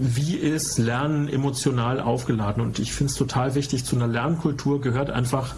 [0.00, 2.62] wie ist Lernen emotional aufgeladen?
[2.62, 5.54] Und ich finde es total wichtig, zu einer Lernkultur gehört einfach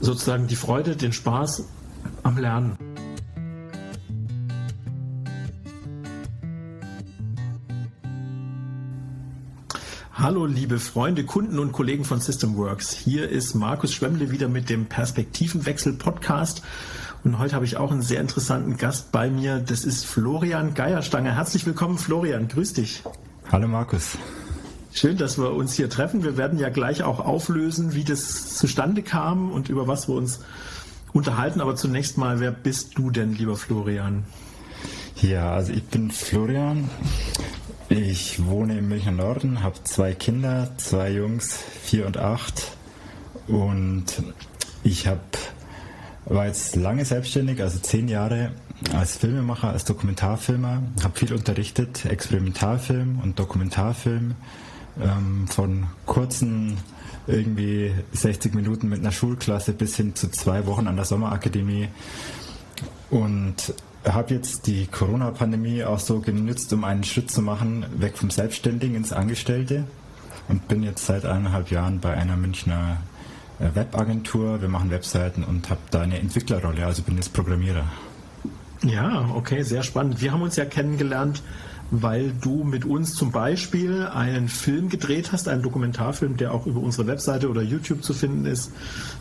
[0.00, 1.64] sozusagen die Freude, den Spaß
[2.22, 2.76] am Lernen.
[10.12, 12.92] Hallo liebe Freunde, Kunden und Kollegen von Systemworks.
[12.92, 16.62] Hier ist Markus Schwemmle wieder mit dem Perspektivenwechsel Podcast.
[17.22, 19.58] Und heute habe ich auch einen sehr interessanten Gast bei mir.
[19.58, 21.34] Das ist Florian Geierstanger.
[21.34, 22.48] Herzlich willkommen, Florian.
[22.48, 23.02] Grüß dich.
[23.52, 24.18] Hallo, Markus.
[24.92, 26.24] Schön, dass wir uns hier treffen.
[26.24, 30.40] Wir werden ja gleich auch auflösen, wie das zustande kam und über was wir uns
[31.12, 31.60] unterhalten.
[31.60, 34.24] Aber zunächst mal, wer bist du denn, lieber Florian?
[35.20, 36.90] Ja, also ich bin Florian.
[37.88, 42.72] Ich wohne im Münchner Norden, habe zwei Kinder, zwei Jungs, vier und acht.
[43.46, 44.06] Und
[44.82, 45.20] ich habe
[46.24, 48.50] war jetzt lange selbstständig, also zehn Jahre
[48.92, 54.34] als Filmemacher, als Dokumentarfilmer, habe viel unterrichtet, Experimentalfilm und Dokumentarfilm,
[55.00, 56.76] ähm, von kurzen
[57.26, 61.88] irgendwie 60 Minuten mit einer Schulklasse bis hin zu zwei Wochen an der Sommerakademie.
[63.10, 63.74] Und
[64.04, 68.96] habe jetzt die Corona-Pandemie auch so genützt, um einen Schritt zu machen, weg vom Selbstständigen
[68.96, 69.84] ins Angestellte.
[70.48, 72.98] Und bin jetzt seit eineinhalb Jahren bei einer Münchner
[73.58, 77.84] äh, Webagentur, wir machen Webseiten und habe da eine Entwicklerrolle, also bin jetzt Programmierer.
[78.82, 80.20] Ja, okay, sehr spannend.
[80.20, 81.42] Wir haben uns ja kennengelernt,
[81.90, 86.80] weil du mit uns zum Beispiel einen Film gedreht hast, einen Dokumentarfilm, der auch über
[86.80, 88.72] unsere Webseite oder YouTube zu finden ist,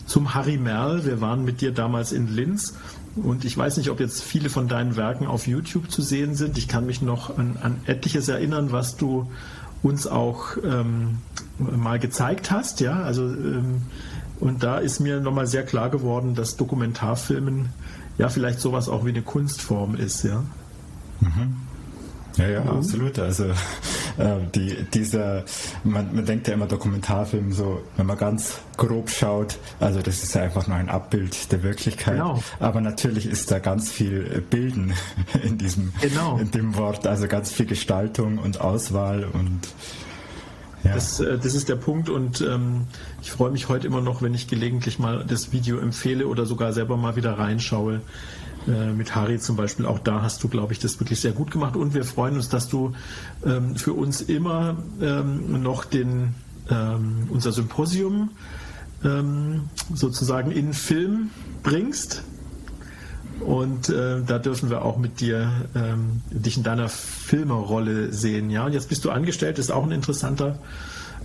[0.05, 1.05] zum Harry Merl.
[1.05, 2.75] Wir waren mit dir damals in Linz
[3.15, 6.57] und ich weiß nicht, ob jetzt viele von deinen Werken auf YouTube zu sehen sind.
[6.57, 9.29] Ich kann mich noch an, an etliches erinnern, was du
[9.83, 11.19] uns auch ähm,
[11.59, 12.81] mal gezeigt hast.
[12.81, 13.83] Ja, also ähm,
[14.39, 17.69] und da ist mir nochmal sehr klar geworden, dass Dokumentarfilmen
[18.17, 20.43] ja vielleicht sowas auch wie eine Kunstform ist, ja.
[21.21, 21.55] Mhm.
[22.37, 22.69] Ja, ja, mhm.
[22.69, 23.19] absolut.
[23.19, 23.45] Also
[24.17, 25.43] äh, die, dieser,
[25.83, 30.35] man, man denkt ja immer Dokumentarfilm so, wenn man ganz grob schaut, also das ist
[30.35, 32.15] ja einfach nur ein Abbild der Wirklichkeit.
[32.15, 32.43] Genau.
[32.59, 34.93] Aber natürlich ist da ganz viel Bilden
[35.43, 36.37] in diesem, genau.
[36.37, 39.61] in dem Wort, also ganz viel Gestaltung und Auswahl und
[40.85, 40.93] ja.
[40.93, 42.85] Das, äh, das ist der Punkt und ähm,
[43.21, 46.73] ich freue mich heute immer noch, wenn ich gelegentlich mal das Video empfehle oder sogar
[46.73, 48.01] selber mal wieder reinschaue.
[48.67, 51.51] Äh, mit Harry zum Beispiel, auch da hast du, glaube ich, das wirklich sehr gut
[51.51, 52.93] gemacht und wir freuen uns, dass du
[53.45, 56.33] ähm, für uns immer ähm, noch den,
[56.71, 58.31] ähm, unser Symposium
[59.03, 61.29] ähm, sozusagen in Film
[61.61, 62.23] bringst.
[63.39, 68.65] Und äh, da dürfen wir auch mit dir ähm, dich in deiner Filmerrolle sehen, ja.
[68.65, 70.57] Und jetzt bist du angestellt, ist auch ein interessanter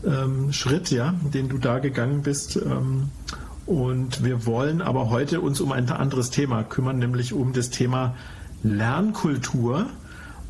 [0.05, 2.57] ähm, Schritt, ja, den du da gegangen bist.
[2.57, 3.11] Ähm,
[3.67, 8.17] und wir wollen aber heute uns um ein anderes Thema kümmern, nämlich um das Thema
[8.63, 9.87] Lernkultur.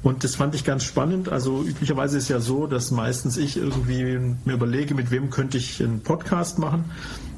[0.03, 1.29] Und das fand ich ganz spannend.
[1.29, 5.83] Also üblicherweise ist ja so, dass meistens ich irgendwie mir überlege, mit wem könnte ich
[5.83, 6.87] einen Podcast machen.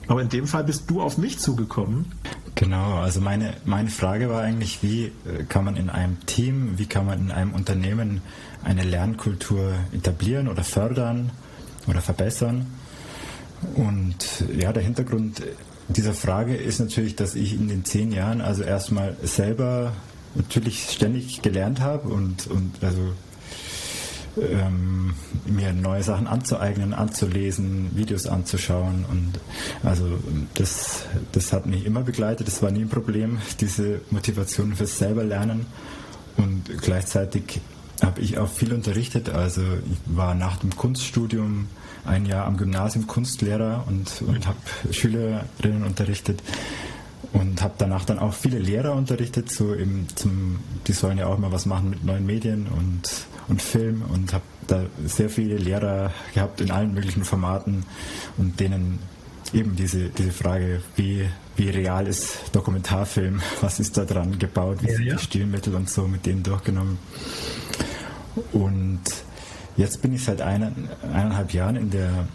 [0.07, 2.13] Aber in dem Fall bist du auf mich zugekommen.
[2.55, 6.87] Genau, also meine, meine Frage war eigentlich, wie äh, kann man in einem Team, wie
[6.87, 8.21] kann man in einem Unternehmen
[8.63, 11.31] eine Lernkultur etablieren oder fördern
[11.87, 12.67] oder verbessern?
[13.75, 15.43] Und ja, der Hintergrund
[15.89, 19.93] dieser Frage ist natürlich, dass ich in den zehn Jahren also erstmal selber
[20.35, 23.13] natürlich ständig gelernt habe und, und also
[24.41, 25.15] ähm,
[25.47, 29.41] mir neue Sachen anzueignen, anzulesen, Videos anzuschauen und
[29.83, 30.07] also
[30.55, 35.25] das, das hat mich immer begleitet, das war nie ein Problem, diese Motivation fürs selber
[35.25, 35.67] Lernen.
[36.39, 37.61] Und gleichzeitig
[38.03, 41.69] habe ich auch viel unterrichtet, also ich war nach dem Kunststudium
[42.05, 44.59] ein Jahr am Gymnasium Kunstlehrer und, und habe
[44.91, 46.43] Schülerinnen unterrichtet
[47.33, 51.39] und habe danach dann auch viele Lehrer unterrichtet, so im, zum, die sollen ja auch
[51.39, 56.11] mal was machen mit neuen Medien und, und Film und habe da sehr viele Lehrer
[56.35, 57.85] gehabt in allen möglichen Formaten
[58.39, 58.99] und denen
[59.53, 64.89] eben diese, diese Frage, wie, wie real ist Dokumentarfilm, was ist da dran gebaut, wie
[64.89, 65.17] ja, sind ja.
[65.17, 66.99] die Stilmittel und so mit denen durchgenommen.
[68.53, 69.03] Und
[69.77, 70.73] jetzt bin ich seit eine,
[71.13, 72.27] eineinhalb Jahren in der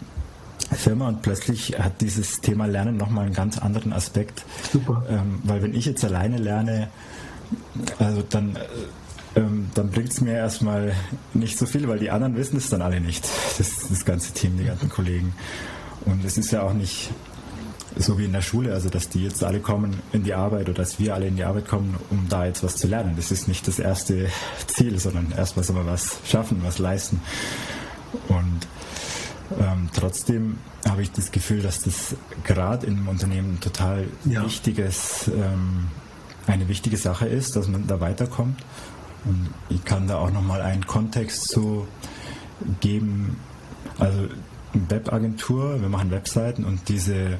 [0.72, 4.44] Firma und plötzlich hat dieses Thema Lernen nochmal einen ganz anderen Aspekt.
[4.72, 5.02] Super.
[5.08, 6.88] Ähm, weil wenn ich jetzt alleine lerne,
[7.98, 8.56] also dann,
[9.38, 10.94] ähm, dann bringt es mir erstmal
[11.32, 13.24] nicht so viel, weil die anderen wissen es dann alle nicht.
[13.58, 15.32] Das, das ganze Team, die ganzen Kollegen.
[16.04, 17.10] Und es ist ja auch nicht
[17.96, 20.78] so wie in der Schule, also dass die jetzt alle kommen in die Arbeit oder
[20.78, 23.14] dass wir alle in die Arbeit kommen, um da jetzt was zu lernen.
[23.16, 24.28] Das ist nicht das erste
[24.66, 27.20] Ziel, sondern erstmal soll man was schaffen, was leisten.
[28.28, 28.66] Und
[29.58, 30.58] ähm, trotzdem
[30.88, 34.44] habe ich das Gefühl, dass das gerade in einem Unternehmen total ja.
[34.44, 35.88] wichtiges, ähm,
[36.46, 38.62] eine wichtige Sache ist, dass man da weiterkommt.
[39.24, 41.86] Und ich kann da auch nochmal einen Kontext zu
[42.80, 43.38] geben,
[43.98, 44.28] also
[44.72, 47.38] Webagentur, wir machen Webseiten und diese,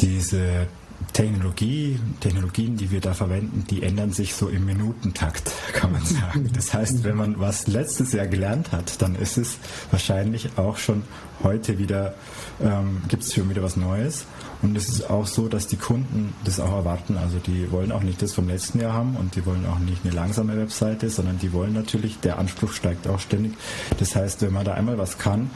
[0.00, 0.66] diese
[1.12, 6.50] Technologie, Technologien, die wir da verwenden, die ändern sich so im Minutentakt, kann man sagen.
[6.54, 9.58] Das heißt, wenn man was letztes Jahr gelernt hat, dann ist es
[9.90, 11.02] wahrscheinlich auch schon
[11.42, 12.14] heute wieder,
[12.62, 14.24] ähm, gibt es schon wieder was Neues.
[14.62, 17.18] Und es ist auch so, dass die Kunden das auch erwarten.
[17.18, 20.04] Also die wollen auch nicht das vom letzten Jahr haben und die wollen auch nicht
[20.04, 23.52] eine langsame Webseite, sondern die wollen natürlich, der Anspruch steigt auch ständig.
[23.98, 25.50] Das heißt, wenn man da einmal was kann,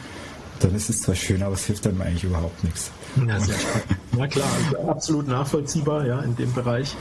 [0.61, 2.91] dann ist es zwar schön, aber es hilft einem eigentlich überhaupt nichts.
[3.27, 3.57] Ja, sehr
[4.17, 6.97] ja klar, also absolut nachvollziehbar, ja, in dem Bereich.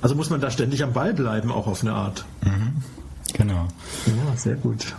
[0.00, 2.24] Also muss man da ständig am Ball bleiben, auch auf eine Art.
[2.44, 2.82] Mhm.
[3.34, 3.68] Genau.
[4.06, 4.94] Ja, sehr gut.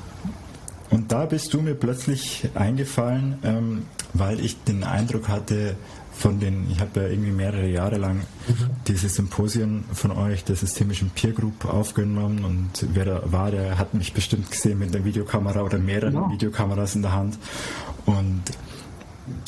[0.90, 5.76] Und da bist du mir plötzlich eingefallen, ähm, weil ich den Eindruck hatte,
[6.14, 8.18] von den, ich habe ja irgendwie mehrere Jahre lang
[8.48, 8.70] mhm.
[8.88, 13.96] diese Symposien von euch der systemischen Peer Group aufgenommen und wer da war, der hat
[13.96, 16.32] mich bestimmt gesehen mit der Videokamera oder mehreren genau.
[16.32, 17.40] Videokameras in der Hand.
[18.06, 18.44] Und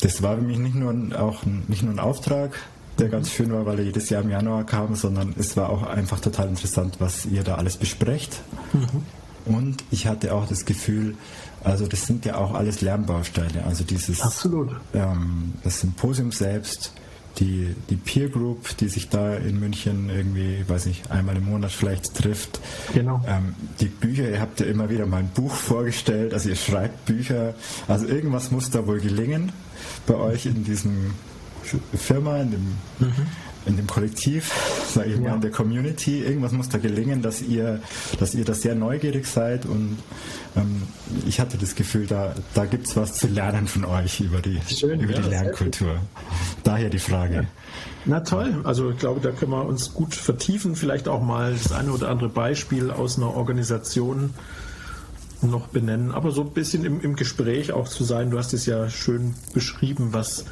[0.00, 2.58] das war für mich nicht nur, ein, auch ein, nicht nur ein Auftrag,
[2.98, 5.82] der ganz schön war, weil er jedes Jahr im Januar kam, sondern es war auch
[5.82, 8.40] einfach total interessant, was ihr da alles besprecht.
[8.72, 9.02] Mhm.
[9.44, 11.14] Und ich hatte auch das Gefühl,
[11.62, 13.64] also das sind ja auch alles Lernbausteine.
[13.64, 14.70] Also dieses Absolut.
[14.92, 16.92] Ähm, das Symposium selbst,
[17.38, 21.72] die, die Peer Group, die sich da in München irgendwie, weiß ich, einmal im Monat
[21.72, 22.60] vielleicht trifft.
[22.94, 23.20] Genau.
[23.26, 27.06] Ähm, die Bücher, ihr habt ja immer wieder mal ein Buch vorgestellt, also ihr schreibt
[27.06, 27.54] Bücher.
[27.88, 29.52] Also irgendwas muss da wohl gelingen
[30.06, 31.14] bei euch in diesem
[31.94, 32.66] Firma, in dem,
[33.00, 33.26] mhm.
[33.66, 34.52] In dem Kollektiv,
[34.88, 35.22] sage ich ja.
[35.22, 36.22] mal, in der Community.
[36.22, 37.80] Irgendwas muss da gelingen, dass ihr,
[38.18, 39.98] dass ihr da sehr neugierig seid und
[40.56, 40.82] ähm,
[41.26, 44.60] ich hatte das Gefühl, da, da gibt es was zu lernen von euch über die,
[44.68, 46.00] Schön, über ja, die Lernkultur.
[46.62, 47.34] Daher die Frage.
[47.34, 47.44] Ja.
[48.04, 51.72] Na toll, also ich glaube, da können wir uns gut vertiefen, vielleicht auch mal das
[51.72, 54.30] eine oder andere Beispiel aus einer Organisation
[55.42, 58.30] noch benennen, aber so ein bisschen im, im Gespräch auch zu sein.
[58.30, 60.46] Du hast es ja schön beschrieben, was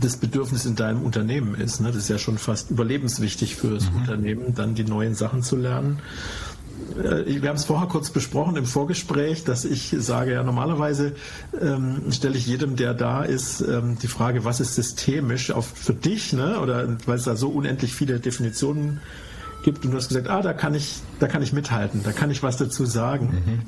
[0.00, 1.80] das Bedürfnis in deinem Unternehmen ist.
[1.80, 1.88] Ne?
[1.88, 3.96] Das ist ja schon fast überlebenswichtig für das mhm.
[3.96, 6.00] Unternehmen, dann die neuen Sachen zu lernen.
[6.96, 11.12] Äh, wir haben es vorher kurz besprochen im Vorgespräch, dass ich sage, ja, normalerweise
[11.60, 15.94] ähm, stelle ich jedem, der da ist, ähm, die Frage, was ist systemisch auf, für
[15.94, 16.58] dich, ne?
[16.60, 19.00] oder weil es da so unendlich viele Definitionen
[19.64, 22.30] gibt und du hast gesagt, ah, da kann ich, da kann ich mithalten, da kann
[22.30, 23.26] ich was dazu sagen.
[23.26, 23.62] Mhm.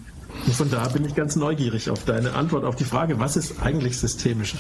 [0.47, 3.62] Und von da bin ich ganz neugierig auf deine Antwort auf die Frage, was ist
[3.62, 4.56] eigentlich systemisch?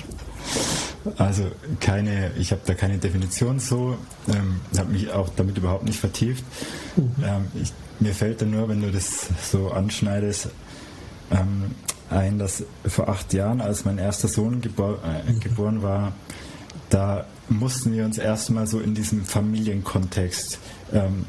[1.18, 1.44] Also
[1.80, 3.96] keine, ich habe da keine Definition so,
[4.28, 6.44] ähm, habe mich auch damit überhaupt nicht vertieft.
[6.96, 7.14] Mhm.
[7.22, 10.48] Ähm, ich, mir fällt da nur, wenn du das so anschneidest,
[11.30, 11.72] ähm,
[12.10, 15.40] ein, dass vor acht Jahren, als mein erster Sohn gebor äh, mhm.
[15.40, 16.12] geboren war,
[16.90, 20.58] da mussten wir uns erstmal so in diesem Familienkontext
[20.92, 21.26] ähm,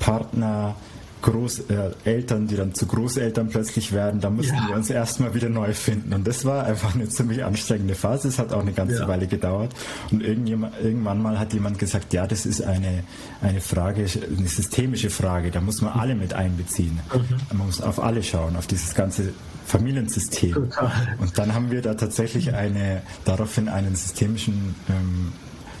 [0.00, 0.76] Partner,
[1.22, 4.68] Großeltern, die dann zu Großeltern plötzlich werden, da mussten ja.
[4.68, 6.12] wir uns erstmal wieder neu finden.
[6.12, 8.28] Und das war einfach eine ziemlich anstrengende Phase.
[8.28, 9.08] Es hat auch eine ganze ja.
[9.08, 9.72] Weile gedauert.
[10.10, 13.02] Und irgendwann mal hat jemand gesagt, ja, das ist eine,
[13.40, 14.06] eine Frage,
[14.36, 15.50] eine systemische Frage.
[15.50, 17.00] Da muss man alle mit einbeziehen.
[17.12, 17.56] Mhm.
[17.56, 19.32] Man muss auf alle schauen, auf dieses ganze
[19.66, 20.52] Familiensystem.
[20.52, 21.16] Total.
[21.18, 25.32] Und dann haben wir da tatsächlich eine, daraufhin einen systemischen ähm,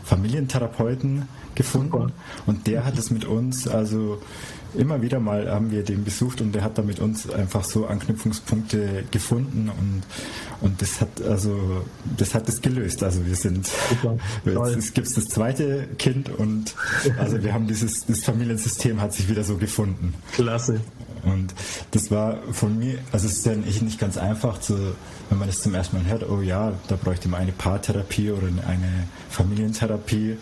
[0.04, 1.90] Familientherapeuten gefunden.
[1.90, 2.12] Super.
[2.46, 4.20] Und der hat es mit uns, also
[4.74, 7.86] immer wieder mal haben wir den besucht und der hat da mit uns einfach so
[7.86, 10.02] Anknüpfungspunkte gefunden und,
[10.60, 11.84] und das hat also
[12.16, 13.02] das hat es gelöst.
[13.02, 13.68] Also wir sind
[14.44, 16.74] jetzt gibt es das zweite Kind und
[17.18, 20.14] also wir haben dieses das Familiensystem hat sich wieder so gefunden.
[20.32, 20.80] Klasse.
[21.24, 21.54] Und
[21.90, 24.94] das war von mir, also es ist ja nicht ganz einfach, zu,
[25.28, 28.46] wenn man das zum ersten Mal hört, oh ja, da bräuchte man eine Paartherapie oder
[28.46, 30.36] eine Familientherapie.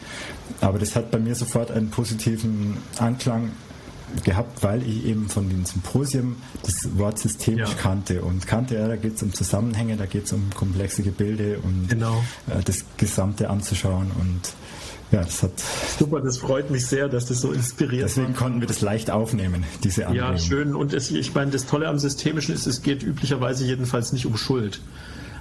[0.61, 3.53] Aber das hat bei mir sofort einen positiven Anklang
[4.25, 7.77] gehabt, weil ich eben von den Symposien das Wort systemisch ja.
[7.77, 8.23] kannte.
[8.23, 11.89] Und kannte, ja, da geht es um Zusammenhänge, da geht es um komplexe Gebilde und
[11.89, 12.23] genau.
[12.49, 14.11] äh, das Gesamte anzuschauen.
[14.19, 14.55] Und
[15.13, 15.53] ja, das hat.
[15.99, 18.35] Super, das freut mich sehr, dass das so inspiriert Deswegen war.
[18.35, 20.33] konnten wir das leicht aufnehmen, diese Anregung.
[20.33, 20.75] Ja, schön.
[20.75, 24.37] Und es, ich meine, das Tolle am Systemischen ist, es geht üblicherweise jedenfalls nicht um
[24.37, 24.81] Schuld.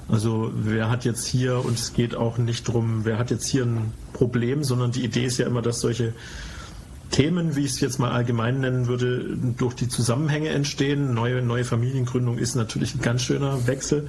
[0.07, 3.63] Also wer hat jetzt hier, und es geht auch nicht darum, wer hat jetzt hier
[3.63, 6.13] ein Problem, sondern die Idee ist ja immer, dass solche
[7.11, 11.13] Themen, wie ich es jetzt mal allgemein nennen würde, durch die Zusammenhänge entstehen.
[11.13, 14.07] Neue, neue Familiengründung ist natürlich ein ganz schöner Wechsel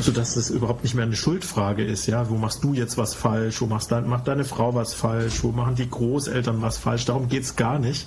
[0.00, 2.06] sodass es überhaupt nicht mehr eine Schuldfrage ist.
[2.06, 3.60] Ja, wo machst du jetzt was falsch?
[3.60, 5.42] Wo machst dein, macht deine Frau was falsch?
[5.42, 7.04] Wo machen die Großeltern was falsch?
[7.06, 8.06] Darum geht es gar nicht.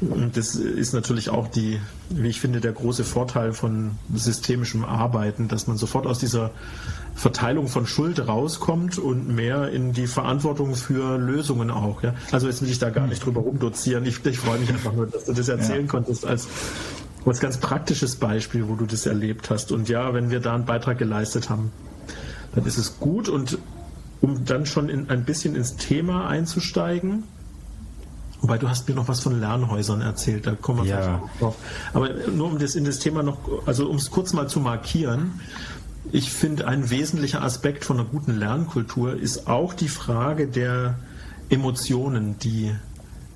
[0.00, 1.78] Und das ist natürlich auch die,
[2.08, 6.52] wie ich finde, der große Vorteil von systemischem Arbeiten, dass man sofort aus dieser
[7.14, 12.02] Verteilung von Schuld rauskommt und mehr in die Verantwortung für Lösungen auch.
[12.02, 12.14] Ja?
[12.32, 14.06] Also jetzt will ich da gar nicht drüber rumdozieren.
[14.06, 15.90] Ich, ich freue mich einfach nur, dass du das erzählen ja.
[15.90, 16.48] konntest als
[17.26, 19.70] Was ganz praktisches Beispiel, wo du das erlebt hast.
[19.70, 21.72] Und ja, wenn wir da einen Beitrag geleistet haben,
[22.54, 23.28] dann ist es gut.
[23.28, 23.58] Und
[24.22, 27.24] um dann schon in, ein bisschen ins Thema einzusteigen,
[28.40, 31.22] Wobei du hast mir noch was von Lernhäusern erzählt, da kommen wir ja.
[31.38, 31.56] drauf.
[31.92, 35.40] Aber nur um das in das Thema noch, also um es kurz mal zu markieren,
[36.12, 40.98] ich finde, ein wesentlicher Aspekt von einer guten Lernkultur ist auch die Frage der
[41.50, 42.74] Emotionen, die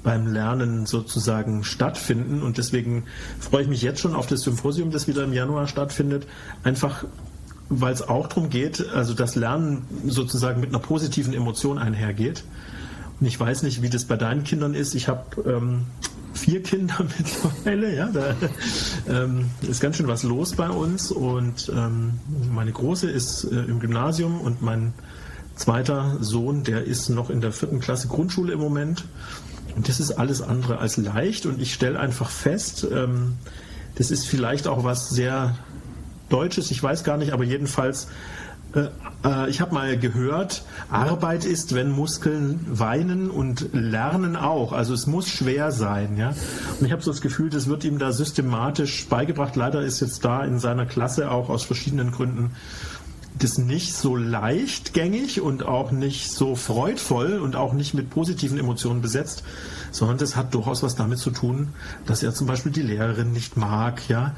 [0.03, 2.43] beim Lernen sozusagen stattfinden.
[2.43, 3.05] Und deswegen
[3.41, 6.27] freue ich mich jetzt schon auf das Symposium, das wieder im Januar stattfindet.
[6.63, 7.05] Einfach,
[7.69, 12.45] weil es auch darum geht, also das Lernen sozusagen mit einer positiven Emotion einhergeht.
[13.21, 14.95] Ich weiß nicht, wie das bei deinen Kindern ist.
[14.95, 15.87] Ich habe ähm,
[16.35, 17.95] vier Kinder mittlerweile.
[17.95, 18.35] Ja, da
[19.09, 21.11] ähm, ist ganz schön was los bei uns.
[21.11, 22.21] Und ähm,
[22.53, 24.93] meine Große ist äh, im Gymnasium und mein
[25.57, 29.05] zweiter Sohn, der ist noch in der vierten Klasse Grundschule im Moment.
[29.77, 31.47] Und das ist alles andere als leicht.
[31.47, 33.35] Und ich stelle einfach fest, ähm,
[33.97, 35.57] das ist vielleicht auch was sehr
[36.29, 38.09] Deutsches, ich weiß gar nicht, aber jedenfalls
[38.75, 38.89] äh,
[39.25, 44.73] äh, ich habe mal gehört, Arbeit ist, wenn Muskeln weinen und Lernen auch.
[44.73, 46.17] Also es muss schwer sein.
[46.17, 46.35] Ja?
[46.81, 49.57] Und ich habe so das Gefühl, das wird ihm da systematisch beigebracht.
[49.57, 52.53] Leider ist jetzt da in seiner Klasse auch aus verschiedenen Gründen
[53.37, 59.03] das nicht so leichtgängig und auch nicht so freudvoll und auch nicht mit positiven Emotionen
[59.03, 59.43] besetzt,
[59.95, 61.69] sondern das hat durchaus was damit zu tun,
[62.05, 64.35] dass er zum Beispiel die Lehrerin nicht mag, ja.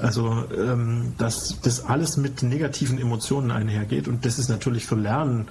[0.00, 5.48] Also ähm, dass das alles mit negativen Emotionen einhergeht und das ist natürlich für Lernen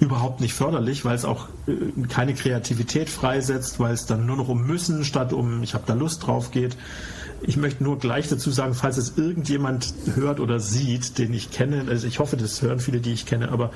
[0.00, 4.48] überhaupt nicht förderlich, weil es auch äh, keine Kreativität freisetzt, weil es dann nur noch
[4.48, 6.76] um müssen statt um ich habe da Lust drauf geht.
[7.42, 11.84] Ich möchte nur gleich dazu sagen, falls es irgendjemand hört oder sieht, den ich kenne,
[11.88, 13.70] also ich hoffe, das hören viele, die ich kenne, aber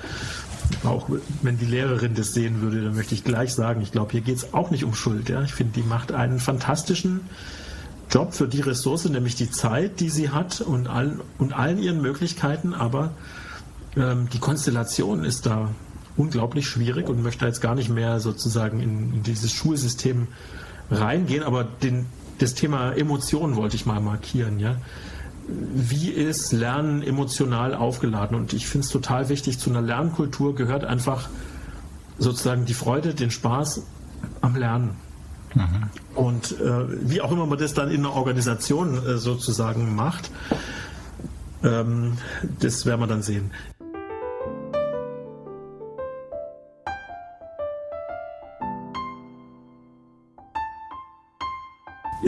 [0.85, 1.09] auch
[1.43, 4.37] wenn die Lehrerin das sehen würde, dann möchte ich gleich sagen, ich glaube, hier geht
[4.37, 5.29] es auch nicht um Schuld.
[5.29, 5.43] Ja?
[5.43, 7.21] Ich finde, die macht einen fantastischen
[8.11, 12.03] Job für die Ressource, nämlich die Zeit, die sie hat und, all, und allen ihren
[12.03, 13.13] Möglichkeiten, aber
[13.97, 15.71] ähm, die Konstellation ist da
[16.17, 20.29] unglaublich schwierig und möchte jetzt gar nicht mehr sozusagen in, in dieses Schulsystem
[20.91, 22.07] reingehen, aber den,
[22.43, 24.77] das Thema Emotionen wollte ich mal markieren, ja.
[25.47, 28.37] Wie ist Lernen emotional aufgeladen?
[28.37, 31.29] Und ich finde es total wichtig, zu einer Lernkultur gehört einfach
[32.19, 33.87] sozusagen die Freude, den Spaß
[34.41, 34.97] am Lernen.
[35.55, 35.91] Mhm.
[36.15, 40.31] Und äh, wie auch immer man das dann in einer Organisation äh, sozusagen macht,
[41.63, 42.19] ähm,
[42.61, 43.51] das werden wir dann sehen.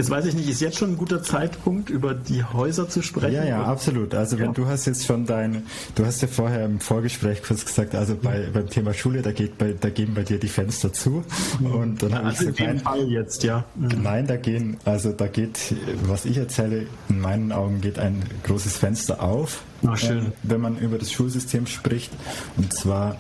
[0.04, 3.36] Jetzt weiß ich nicht, ist jetzt schon ein guter Zeitpunkt, über die Häuser zu sprechen?
[3.36, 4.14] Ja, ja, absolut.
[4.14, 4.52] Also wenn ja.
[4.52, 5.62] du hast jetzt schon dein,
[5.94, 9.56] du hast ja vorher im Vorgespräch kurz gesagt, also bei, beim Thema Schule, da geht
[9.56, 11.24] bei, da gehen bei dir die Fenster zu.
[11.58, 13.64] Und dann ja, also in dem Fall jetzt, ja.
[13.76, 14.02] Mhm.
[14.02, 18.76] Nein, da gehen, also da geht, was ich erzähle, in meinen Augen geht ein großes
[18.76, 19.62] Fenster auf.
[19.86, 20.18] Ach, schön.
[20.18, 22.12] Ähm, wenn man über das Schulsystem spricht.
[22.58, 23.16] Und zwar,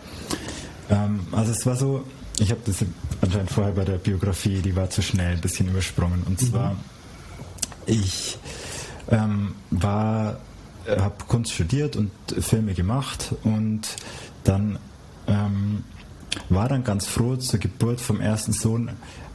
[0.90, 2.04] ähm, also es war so,
[2.38, 2.84] ich habe das
[3.20, 6.22] anscheinend vorher bei der Biografie, die war zu schnell, ein bisschen übersprungen.
[6.24, 6.46] Und mhm.
[6.46, 6.76] zwar,
[7.86, 8.38] ich
[9.10, 10.38] ähm, war,
[10.88, 12.10] habe Kunst studiert und
[12.40, 13.82] Filme gemacht und
[14.44, 14.78] dann
[15.26, 15.84] ähm,
[16.48, 18.90] war dann ganz froh zur Geburt vom ersten Sohn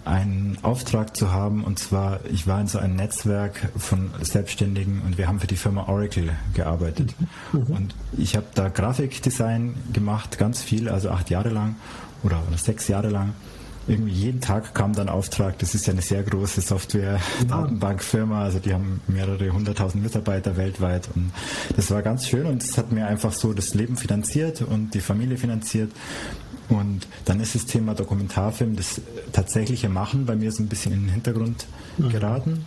[0.05, 5.17] einen Auftrag zu haben und zwar ich war in so einem Netzwerk von Selbstständigen und
[5.17, 7.13] wir haben für die Firma Oracle gearbeitet
[7.51, 7.63] mhm.
[7.63, 11.75] und ich habe da Grafikdesign gemacht ganz viel also acht Jahre lang
[12.23, 13.33] oder, sechs Jahre lang.
[13.87, 18.71] Irgendwie jeden Tag kam dann Auftrag, das ist ja eine sehr große Software-Datenbankfirma, also die
[18.71, 21.31] haben mehrere hunderttausend Mitarbeiter weltweit und
[21.75, 25.01] das war ganz schön und es hat mir einfach so das Leben finanziert und die
[25.01, 25.91] Familie finanziert
[26.69, 29.01] und dann ist das Thema Dokumentarfilm, das
[29.33, 31.65] tatsächliche Machen bei mir so ein bisschen in den Hintergrund
[31.97, 32.09] mhm.
[32.09, 32.65] geraten.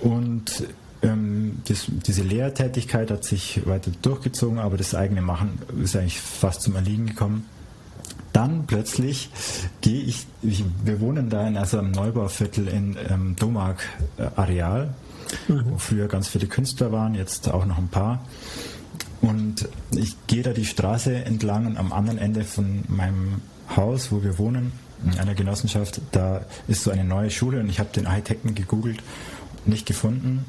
[0.00, 0.64] Und
[1.02, 6.62] ähm, das, diese Lehrtätigkeit hat sich weiter durchgezogen, aber das eigene Machen ist eigentlich fast
[6.62, 7.44] zum Erliegen gekommen
[8.38, 9.30] dann plötzlich
[9.80, 13.80] gehe ich, ich, wir wohnen da in also einem Neubauviertel in ähm, Domark
[14.16, 14.94] äh, Areal,
[15.48, 15.64] mhm.
[15.64, 18.24] wo früher ganz viele Künstler waren, jetzt auch noch ein paar.
[19.20, 23.42] Und ich gehe da die Straße entlang und am anderen Ende von meinem
[23.74, 24.70] Haus, wo wir wohnen,
[25.04, 29.02] in einer Genossenschaft, da ist so eine neue Schule und ich habe den Architekten gegoogelt,
[29.66, 30.44] nicht gefunden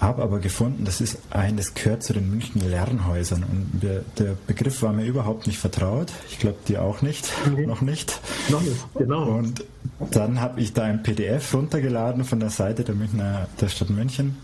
[0.00, 4.36] habe aber gefunden, das ist ein, das gehört zu den München Lernhäusern und der, der
[4.46, 6.12] Begriff war mir überhaupt nicht vertraut.
[6.28, 7.66] Ich glaube dir auch nicht, okay.
[7.66, 8.20] noch nicht.
[8.48, 9.24] Noch nicht, genau.
[9.28, 9.64] Und
[10.10, 14.36] dann habe ich da ein PDF runtergeladen von der Seite der Münchner der Stadt München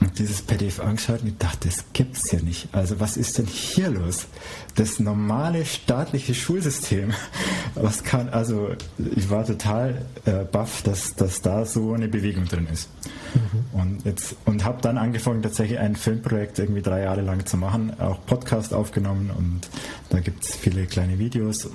[0.00, 2.68] und dieses PDF angeschaut und ich dachte, das gibt's ja nicht.
[2.72, 4.26] Also was ist denn hier los?
[4.74, 7.12] Das normale staatliche Schulsystem,
[7.74, 8.70] was kann, also
[9.14, 12.88] ich war total äh, baff, dass, dass da so eine Bewegung drin ist.
[13.34, 13.80] Mhm.
[13.80, 17.98] Und jetzt und habe dann angefangen, tatsächlich ein Filmprojekt irgendwie drei Jahre lang zu machen,
[18.00, 19.68] auch Podcast aufgenommen und
[20.10, 21.68] da gibt's viele kleine Videos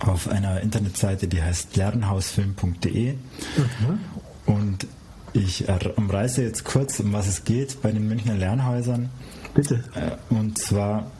[0.00, 3.12] auf einer Internetseite, die heißt lernhausfilm.de.
[3.14, 4.00] Mhm.
[4.46, 4.86] Und
[5.32, 5.66] ich
[5.96, 9.10] umreiße jetzt kurz, um was es geht bei den Münchner Lernhäusern.
[9.54, 9.84] Bitte.
[9.94, 11.10] Äh, und zwar,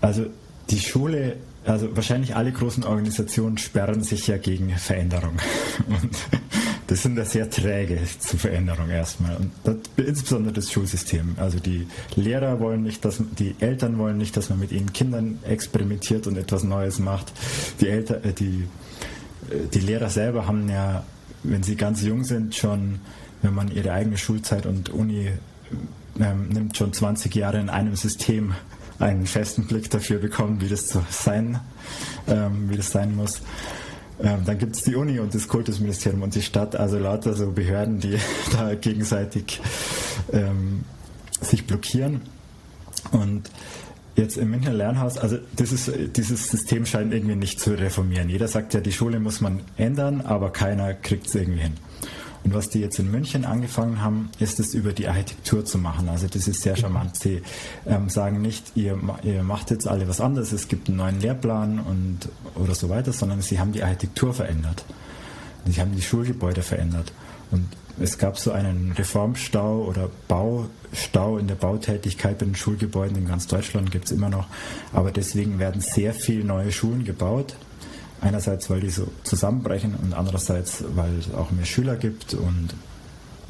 [0.00, 0.26] also
[0.70, 5.36] die Schule, also wahrscheinlich alle großen Organisationen sperren sich ja gegen Veränderung.
[5.88, 6.10] Und
[6.86, 9.36] das sind ja sehr träge zur Veränderung erstmal.
[9.36, 11.34] Und das, insbesondere das Schulsystem.
[11.36, 15.38] Also die Lehrer wollen nicht, dass die Eltern wollen nicht, dass man mit ihren Kindern
[15.42, 17.32] experimentiert und etwas Neues macht.
[17.80, 18.68] Die Eltern, äh, die,
[19.50, 21.04] äh, die Lehrer selber haben ja
[21.50, 23.00] wenn sie ganz jung sind, schon,
[23.42, 25.30] wenn man ihre eigene Schulzeit und Uni
[26.20, 28.54] ähm, nimmt, schon 20 Jahre in einem System
[28.98, 31.60] einen festen Blick dafür bekommen, wie das sein,
[32.28, 33.40] ähm, wie das sein muss.
[34.22, 37.50] Ähm, dann gibt es die Uni und das Kultusministerium und die Stadt, also lauter so
[37.52, 38.16] Behörden, die
[38.52, 39.60] da gegenseitig
[40.32, 40.84] ähm,
[41.40, 42.22] sich blockieren.
[43.12, 43.50] Und
[44.16, 48.30] Jetzt im Münchner Lernhaus, also ist, dieses System scheint irgendwie nicht zu reformieren.
[48.30, 51.74] Jeder sagt ja, die Schule muss man ändern, aber keiner kriegt es irgendwie hin.
[52.42, 56.08] Und was die jetzt in München angefangen haben, ist es über die Architektur zu machen.
[56.08, 57.16] Also das ist sehr charmant.
[57.16, 57.42] Sie
[57.86, 61.80] ähm, sagen nicht, ihr, ihr, macht jetzt alle was anderes, es gibt einen neuen Lehrplan
[61.80, 64.84] und oder so weiter, sondern sie haben die Architektur verändert.
[65.66, 67.12] Sie haben die Schulgebäude verändert.
[67.50, 67.66] Und
[67.98, 73.46] es gab so einen Reformstau oder Baustau in der Bautätigkeit bei den Schulgebäuden in ganz
[73.46, 74.46] Deutschland, gibt es immer noch.
[74.92, 77.56] Aber deswegen werden sehr viele neue Schulen gebaut.
[78.20, 82.74] Einerseits, weil die so zusammenbrechen und andererseits, weil es auch mehr Schüler gibt und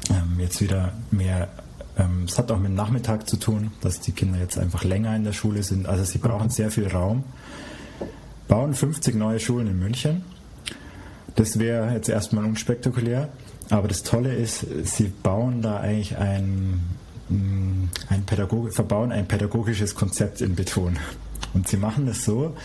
[0.09, 1.49] ähm, jetzt wieder mehr
[1.97, 5.15] ähm, es hat auch mit dem Nachmittag zu tun, dass die Kinder jetzt einfach länger
[5.15, 5.87] in der Schule sind.
[5.87, 7.23] Also sie brauchen sehr viel Raum.
[8.47, 10.23] Bauen 50 neue Schulen in München.
[11.35, 13.29] Das wäre jetzt erstmal unspektakulär.
[13.69, 16.81] Aber das Tolle ist, sie bauen da eigentlich ein,
[17.29, 20.97] mm, ein Pädagog verbauen ein pädagogisches Konzept in Beton.
[21.53, 22.55] Und sie machen das so,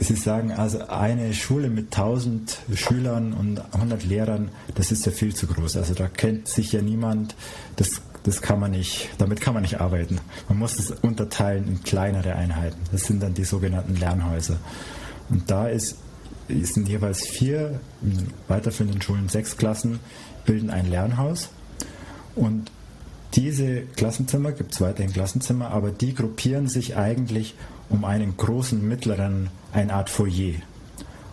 [0.00, 5.34] Sie sagen also, eine Schule mit 1000 Schülern und 100 Lehrern, das ist ja viel
[5.34, 5.76] zu groß.
[5.76, 7.34] Also da kennt sich ja niemand,
[7.76, 10.20] das, das kann man nicht, damit kann man nicht arbeiten.
[10.48, 12.78] Man muss es unterteilen in kleinere Einheiten.
[12.92, 14.58] Das sind dann die sogenannten Lernhäuser.
[15.30, 15.96] Und da ist
[16.48, 20.00] es sind jeweils vier, in weiterführenden Schulen sechs Klassen,
[20.46, 21.50] bilden ein Lernhaus.
[22.34, 22.70] Und
[23.34, 27.54] diese Klassenzimmer, gibt es weiterhin Klassenzimmer, aber die gruppieren sich eigentlich
[27.90, 30.54] um einen großen mittleren, eine Art Foyer.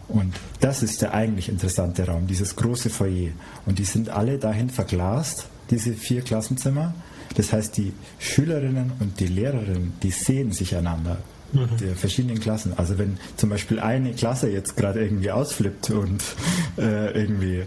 [0.07, 3.31] Und das ist der eigentlich interessante Raum, dieses große Foyer.
[3.65, 6.93] Und die sind alle dahin verglast, diese vier Klassenzimmer.
[7.35, 11.17] Das heißt, die Schülerinnen und die Lehrerinnen, die sehen sich einander
[11.53, 11.77] mhm.
[11.79, 12.73] der verschiedenen Klassen.
[12.77, 16.23] Also wenn zum Beispiel eine Klasse jetzt gerade irgendwie ausflippt und
[16.77, 17.63] äh, irgendwie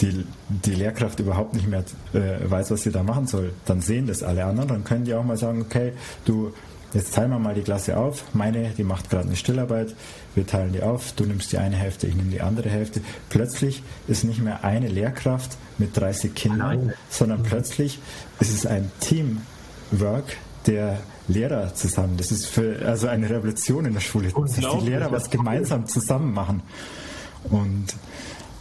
[0.00, 4.06] die, die Lehrkraft überhaupt nicht mehr äh, weiß, was sie da machen soll, dann sehen
[4.06, 4.68] das alle anderen.
[4.68, 5.92] Dann können die auch mal sagen, okay,
[6.24, 6.52] du
[6.94, 8.24] Jetzt teilen wir mal die Klasse auf.
[8.32, 9.94] Meine, die macht gerade eine Stillarbeit.
[10.34, 11.12] Wir teilen die auf.
[11.12, 13.02] Du nimmst die eine Hälfte, ich nehme die andere Hälfte.
[13.28, 16.94] Plötzlich ist nicht mehr eine Lehrkraft mit 30 Kindern, Nein.
[17.10, 17.98] sondern plötzlich
[18.40, 20.36] ist es ein Teamwork
[20.66, 22.16] der Lehrer zusammen.
[22.16, 26.32] Das ist für, also eine Revolution in der Schule, dass die Lehrer was gemeinsam zusammen
[26.32, 26.62] machen.
[27.50, 27.94] Und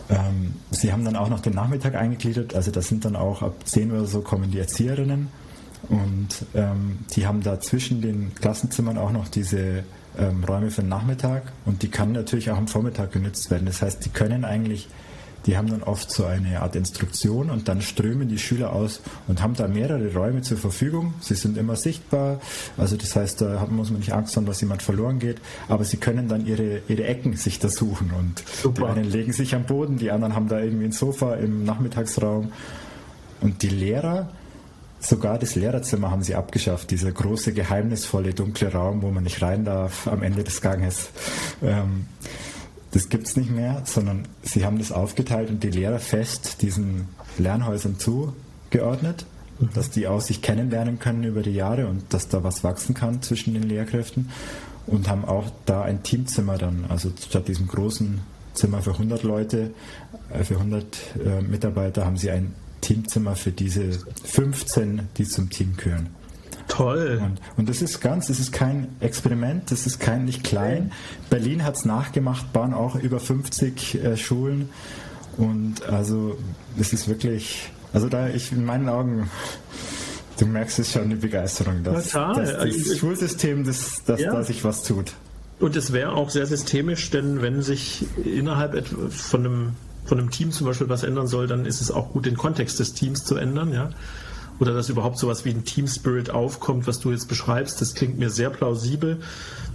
[0.09, 3.55] ähm, sie haben dann auch noch den Nachmittag eingegliedert, also das sind dann auch ab
[3.65, 5.27] 10 Uhr oder so kommen die Erzieherinnen
[5.89, 9.83] und ähm, die haben da zwischen den Klassenzimmern auch noch diese
[10.17, 13.65] ähm, Räume für den Nachmittag und die kann natürlich auch am Vormittag genutzt werden.
[13.65, 14.87] Das heißt, die können eigentlich
[15.47, 19.41] die haben dann oft so eine Art Instruktion und dann strömen die Schüler aus und
[19.41, 21.13] haben da mehrere Räume zur Verfügung.
[21.21, 22.41] Sie sind immer sichtbar,
[22.77, 25.37] also das heißt, da muss man nicht Angst haben, dass jemand verloren geht,
[25.69, 28.81] aber sie können dann ihre, ihre Ecken sich da suchen und Super.
[28.81, 32.51] die einen legen sich am Boden, die anderen haben da irgendwie ein Sofa im Nachmittagsraum
[33.41, 34.29] und die Lehrer,
[34.99, 39.63] Sogar das Lehrerzimmer haben sie abgeschafft, dieser große, geheimnisvolle, dunkle Raum, wo man nicht rein
[39.63, 41.09] darf am Ende des Ganges.
[41.61, 42.07] Ähm,
[42.91, 47.09] das gibt es nicht mehr, sondern sie haben das aufgeteilt und die Lehrer fest diesen
[47.37, 49.25] Lernhäusern zugeordnet,
[49.59, 49.69] mhm.
[49.73, 53.21] dass die auch sich kennenlernen können über die Jahre und dass da was wachsen kann
[53.21, 54.29] zwischen den Lehrkräften
[54.87, 58.21] und haben auch da ein Teamzimmer dann, also statt diesem großen
[58.53, 59.71] Zimmer für 100 Leute,
[60.33, 60.85] äh, für 100
[61.23, 66.09] äh, Mitarbeiter haben sie ein Teamzimmer für diese 15, die zum Team gehören.
[66.67, 67.21] Toll.
[67.23, 70.91] Und, und, das ist ganz, das ist kein Experiment, das ist kein nicht klein.
[71.29, 74.69] Berlin hat es nachgemacht, bauen auch über 50 äh, Schulen.
[75.37, 76.37] Und also
[76.77, 79.29] es ist wirklich, also da ich in meinen Augen
[80.37, 84.31] Du merkst es schon, die Begeisterung, dass, dass das also Schulsystem, das, dass ja.
[84.31, 85.13] da sich was tut.
[85.59, 89.71] Und es wäre auch sehr systemisch, denn wenn sich innerhalb von einem,
[90.05, 92.79] von einem Team zum Beispiel was ändern soll, dann ist es auch gut, den Kontext
[92.79, 93.89] des Teams zu ändern, ja.
[94.59, 98.17] Oder dass überhaupt sowas wie ein Team Spirit aufkommt, was du jetzt beschreibst, das klingt
[98.17, 99.17] mir sehr plausibel.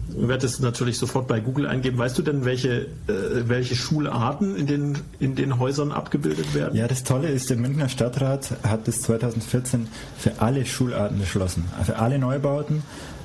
[0.09, 1.97] Ich werde es natürlich sofort bei Google eingeben.
[1.97, 6.77] Weißt du denn, welche, äh, welche Schularten in den, in den Häusern abgebildet werden?
[6.77, 9.87] Ja, das Tolle ist, der Münchner Stadtrat hat bis 2014
[10.19, 11.65] für alle Schularten beschlossen.
[11.85, 12.83] Für alle Neubauten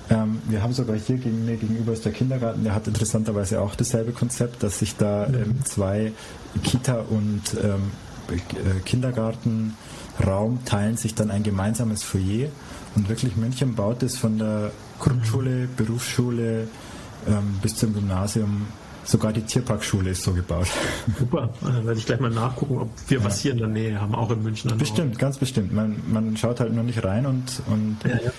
[0.10, 3.76] ähm, wir haben sogar hier gegen, mir gegenüber ist der Kindergarten, der hat interessanterweise auch
[3.76, 6.14] dasselbe Konzept, dass sich da ähm, zwei
[6.64, 7.92] Kita- und ähm,
[8.30, 8.80] äh,
[10.18, 12.50] Kindergartenraum teilen sich dann ein gemeinsames Foyer.
[12.96, 16.68] Und wirklich München baut es von der Grundschule, Berufsschule
[17.28, 18.68] ähm, bis zum Gymnasium
[19.04, 20.68] Sogar die Tierparkschule ist so gebaut.
[21.18, 23.24] Super, dann werde ich gleich mal nachgucken, ob wir ja.
[23.24, 24.78] was hier in der Nähe haben, auch in München.
[24.78, 25.72] Bestimmt, ganz bestimmt.
[25.72, 28.32] Man, man schaut halt nur nicht rein und, und ja, ja.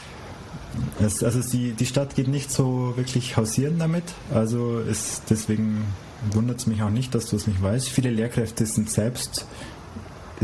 [1.01, 4.05] Es, also die, die Stadt geht nicht so wirklich hausieren damit.
[4.31, 5.87] Also es, deswegen
[6.33, 7.89] wundert es mich auch nicht, dass du es nicht weißt.
[7.89, 9.47] Viele Lehrkräfte sind selbst,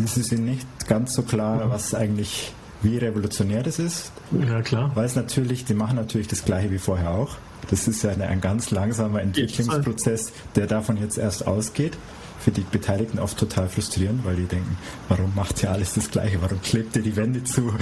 [0.03, 2.53] es ist ihnen nicht ganz so klar, was eigentlich,
[2.83, 4.13] wie revolutionär das ist.
[4.33, 4.91] Ja, klar.
[4.95, 7.37] Weil es natürlich, die machen natürlich das Gleiche wie vorher auch.
[7.71, 11.97] Das ist ja eine, ein ganz langsamer Entwicklungsprozess, der davon jetzt erst ausgeht
[12.45, 14.77] für die Beteiligten oft total frustrierend, weil die denken,
[15.09, 16.43] warum macht ihr alles das Gleiche?
[16.43, 17.73] Warum klebt ihr die Wände zu?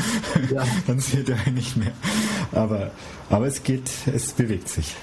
[0.53, 0.63] Ja.
[0.87, 1.93] Dann seht ihr nicht mehr.
[2.53, 2.93] Aber,
[3.29, 4.95] aber es geht, es bewegt sich.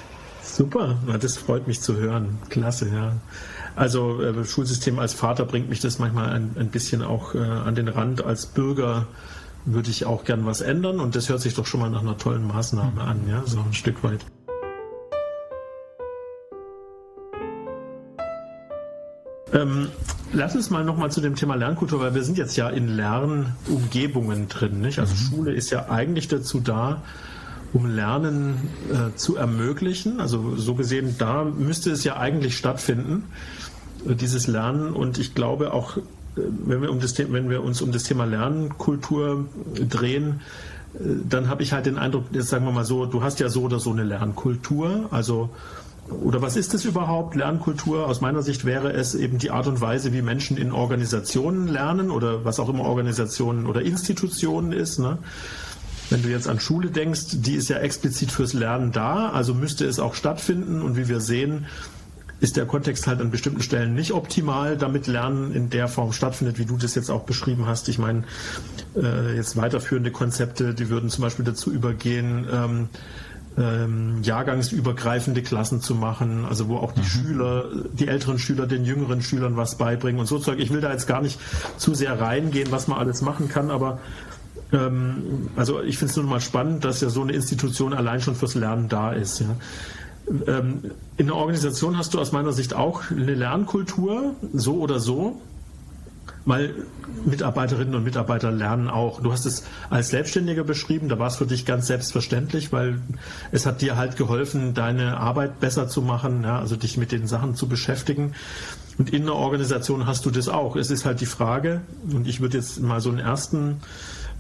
[0.42, 2.38] Super, das freut mich zu hören.
[2.50, 3.18] Klasse, ja.
[3.80, 7.76] Also äh, Schulsystem als Vater bringt mich das manchmal ein, ein bisschen auch äh, an
[7.76, 8.22] den Rand.
[8.26, 9.08] Als Bürger
[9.64, 12.18] würde ich auch gern was ändern und das hört sich doch schon mal nach einer
[12.18, 14.20] tollen Maßnahme an, ja, so ein Stück weit.
[19.54, 19.88] Ähm,
[20.34, 24.50] lass uns mal nochmal zu dem Thema Lernkultur, weil wir sind jetzt ja in Lernumgebungen
[24.50, 24.82] drin.
[24.82, 25.00] Nicht?
[25.00, 25.18] Also mhm.
[25.18, 27.02] Schule ist ja eigentlich dazu da,
[27.74, 30.20] um Lernen äh, zu ermöglichen.
[30.20, 33.24] Also so gesehen, da müsste es ja eigentlich stattfinden,
[34.06, 34.94] dieses Lernen.
[34.94, 36.02] Und ich glaube auch, äh,
[36.36, 40.42] wenn wir, um das, wenn wir uns um das Thema Lernkultur drehen,
[40.94, 43.50] äh, dann habe ich halt den Eindruck, jetzt sagen wir mal so, du hast ja
[43.50, 45.08] so oder so eine Lernkultur.
[45.12, 45.50] Also
[46.10, 47.36] oder was ist es überhaupt?
[47.36, 48.08] Lernkultur?
[48.08, 52.10] Aus meiner Sicht wäre es eben die Art und Weise, wie Menschen in Organisationen lernen
[52.10, 55.00] oder was auch immer Organisationen oder Institutionen ist.
[55.00, 55.18] Ne?
[56.10, 59.86] Wenn du jetzt an Schule denkst, die ist ja explizit fürs Lernen da, also müsste
[59.86, 60.82] es auch stattfinden.
[60.82, 61.68] Und wie wir sehen,
[62.40, 66.58] ist der Kontext halt an bestimmten Stellen nicht optimal, damit Lernen in der Form stattfindet,
[66.58, 67.90] wie du das jetzt auch beschrieben hast.
[67.90, 68.24] Ich meine,
[68.96, 72.90] äh, jetzt weiterführende Konzepte, die würden zum Beispiel dazu übergehen, ähm,
[73.58, 77.06] ähm, jahrgangsübergreifende Klassen zu machen, also wo auch die mhm.
[77.06, 80.60] Schüler, die älteren Schüler den jüngeren Schülern was beibringen und so Zeug.
[80.60, 81.40] Ich will da jetzt gar nicht
[81.78, 84.00] zu sehr reingehen, was man alles machen kann, aber
[84.72, 88.36] ähm, also ich finde es nur mal spannend, dass ja so eine Institution allein schon
[88.36, 89.42] fürs Lernen da ist.
[89.42, 89.56] Ja.
[90.48, 95.42] Ähm, in der Organisation hast du aus meiner Sicht auch eine Lernkultur, so oder so
[96.50, 96.74] weil
[97.26, 99.22] Mitarbeiterinnen und Mitarbeiter lernen auch.
[99.22, 103.00] Du hast es als Selbstständiger beschrieben, da war es für dich ganz selbstverständlich, weil
[103.52, 107.28] es hat dir halt geholfen, deine Arbeit besser zu machen, ja, also dich mit den
[107.28, 108.34] Sachen zu beschäftigen.
[108.98, 110.76] Und in der Organisation hast du das auch.
[110.76, 113.78] Es ist halt die Frage, und ich würde jetzt mal so einen ersten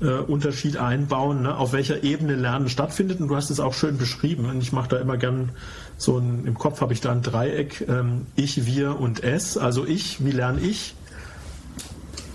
[0.02, 3.20] äh, Unterschied einbauen, ne, auf welcher Ebene Lernen stattfindet.
[3.20, 4.46] Und du hast es auch schön beschrieben.
[4.46, 5.52] Und ich mache da immer gern
[5.98, 9.58] so ein, im Kopf habe ich da ein Dreieck, ähm, ich, wir und es.
[9.58, 10.96] Also ich, wie lerne ich?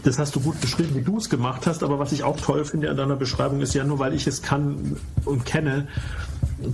[0.03, 2.67] Das hast du gut beschrieben, wie du es gemacht hast, aber was ich auch toll
[2.67, 5.89] finde an deiner Beschreibung ist ja nur, weil ich es kann und kenne,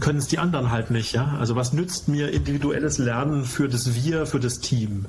[0.01, 1.37] können es die anderen halt nicht, ja?
[1.39, 5.07] Also was nützt mir individuelles Lernen für das Wir, für das Team?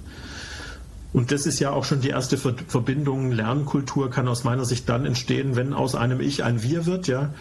[1.13, 3.32] Und das ist ja auch schon die erste Verbindung.
[3.32, 7.34] Lernkultur kann aus meiner Sicht dann entstehen, wenn aus einem Ich ein Wir wird, ja.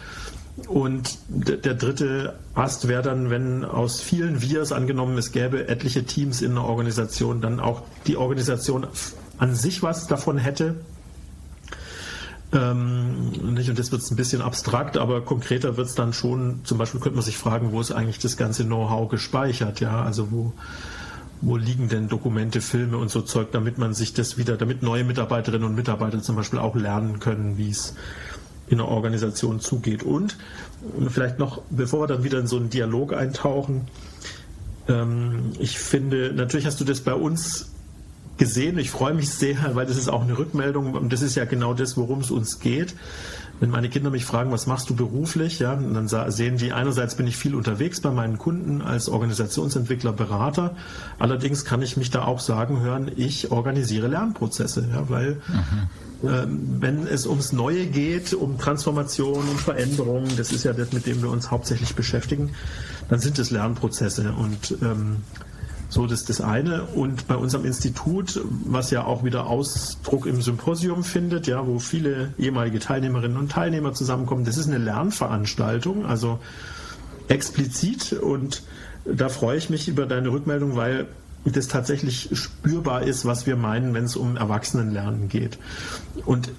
[0.67, 6.41] Und der dritte Ast wäre dann, wenn aus vielen Wirs angenommen, es gäbe etliche Teams
[6.41, 8.85] in einer Organisation, dann auch die Organisation
[9.37, 10.75] an sich was davon hätte.
[12.53, 16.77] Ähm, nicht, und das wird ein bisschen abstrakt, aber konkreter wird es dann schon, zum
[16.77, 20.51] Beispiel könnte man sich fragen, wo ist eigentlich das ganze Know-how gespeichert, ja, also wo,
[21.41, 25.03] wo liegen denn Dokumente, Filme und so Zeug, damit man sich das wieder, damit neue
[25.03, 27.95] Mitarbeiterinnen und Mitarbeiter zum Beispiel auch lernen können, wie es
[28.67, 30.03] in einer Organisation zugeht.
[30.03, 30.37] Und
[31.09, 33.87] vielleicht noch, bevor wir dann wieder in so einen Dialog eintauchen,
[34.87, 37.71] ähm, ich finde, natürlich hast du das bei uns
[38.37, 38.77] gesehen.
[38.77, 41.73] Ich freue mich sehr, weil das ist auch eine Rückmeldung und das ist ja genau
[41.73, 42.95] das, worum es uns geht.
[43.59, 47.27] Wenn meine Kinder mich fragen, was machst du beruflich, ja, dann sehen die, einerseits bin
[47.27, 50.75] ich viel unterwegs bei meinen Kunden als Organisationsentwickler, Berater.
[51.19, 55.37] Allerdings kann ich mich da auch sagen hören, ich organisiere Lernprozesse, ja, weil
[56.23, 61.05] ähm, wenn es ums Neue geht, um Transformation und Veränderung, das ist ja das, mit
[61.05, 62.51] dem wir uns hauptsächlich beschäftigen,
[63.09, 65.17] dann sind es Lernprozesse und ähm,
[65.91, 66.83] so, das ist das eine.
[66.83, 72.33] Und bei unserem Institut, was ja auch wieder Ausdruck im Symposium findet, ja, wo viele
[72.39, 76.39] ehemalige Teilnehmerinnen und Teilnehmer zusammenkommen, das ist eine Lernveranstaltung, also
[77.27, 78.13] explizit.
[78.13, 78.63] Und
[79.03, 81.07] da freue ich mich über deine Rückmeldung, weil
[81.43, 85.57] das tatsächlich spürbar ist, was wir meinen, wenn es um Erwachsenenlernen geht.
[86.25, 86.51] Und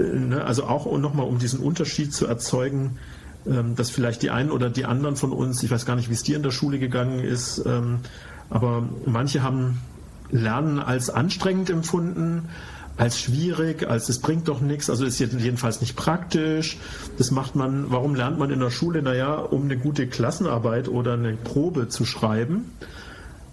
[0.00, 2.98] äh, ne, also auch nochmal, um diesen Unterschied zu erzeugen,
[3.46, 6.14] ähm, dass vielleicht die einen oder die anderen von uns, ich weiß gar nicht, wie
[6.14, 8.00] es dir in der Schule gegangen ist, ähm,
[8.54, 9.80] aber manche haben
[10.30, 12.48] Lernen als anstrengend empfunden,
[12.96, 16.78] als schwierig, als es bringt doch nichts, also ist jedenfalls nicht praktisch.
[17.18, 19.02] Das macht man, warum lernt man in der Schule?
[19.02, 22.70] Naja, um eine gute Klassenarbeit oder eine Probe zu schreiben.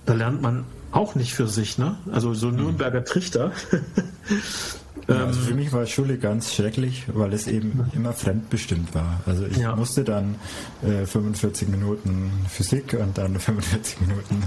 [0.05, 1.95] Da lernt man auch nicht für sich, ne?
[2.11, 3.53] Also so Nürnberger Trichter.
[5.07, 9.21] Ja, also für mich war Schule ganz schrecklich, weil es eben immer fremdbestimmt war.
[9.25, 9.75] Also ich ja.
[9.75, 10.35] musste dann
[10.83, 14.43] äh, 45 Minuten Physik und dann 45 Minuten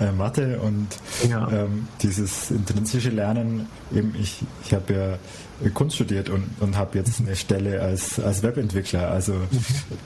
[0.00, 0.88] äh, Mathe und
[1.28, 1.50] ja.
[1.50, 5.18] ähm, dieses intrinsische Lernen, eben ich, ich habe ja
[5.70, 9.10] Kunst studiert und, und habe jetzt eine Stelle als, als Webentwickler.
[9.10, 9.34] Also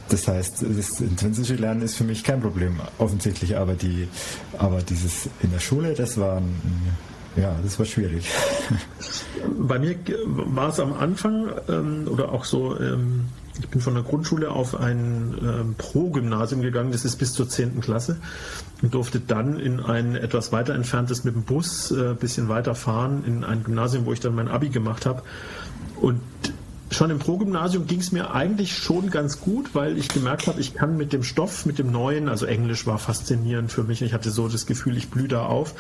[0.08, 4.08] das heißt, das intrinsische Lernen ist für mich kein Problem, offensichtlich, aber die
[4.58, 6.54] aber dieses in der Schule, das war ein,
[7.36, 8.28] ja, das war schwierig.
[9.58, 13.24] Bei mir war es am Anfang ähm, oder auch so, ähm,
[13.58, 17.80] ich bin von der Grundschule auf ein ähm, Pro-Gymnasium gegangen, das ist bis zur 10.
[17.80, 18.18] Klasse
[18.82, 22.74] und durfte dann in ein etwas weiter entferntes mit dem Bus ein äh, bisschen weiter
[22.74, 25.22] fahren, in ein Gymnasium, wo ich dann mein Abi gemacht habe.
[26.00, 26.20] Und
[26.90, 30.74] schon im Pro-Gymnasium ging es mir eigentlich schon ganz gut, weil ich gemerkt habe, ich
[30.74, 34.30] kann mit dem Stoff, mit dem Neuen, also Englisch war faszinierend für mich, ich hatte
[34.30, 35.74] so das Gefühl, ich blühe da auf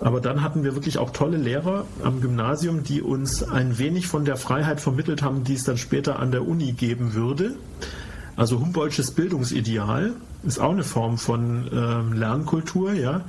[0.00, 4.24] aber dann hatten wir wirklich auch tolle Lehrer am Gymnasium, die uns ein wenig von
[4.24, 7.56] der Freiheit vermittelt haben, die es dann später an der Uni geben würde.
[8.36, 10.12] Also Humboldtsches Bildungsideal
[10.44, 13.22] ist auch eine Form von ähm, Lernkultur, ja.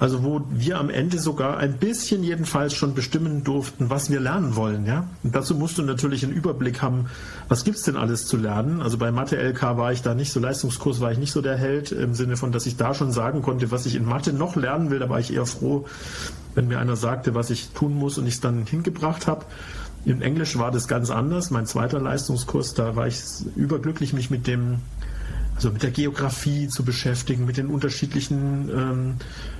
[0.00, 4.56] Also wo wir am Ende sogar ein bisschen jedenfalls schon bestimmen durften, was wir lernen
[4.56, 4.86] wollen.
[4.86, 5.06] Ja?
[5.22, 7.10] Und dazu musst du natürlich einen Überblick haben,
[7.48, 8.80] was gibt es denn alles zu lernen.
[8.80, 11.92] Also bei Mathe-LK war ich da nicht so, Leistungskurs war ich nicht so der Held,
[11.92, 14.90] im Sinne von, dass ich da schon sagen konnte, was ich in Mathe noch lernen
[14.90, 15.00] will.
[15.00, 15.84] Da war ich eher froh,
[16.54, 19.44] wenn mir einer sagte, was ich tun muss und ich es dann hingebracht habe.
[20.06, 21.50] In Englisch war das ganz anders.
[21.50, 23.20] Mein zweiter Leistungskurs, da war ich
[23.54, 24.78] überglücklich, mich mit dem
[25.60, 29.14] also mit der Geografie zu beschäftigen, mit den unterschiedlichen ähm,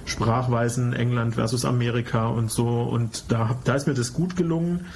[0.07, 2.67] Sprachweisen England versus Amerika und so.
[2.85, 4.87] Und da, da ist mir das gut gelungen.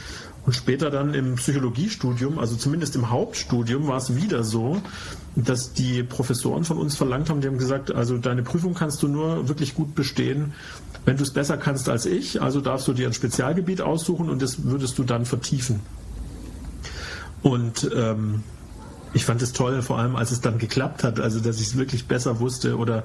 [0.47, 4.81] Und später dann im Psychologiestudium, also zumindest im Hauptstudium, war es wieder so,
[5.37, 9.09] dass die Professoren von uns verlangt haben, die haben gesagt, also deine Prüfung kannst du
[9.09, 10.55] nur wirklich gut bestehen,
[11.05, 12.41] wenn du es besser kannst als ich.
[12.41, 15.81] Also darfst du dir ein Spezialgebiet aussuchen und das würdest du dann vertiefen.
[17.43, 18.43] Und ähm,
[19.15, 21.77] ich fand es toll, vor allem als es dann geklappt hat, also dass ich es
[21.77, 23.05] wirklich besser wusste oder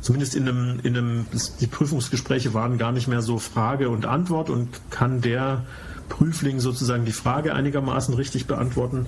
[0.00, 1.26] zumindest in einem, in einem,
[1.60, 5.64] die Prüfungsgespräche waren gar nicht mehr so Frage und Antwort und kann der
[6.08, 9.06] Prüfling sozusagen die Frage einigermaßen richtig beantworten.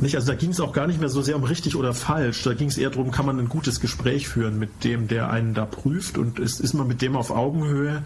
[0.00, 2.44] Nicht, also da ging es auch gar nicht mehr so sehr um richtig oder falsch.
[2.44, 5.54] Da ging es eher darum, kann man ein gutes Gespräch führen mit dem, der einen
[5.54, 8.02] da prüft und ist, ist man mit dem auf Augenhöhe.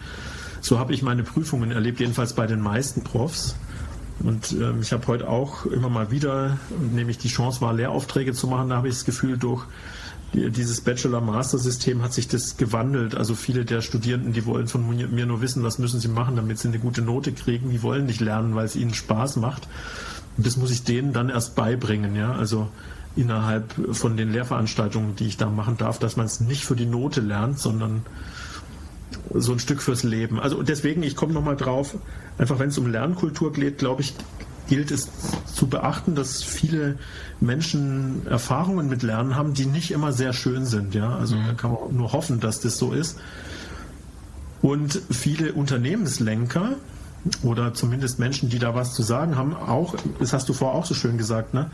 [0.63, 3.57] So habe ich meine Prüfungen erlebt, jedenfalls bei den meisten Profs.
[4.25, 6.59] Und ähm, ich habe heute auch immer mal wieder,
[6.93, 9.65] nämlich die Chance war, Lehraufträge zu machen, da habe ich das Gefühl, durch
[10.35, 13.15] dieses Bachelor-Master-System hat sich das gewandelt.
[13.15, 16.59] Also viele der Studierenden, die wollen von mir nur wissen, was müssen sie machen, damit
[16.59, 17.71] sie eine gute Note kriegen.
[17.71, 19.69] Die wollen nicht lernen, weil es ihnen Spaß macht.
[20.37, 22.17] Und das muss ich denen dann erst beibringen.
[22.17, 22.69] Ja, also
[23.15, 26.87] innerhalb von den Lehrveranstaltungen, die ich da machen darf, dass man es nicht für die
[26.87, 28.07] Note lernt, sondern
[29.35, 30.41] so ein Stück fürs Leben.
[30.41, 31.97] Also deswegen, ich komme nochmal drauf,
[32.39, 34.15] einfach wenn es um Lernkultur geht, glaube ich,
[34.69, 35.09] gilt es
[35.53, 36.99] zu beachten, dass viele
[37.41, 40.95] Menschen Erfahrungen mit Lernen haben, die nicht immer sehr schön sind.
[40.95, 41.17] Ja?
[41.17, 41.47] Also mhm.
[41.47, 43.19] da kann man nur hoffen, dass das so ist.
[44.61, 46.77] Und viele Unternehmenslenker
[47.43, 50.87] oder zumindest Menschen, die da was zu sagen haben, auch, das hast du vorher auch
[50.87, 51.71] so schön gesagt, ne?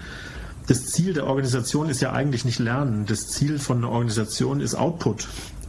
[0.67, 3.07] das Ziel der Organisation ist ja eigentlich nicht Lernen.
[3.07, 5.29] Das Ziel von einer Organisation ist Output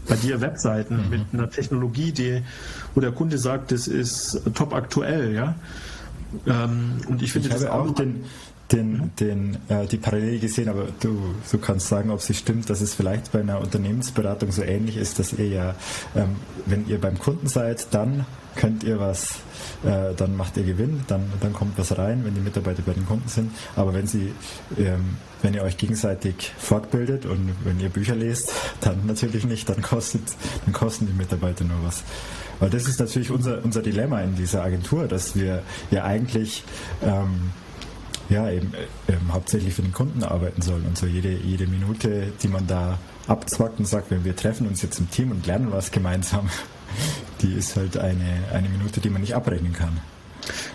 [0.10, 1.10] bei dir Webseiten mhm.
[1.10, 2.42] mit einer Technologie, die,
[2.96, 5.56] wo der Kunde sagt, das ist top aktuell, ja.
[6.46, 8.26] Ähm, und ich finde das auch den,
[8.72, 9.12] den, mhm.
[9.20, 12.94] den, äh, die Parallele gesehen, aber du, du kannst sagen, ob sie stimmt, dass es
[12.94, 15.76] vielleicht bei einer Unternehmensberatung so ähnlich ist, dass ihr ja,
[16.16, 19.36] ähm, wenn ihr beim Kunden seid, dann könnt ihr was,
[19.84, 23.06] äh, dann macht ihr Gewinn, dann, dann kommt was rein, wenn die Mitarbeiter bei den
[23.06, 23.52] Kunden sind.
[23.76, 24.34] Aber wenn sie,
[24.78, 29.82] ähm, wenn ihr euch gegenseitig fortbildet und wenn ihr Bücher lest, dann natürlich nicht, dann
[29.82, 30.24] kostet,
[30.66, 32.04] dann kosten die Mitarbeiter nur was.
[32.60, 36.64] Weil das ist natürlich unser, unser Dilemma in dieser Agentur, dass wir ja eigentlich
[37.02, 37.52] ähm,
[38.30, 42.32] ja, eben, äh, eben hauptsächlich für den Kunden arbeiten sollen und so jede, jede Minute,
[42.42, 45.72] die man da abzwackt und sagt, wenn wir treffen uns jetzt im Team und lernen
[45.72, 46.50] was gemeinsam,
[47.42, 50.00] die ist halt eine, eine Minute, die man nicht abrechnen kann.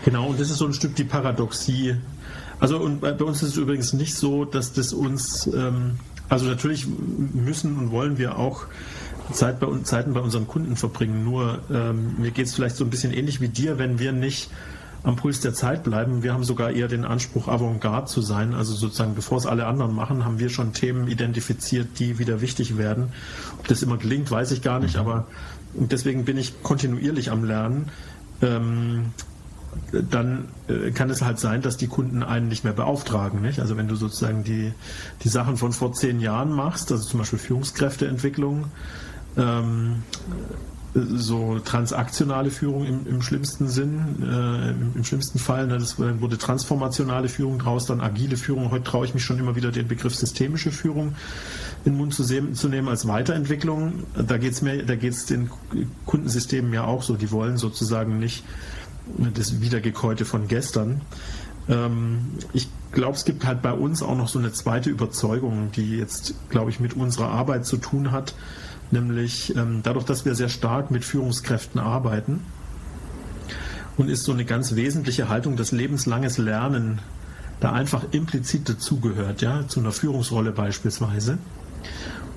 [0.05, 1.97] Genau, und das ist so ein Stück die Paradoxie.
[2.61, 5.99] Also und bei uns ist es übrigens nicht so, dass das uns, ähm,
[6.29, 8.67] also natürlich müssen und wollen wir auch
[9.33, 11.25] Zeit bei, Zeiten bei unseren Kunden verbringen.
[11.25, 14.51] Nur ähm, mir geht es vielleicht so ein bisschen ähnlich wie dir, wenn wir nicht
[15.03, 16.23] am Puls der Zeit bleiben.
[16.23, 18.55] Wir haben sogar eher den Anspruch, Avantgarde zu sein.
[18.55, 22.79] Also sozusagen, bevor es alle anderen machen, haben wir schon Themen identifiziert, die wieder wichtig
[22.79, 23.13] werden.
[23.59, 25.25] Ob das immer gelingt, weiß ich gar nicht, mhm.
[25.77, 27.91] Aber deswegen bin ich kontinuierlich am Lernen.
[28.43, 29.13] Ähm,
[29.93, 33.41] dann äh, kann es halt sein, dass die Kunden einen nicht mehr beauftragen.
[33.41, 33.61] Nicht?
[33.61, 34.73] Also wenn du sozusagen die,
[35.23, 38.67] die Sachen von vor zehn Jahren machst, also zum Beispiel Führungskräfteentwicklung,
[39.37, 40.03] ähm,
[40.95, 45.67] so transaktionale Führung im, im schlimmsten Sinn, äh, im, im, schlimmsten Fall.
[45.67, 48.71] Ne, das wurde transformationale Führung draus, dann agile Führung.
[48.71, 51.17] Heute traue ich mich schon immer wieder den Begriff systemische Führung
[51.85, 54.05] in den Mund zu, sehen, zu nehmen als Weiterentwicklung.
[54.15, 55.51] Da geht es den
[56.07, 57.17] Kundensystemen ja auch so.
[57.17, 58.45] Die wollen sozusagen nicht
[59.19, 61.03] das Wiedergekäute von gestern.
[61.69, 65.99] Ähm, ich glaube, es gibt halt bei uns auch noch so eine zweite Überzeugung, die
[65.99, 68.35] jetzt, glaube ich, mit unserer Arbeit zu tun hat
[68.91, 72.41] nämlich ähm, dadurch, dass wir sehr stark mit Führungskräften arbeiten
[73.97, 77.01] und ist so eine ganz wesentliche Haltung, dass lebenslanges Lernen
[77.61, 81.39] da einfach implizit dazugehört, ja, zu einer Führungsrolle beispielsweise.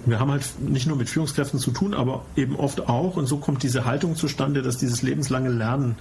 [0.05, 3.37] Wir haben halt nicht nur mit Führungskräften zu tun, aber eben oft auch, und so
[3.37, 5.95] kommt diese Haltung zustande, dass dieses lebenslange Lernen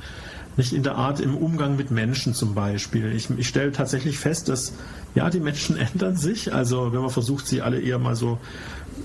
[0.57, 3.13] nicht in der Art im Umgang mit Menschen zum Beispiel.
[3.13, 4.73] Ich, ich stelle tatsächlich fest, dass
[5.15, 6.55] ja, die Menschen ändern sich.
[6.55, 8.39] Also wenn man versucht, sie alle eher mal so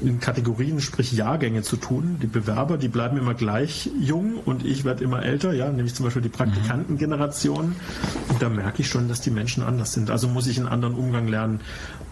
[0.02, 2.18] in Kategorien, sprich Jahrgänge zu tun.
[2.22, 6.06] Die Bewerber, die bleiben immer gleich jung und ich werde immer älter, ja, nämlich zum
[6.06, 7.76] Beispiel die Praktikantengeneration.
[8.30, 10.10] Und da merke ich schon, dass die Menschen anders sind.
[10.10, 11.60] Also muss ich einen anderen Umgang lernen.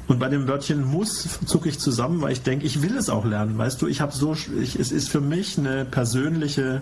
[0.10, 3.26] Und bei dem Wörtchen muss zucke ich zusammen, weil ich denke, ich will es auch
[3.26, 3.60] lernen.
[3.60, 6.82] Weißt du, ich habe so, ich, es ist für mich eine persönliche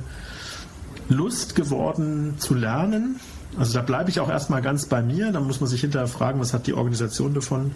[1.10, 3.20] Lust geworden zu lernen.
[3.60, 5.34] Also da bleibe ich auch erstmal ganz bei mir.
[5.34, 7.72] Da muss man sich hinterher fragen, was hat die Organisation davon.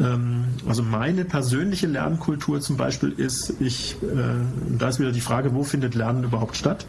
[0.00, 4.16] Ähm, also meine persönliche Lernkultur zum Beispiel ist, ich, äh,
[4.78, 6.86] da ist wieder die Frage, wo findet Lernen überhaupt statt?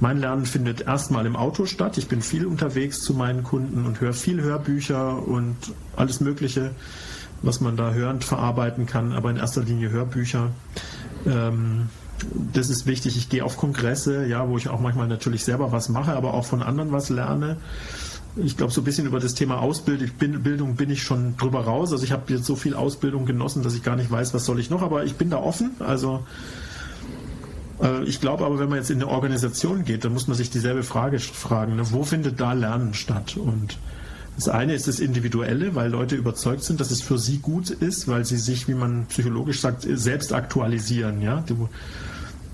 [0.00, 1.98] Mein Lernen findet erstmal im Auto statt.
[1.98, 5.56] Ich bin viel unterwegs zu meinen Kunden und höre viel Hörbücher und
[5.94, 6.70] alles Mögliche,
[7.42, 10.50] was man da hörend verarbeiten kann, aber in erster Linie Hörbücher.
[11.26, 11.88] Ähm,
[12.52, 13.16] das ist wichtig.
[13.16, 16.44] Ich gehe auf Kongresse, ja, wo ich auch manchmal natürlich selber was mache, aber auch
[16.44, 17.58] von anderen was lerne
[18.36, 21.92] ich glaube, so ein bisschen über das Thema Ausbildung bin ich schon drüber raus.
[21.92, 24.60] Also ich habe jetzt so viel Ausbildung genossen, dass ich gar nicht weiß, was soll
[24.60, 25.72] ich noch, aber ich bin da offen.
[25.80, 26.24] Also
[28.04, 30.82] ich glaube aber, wenn man jetzt in eine Organisation geht, dann muss man sich dieselbe
[30.82, 31.82] Frage fragen, ne?
[31.90, 33.36] wo findet da Lernen statt?
[33.36, 33.78] Und
[34.36, 38.08] das eine ist das Individuelle, weil Leute überzeugt sind, dass es für sie gut ist,
[38.08, 41.22] weil sie sich, wie man psychologisch sagt, selbst aktualisieren.
[41.22, 41.42] Ja?
[41.46, 41.68] Du,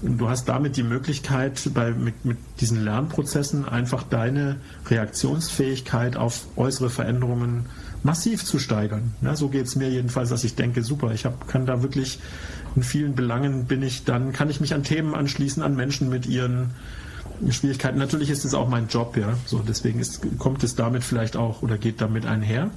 [0.03, 4.57] du hast damit die Möglichkeit, bei, mit, mit diesen Lernprozessen einfach deine
[4.89, 7.67] Reaktionsfähigkeit auf äußere Veränderungen
[8.03, 9.15] massiv zu steigern.
[9.21, 12.21] Ja, so geht es mir jedenfalls, dass ich denke, super, ich hab, kann da wirklich
[12.77, 16.27] in vielen Belangen bin ich dann, kann ich mich an Themen anschließen, an Menschen mit
[16.27, 16.71] ihren
[17.51, 17.99] Schwierigkeiten.
[17.99, 19.35] Natürlich ist es auch mein Job, ja.
[19.47, 22.71] So, deswegen ist, kommt es damit vielleicht auch oder geht damit einher.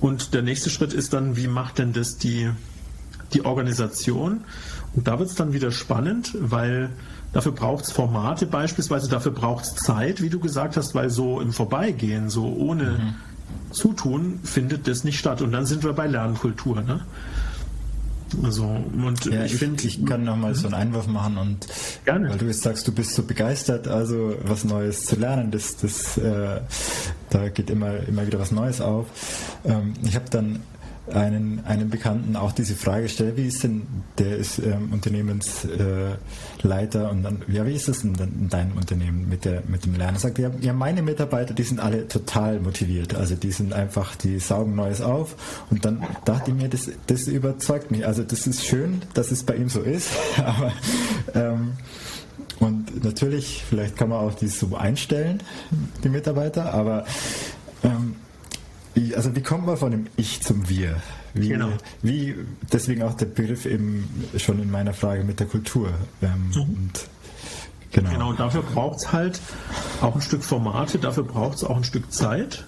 [0.00, 2.50] Und der nächste Schritt ist dann, wie macht denn das die,
[3.34, 4.44] die Organisation?
[4.94, 6.90] Und da wird es dann wieder spannend, weil
[7.32, 11.40] dafür braucht es Formate beispielsweise, dafür braucht es Zeit, wie du gesagt hast, weil so
[11.40, 13.14] im Vorbeigehen, so ohne mhm.
[13.70, 15.40] Zutun, findet das nicht statt.
[15.40, 16.82] Und dann sind wir bei Lernkultur.
[16.82, 17.00] Ne?
[18.42, 21.66] Also, und ja, ich, ich finde, ich kann noch mal so einen Einwurf machen und
[22.04, 22.30] Gerne.
[22.30, 26.16] weil du jetzt sagst, du bist so begeistert, also was Neues zu lernen, das, das,
[26.18, 26.60] äh,
[27.30, 29.06] da geht immer, immer wieder was Neues auf.
[29.64, 30.60] Ähm, ich habe dann
[31.12, 33.88] einen, einen Bekannten auch diese Frage gestellt, wie ist denn,
[34.18, 39.28] der ist ähm, Unternehmensleiter äh, und dann, ja, wie ist das denn in deinem Unternehmen
[39.28, 40.14] mit, der, mit dem Lernen?
[40.16, 43.16] Er sagt, ja, ja, meine Mitarbeiter, die sind alle total motiviert.
[43.16, 47.26] Also die sind einfach, die saugen Neues auf und dann dachte ich mir, das, das
[47.26, 48.06] überzeugt mich.
[48.06, 50.72] Also das ist schön, dass es bei ihm so ist, aber
[51.34, 51.72] ähm,
[52.60, 55.42] und natürlich, vielleicht kann man auch die so einstellen,
[56.04, 57.04] die Mitarbeiter, aber
[57.84, 58.14] Ähm,
[59.14, 60.96] also wie kommt man von dem Ich zum Wir?
[61.34, 61.70] Wie, genau.
[62.02, 62.34] wie
[62.72, 65.92] deswegen auch der Begriff eben schon in meiner Frage mit der Kultur.
[66.20, 66.60] Ähm, mhm.
[66.60, 67.08] und
[67.90, 68.10] genau.
[68.10, 69.40] genau, dafür braucht es halt
[70.02, 72.64] auch ein Stück Formate, dafür braucht es auch ein Stück Zeit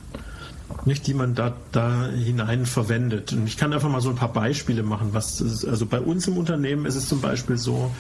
[0.85, 3.33] nicht, die man da, da hinein verwendet.
[3.33, 5.11] Und ich kann einfach mal so ein paar Beispiele machen.
[5.13, 7.91] Was ist, also bei uns im Unternehmen ist es zum Beispiel so,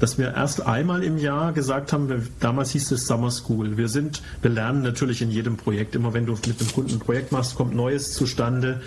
[0.00, 3.76] dass wir erst einmal im Jahr gesagt haben, wir, damals hieß es Summer School.
[3.76, 5.94] Wir sind, wir lernen natürlich in jedem Projekt.
[5.94, 8.80] Immer wenn du mit einem Kunden ein Projekt machst, kommt Neues zustande.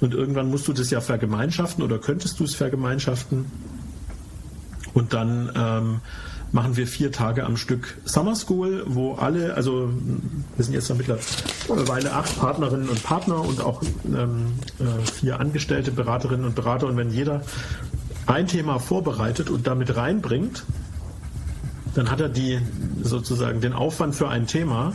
[0.00, 3.46] Und irgendwann musst du das ja vergemeinschaften oder könntest du es vergemeinschaften.
[4.92, 6.00] Und dann ähm,
[6.54, 9.90] machen wir vier Tage am Stück Summer School, wo alle, also
[10.54, 16.46] wir sind jetzt mittlerweile acht Partnerinnen und Partner und auch ähm, äh, vier angestellte Beraterinnen
[16.46, 16.86] und Berater.
[16.86, 17.42] Und wenn jeder
[18.26, 20.62] ein Thema vorbereitet und damit reinbringt,
[21.96, 22.60] dann hat er die
[23.02, 24.94] sozusagen den Aufwand für ein Thema,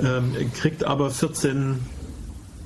[0.00, 1.80] ähm, kriegt aber 14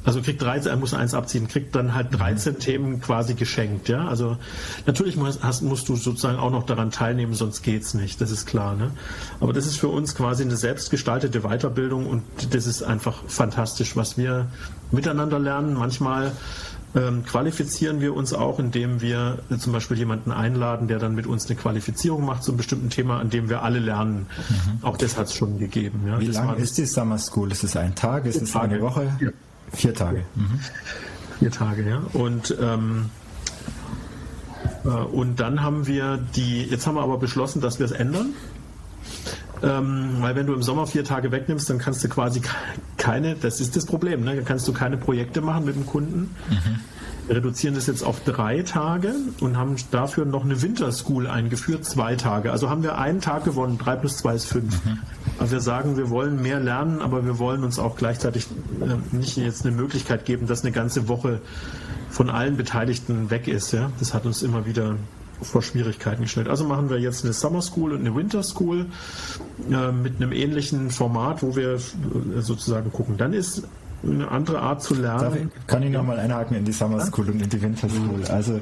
[0.04, 2.58] also kriegt 13, er muss eins abziehen, kriegt dann halt 13 mhm.
[2.58, 4.06] Themen quasi geschenkt, ja.
[4.08, 4.36] Also
[4.86, 8.46] natürlich musst, hast, musst du sozusagen auch noch daran teilnehmen, sonst geht's nicht, das ist
[8.46, 8.90] klar, ne?
[9.40, 14.18] Aber das ist für uns quasi eine selbstgestaltete Weiterbildung und das ist einfach fantastisch, was
[14.18, 14.46] wir
[14.90, 15.74] miteinander lernen.
[15.74, 16.32] Manchmal
[16.94, 21.46] ähm, qualifizieren wir uns auch, indem wir zum Beispiel jemanden einladen, der dann mit uns
[21.46, 24.26] eine Qualifizierung macht zu einem bestimmten Thema, an dem wir alle lernen.
[24.48, 24.84] Mhm.
[24.84, 26.02] Auch das hat es schon gegeben.
[26.06, 26.20] Ja.
[26.20, 27.50] Wie lange ist die Summer School?
[27.52, 28.26] Ist es ein Tag?
[28.26, 29.10] Ist es eine Woche?
[29.20, 29.30] Ja.
[29.72, 30.24] Vier Tage.
[30.34, 30.60] Mhm.
[31.38, 32.02] Vier Tage, ja.
[32.12, 33.10] Und ähm,
[34.84, 38.34] äh, und dann haben wir die, jetzt haben wir aber beschlossen, dass wir es ändern.
[39.62, 42.42] Ähm, weil wenn du im Sommer vier Tage wegnimmst, dann kannst du quasi
[42.96, 44.34] keine, das ist das Problem, ne?
[44.34, 46.34] dann kannst du keine Projekte machen mit dem Kunden.
[46.50, 46.80] Mhm.
[47.26, 52.16] Wir reduzieren das jetzt auf drei Tage und haben dafür noch eine Winterschool eingeführt, zwei
[52.16, 52.50] Tage.
[52.50, 54.84] Also haben wir einen Tag gewonnen, drei plus zwei ist fünf.
[54.84, 54.98] Mhm.
[55.38, 58.46] Also wir sagen, wir wollen mehr lernen, aber wir wollen uns auch gleichzeitig
[58.80, 61.40] äh, nicht jetzt eine Möglichkeit geben, dass eine ganze Woche
[62.10, 63.72] von allen Beteiligten weg ist.
[63.72, 63.90] Ja?
[63.98, 64.96] Das hat uns immer wieder
[65.40, 66.48] vor Schwierigkeiten gestellt.
[66.48, 68.86] Also machen wir jetzt eine Summer School und eine Winter School
[69.70, 71.80] äh, mit einem ähnlichen Format, wo wir äh,
[72.40, 73.16] sozusagen gucken.
[73.16, 73.62] Dann ist
[74.04, 75.50] eine andere Art zu lernen.
[75.54, 78.24] Ich, kann ich nochmal einhaken in die Summer School und in die Winter School?
[78.28, 78.60] Also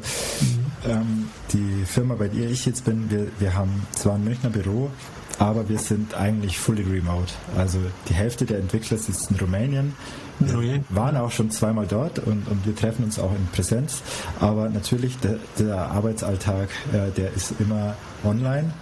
[0.88, 4.90] ähm, die Firma, bei der ich jetzt bin, wir, wir haben zwar ein Münchner Büro,
[5.38, 7.32] aber wir sind eigentlich fully remote.
[7.56, 7.78] Also
[8.08, 9.94] die Hälfte der Entwickler sitzt in Rumänien.
[10.38, 14.02] Wir waren auch schon zweimal dort und, und wir treffen uns auch in Präsenz.
[14.40, 18.72] Aber natürlich, der, der Arbeitsalltag, äh, der ist immer online.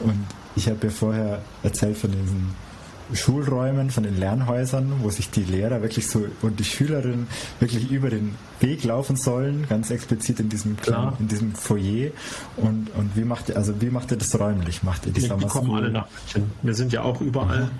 [0.00, 2.54] Und ich habe ja vorher erzählt von diesen
[3.14, 7.26] Schulräumen, von den Lernhäusern, wo sich die Lehrer wirklich so und die Schülerinnen
[7.60, 11.16] wirklich über den Weg laufen sollen, ganz explizit in diesem Klar.
[11.18, 12.10] in diesem Foyer.
[12.56, 14.82] Und, und wie macht ihr, also wie macht ihr das räumlich?
[14.82, 16.50] Macht ihr die, die kommen alle nach München.
[16.62, 17.64] Wir sind ja auch überall.
[17.64, 17.70] Mhm.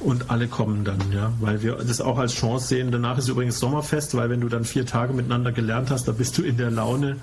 [0.00, 2.90] Und alle kommen dann, ja, weil wir das auch als Chance sehen.
[2.90, 6.38] Danach ist übrigens Sommerfest, weil wenn du dann vier Tage miteinander gelernt hast, da bist
[6.38, 7.16] du in der Laune,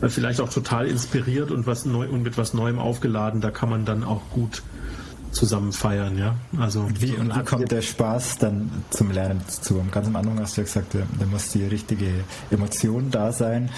[0.00, 3.40] äh, vielleicht auch total inspiriert und was neu und mit was Neuem aufgeladen.
[3.40, 4.62] Da kann man dann auch gut
[5.32, 6.34] zusammen feiern, ja.
[6.58, 9.84] Also und wie, und wie kommt der Spaß dann zum Lernen zu?
[9.90, 12.06] Ganz am Anfang hast du ja gesagt, da muss die richtige
[12.50, 13.70] Emotion da sein.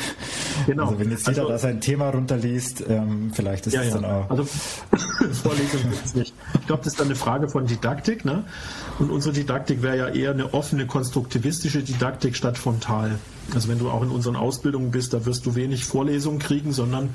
[0.66, 0.86] Genau.
[0.86, 3.94] Also wenn jetzt jeder also, da sein Thema runterliest, ähm, vielleicht ist ja, es ja.
[3.94, 4.30] dann auch.
[4.30, 4.44] Also
[5.42, 6.34] Vorlesung gibt es nicht.
[6.60, 8.44] Ich glaube, das ist dann eine Frage von Didaktik, ne?
[8.98, 13.18] Und unsere Didaktik wäre ja eher eine offene, konstruktivistische Didaktik statt frontal.
[13.54, 17.10] Also wenn du auch in unseren Ausbildungen bist, da wirst du wenig Vorlesungen kriegen, sondern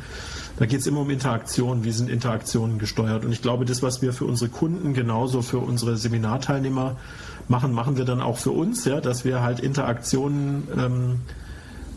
[0.58, 1.84] da geht es immer um Interaktion.
[1.84, 3.26] Wie sind Interaktionen gesteuert?
[3.26, 6.96] Und ich glaube, das, was wir für unsere Kunden genauso für unsere Seminarteilnehmer
[7.48, 11.20] machen, machen wir dann auch für uns, ja, dass wir halt Interaktionen ähm,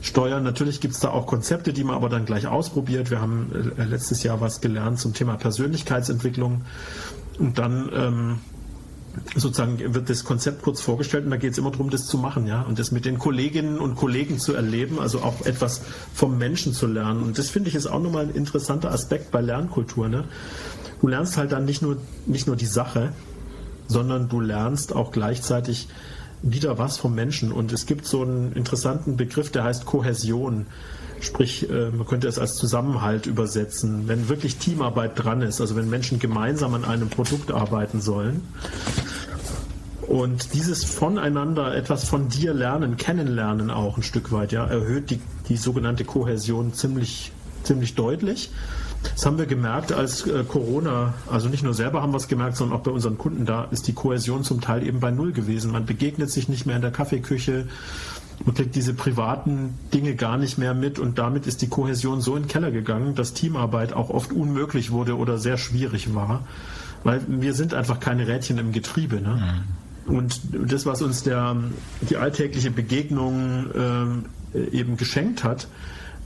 [0.03, 0.43] steuern.
[0.43, 3.11] Natürlich gibt es da auch Konzepte, die man aber dann gleich ausprobiert.
[3.11, 6.63] Wir haben äh, letztes Jahr was gelernt zum Thema Persönlichkeitsentwicklung.
[7.39, 8.39] Und dann ähm,
[9.35, 12.47] sozusagen wird das Konzept kurz vorgestellt und da geht es immer darum, das zu machen,
[12.47, 15.83] ja, und das mit den Kolleginnen und Kollegen zu erleben, also auch etwas
[16.15, 17.23] vom Menschen zu lernen.
[17.23, 20.09] Und das finde ich ist auch nochmal ein interessanter Aspekt bei Lernkultur.
[20.09, 20.25] Ne?
[21.01, 23.13] Du lernst halt dann nicht nur, nicht nur die Sache,
[23.87, 25.89] sondern du lernst auch gleichzeitig
[26.43, 27.53] wieder was vom Menschen.
[27.53, 30.67] Und es gibt so einen interessanten Begriff, der heißt Kohäsion.
[31.21, 35.91] Sprich, äh, man könnte es als Zusammenhalt übersetzen, wenn wirklich Teamarbeit dran ist, also wenn
[35.91, 38.43] Menschen gemeinsam an einem Produkt arbeiten sollen.
[40.09, 45.21] Und dieses voneinander etwas von dir lernen, kennenlernen auch ein Stück weit, ja, erhöht die,
[45.49, 47.31] die sogenannte Kohäsion ziemlich,
[47.63, 48.51] ziemlich deutlich.
[49.03, 52.57] Das haben wir gemerkt als äh, Corona, also nicht nur selber haben wir es gemerkt,
[52.57, 55.71] sondern auch bei unseren Kunden, da ist die Kohäsion zum Teil eben bei Null gewesen.
[55.73, 57.67] Man begegnet sich nicht mehr in der Kaffeeküche,
[58.45, 62.37] man kriegt diese privaten Dinge gar nicht mehr mit und damit ist die Kohäsion so
[62.37, 66.47] in den Keller gegangen, dass Teamarbeit auch oft unmöglich wurde oder sehr schwierig war,
[67.05, 69.21] weil wir sind einfach keine Rädchen im Getriebe.
[69.21, 69.65] Ne?
[70.07, 70.17] Mhm.
[70.17, 70.41] Und
[70.73, 71.57] das, was uns der,
[72.09, 73.67] die alltägliche Begegnung
[74.55, 75.69] äh, eben geschenkt hat,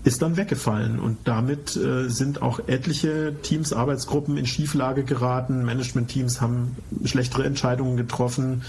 [0.05, 0.99] ist dann weggefallen.
[0.99, 5.65] Und damit äh, sind auch etliche Teams, Arbeitsgruppen in Schieflage geraten.
[5.65, 8.63] Management-Teams haben schlechtere Entscheidungen getroffen.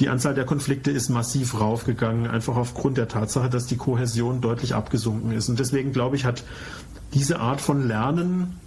[0.00, 4.74] Die Anzahl der Konflikte ist massiv raufgegangen, einfach aufgrund der Tatsache, dass die Kohäsion deutlich
[4.74, 5.48] abgesunken ist.
[5.48, 6.42] Und deswegen glaube ich, hat
[7.12, 8.58] diese Art von Lernen,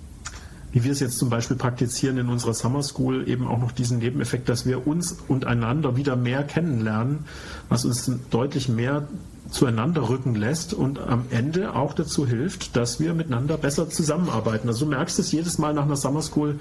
[0.72, 4.00] wie wir es jetzt zum Beispiel praktizieren in unserer Summer School, eben auch noch diesen
[4.00, 7.26] Nebeneffekt, dass wir uns und einander wieder mehr kennenlernen,
[7.68, 9.08] was uns deutlich mehr
[9.50, 14.68] zueinander rücken lässt und am Ende auch dazu hilft, dass wir miteinander besser zusammenarbeiten.
[14.68, 16.60] Also du merkst es jedes Mal nach einer Summer School,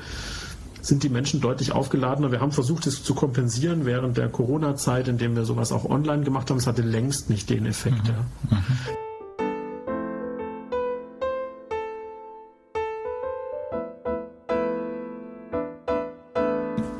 [0.83, 2.33] sind die Menschen deutlich aufgeladener.
[2.33, 6.51] Wir haben versucht, es zu kompensieren während der Corona-Zeit, indem wir sowas auch online gemacht
[6.51, 6.59] haben.
[6.59, 8.05] Es hatte längst nicht den Effekt.
[8.05, 8.15] Mhm.
[8.51, 8.57] Ja.
[8.57, 8.65] Mhm.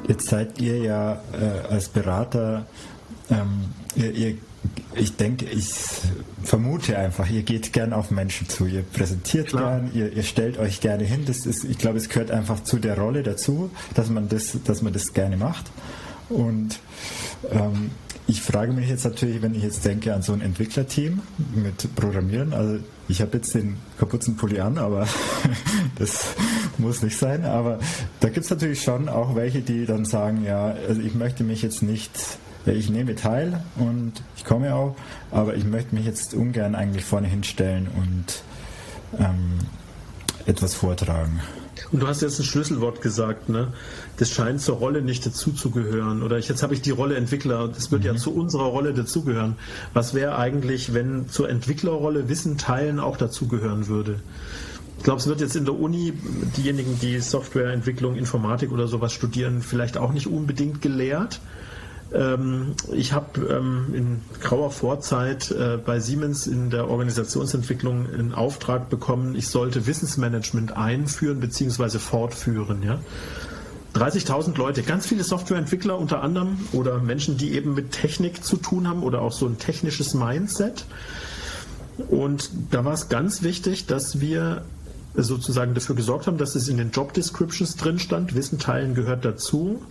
[0.09, 2.65] Jetzt seid ihr ja äh, als Berater,
[3.31, 3.67] ähm,
[3.97, 4.35] ihr, ihr
[4.95, 5.71] ich denke, ich
[6.43, 9.81] vermute einfach, ihr geht gern auf Menschen zu, ihr präsentiert Klar.
[9.81, 11.25] gern, ihr, ihr, stellt euch gerne hin.
[11.27, 14.83] Das ist, ich glaube, es gehört einfach zu der Rolle dazu, dass man das, dass
[14.83, 15.71] man das gerne macht.
[16.29, 16.81] Und
[17.51, 17.91] ähm,
[18.27, 21.21] ich frage mich jetzt natürlich, wenn ich jetzt denke an so ein Entwicklerteam
[21.55, 25.07] mit Programmieren, also ich habe jetzt den kaputten Pulli an, aber
[25.99, 26.35] das
[26.79, 27.45] muss nicht sein.
[27.45, 27.79] Aber
[28.21, 31.63] da gibt es natürlich schon auch welche, die dann sagen, ja, also ich möchte mich
[31.63, 32.11] jetzt nicht
[32.75, 34.97] ich nehme teil und ich komme auch,
[35.31, 38.43] aber ich möchte mich jetzt ungern eigentlich vorne hinstellen und
[39.19, 39.59] ähm,
[40.47, 41.41] etwas vortragen.
[41.93, 43.73] Und du hast jetzt ein Schlüsselwort gesagt, ne?
[44.17, 46.23] Das scheint zur Rolle nicht dazuzugehören.
[46.23, 48.07] Oder ich, jetzt habe ich die Rolle Entwickler, das wird mhm.
[48.07, 49.57] ja zu unserer Rolle dazugehören.
[49.93, 54.21] Was wäre eigentlich, wenn zur Entwicklerrolle Wissen teilen auch dazugehören würde?
[54.99, 56.15] Ich glaube, es wird jetzt in der Uni
[56.57, 61.41] diejenigen, die Softwareentwicklung, Informatik oder sowas studieren, vielleicht auch nicht unbedingt gelehrt.
[62.17, 68.89] Ähm, ich habe ähm, in grauer Vorzeit äh, bei Siemens in der Organisationsentwicklung einen Auftrag
[68.89, 71.99] bekommen, ich sollte Wissensmanagement einführen bzw.
[71.99, 72.83] fortführen.
[72.83, 73.01] Ja?
[73.95, 78.89] 30.000 Leute, ganz viele Softwareentwickler unter anderem oder Menschen, die eben mit Technik zu tun
[78.89, 80.87] haben oder auch so ein technisches Mindset.
[82.09, 84.63] Und da war es ganz wichtig, dass wir
[85.15, 88.35] sozusagen dafür gesorgt haben, dass es in den Job Descriptions drin stand.
[88.35, 89.83] Wissen teilen gehört dazu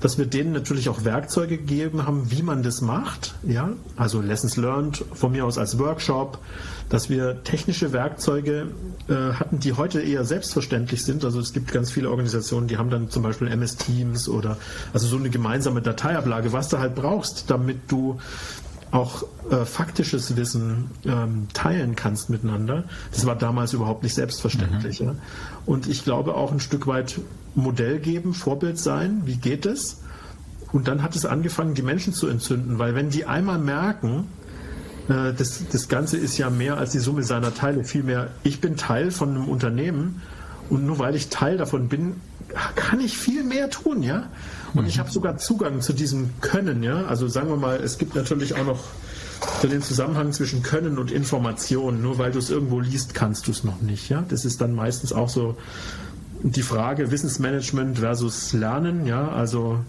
[0.00, 3.34] dass wir denen natürlich auch Werkzeuge gegeben haben, wie man das macht.
[3.42, 6.38] Ja, also Lessons Learned von mir aus als Workshop,
[6.88, 8.68] dass wir technische Werkzeuge
[9.08, 11.24] äh, hatten, die heute eher selbstverständlich sind.
[11.24, 14.56] Also es gibt ganz viele Organisationen, die haben dann zum Beispiel MS Teams oder
[14.92, 18.18] also so eine gemeinsame Dateiablage, was du halt brauchst, damit du
[18.90, 22.84] auch äh, faktisches Wissen ähm, teilen kannst miteinander.
[23.12, 25.00] Das war damals überhaupt nicht selbstverständlich.
[25.00, 25.06] Mhm.
[25.06, 25.14] Ja.
[25.66, 27.20] Und ich glaube auch ein Stück weit
[27.54, 30.02] Modell geben, Vorbild sein, wie geht es?
[30.72, 34.26] Und dann hat es angefangen, die Menschen zu entzünden, weil wenn die einmal merken,
[35.08, 38.76] äh, das, das Ganze ist ja mehr als die Summe seiner Teile, vielmehr, ich bin
[38.76, 40.22] Teil von einem Unternehmen
[40.68, 42.14] und nur weil ich Teil davon bin,
[42.74, 44.28] kann ich viel mehr tun, ja?
[44.74, 47.04] Und ich habe sogar Zugang zu diesem Können, ja.
[47.06, 48.80] Also sagen wir mal, es gibt natürlich auch noch
[49.62, 52.02] den Zusammenhang zwischen Können und Information.
[52.02, 54.24] Nur weil du es irgendwo liest, kannst du es noch nicht, ja.
[54.28, 55.56] Das ist dann meistens auch so
[56.42, 59.28] die Frage Wissensmanagement versus Lernen, ja.
[59.28, 59.80] Also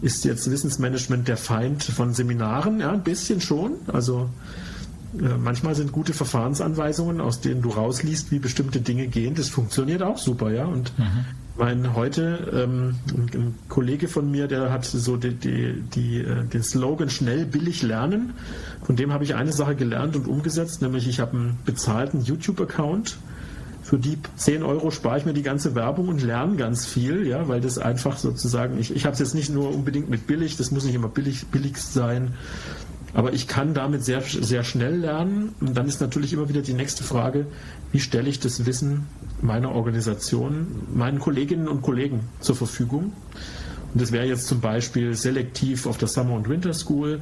[0.00, 2.80] ist jetzt Wissensmanagement der Feind von Seminaren?
[2.80, 3.74] Ja, ein bisschen schon.
[3.86, 4.28] Also
[5.18, 9.34] äh, manchmal sind gute Verfahrensanweisungen, aus denen du rausliest, wie bestimmte Dinge gehen.
[9.34, 10.64] Das funktioniert auch super, ja.
[10.64, 11.24] Und mhm
[11.56, 16.62] mein heute ähm, ein Kollege von mir, der hat so die, die, die, äh, den
[16.62, 18.34] Slogan schnell, billig lernen.
[18.82, 23.18] Von dem habe ich eine Sache gelernt und umgesetzt, nämlich ich habe einen bezahlten YouTube-Account.
[23.82, 27.48] Für die 10 Euro spare ich mir die ganze Werbung und lerne ganz viel, ja,
[27.48, 30.70] weil das einfach sozusagen, ich, ich habe es jetzt nicht nur unbedingt mit billig, das
[30.70, 32.34] muss nicht immer billig, billig sein,
[33.14, 35.54] aber ich kann damit sehr, sehr schnell lernen.
[35.60, 37.46] Und dann ist natürlich immer wieder die nächste Frage,
[37.92, 39.06] wie stelle ich das Wissen
[39.42, 43.12] meiner Organisation, meinen Kolleginnen und Kollegen zur Verfügung?
[43.92, 47.20] Und das wäre jetzt zum Beispiel selektiv auf der Summer und Winter School.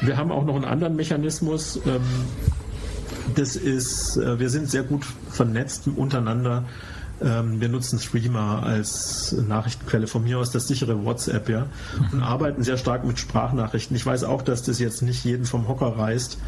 [0.00, 1.80] Wir haben auch noch einen anderen Mechanismus.
[1.86, 2.00] Ähm,
[3.36, 6.64] das ist, äh, wir sind sehr gut vernetzt untereinander
[7.22, 11.66] ähm, wir nutzen Streamer als Nachrichtenquelle von mir aus, das sichere WhatsApp, ja,
[12.12, 13.96] und arbeiten sehr stark mit Sprachnachrichten.
[13.96, 16.38] Ich weiß auch, dass das jetzt nicht jeden vom Hocker reißt,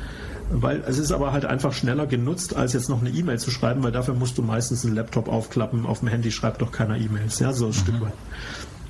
[0.51, 3.83] weil es ist aber halt einfach schneller genutzt, als jetzt noch eine E-Mail zu schreiben,
[3.83, 5.87] weil dafür musst du meistens einen Laptop aufklappen.
[5.87, 7.75] Auf dem Handy schreibt doch keiner E-Mails, ja, so ein mhm.
[7.75, 8.14] Stück weit.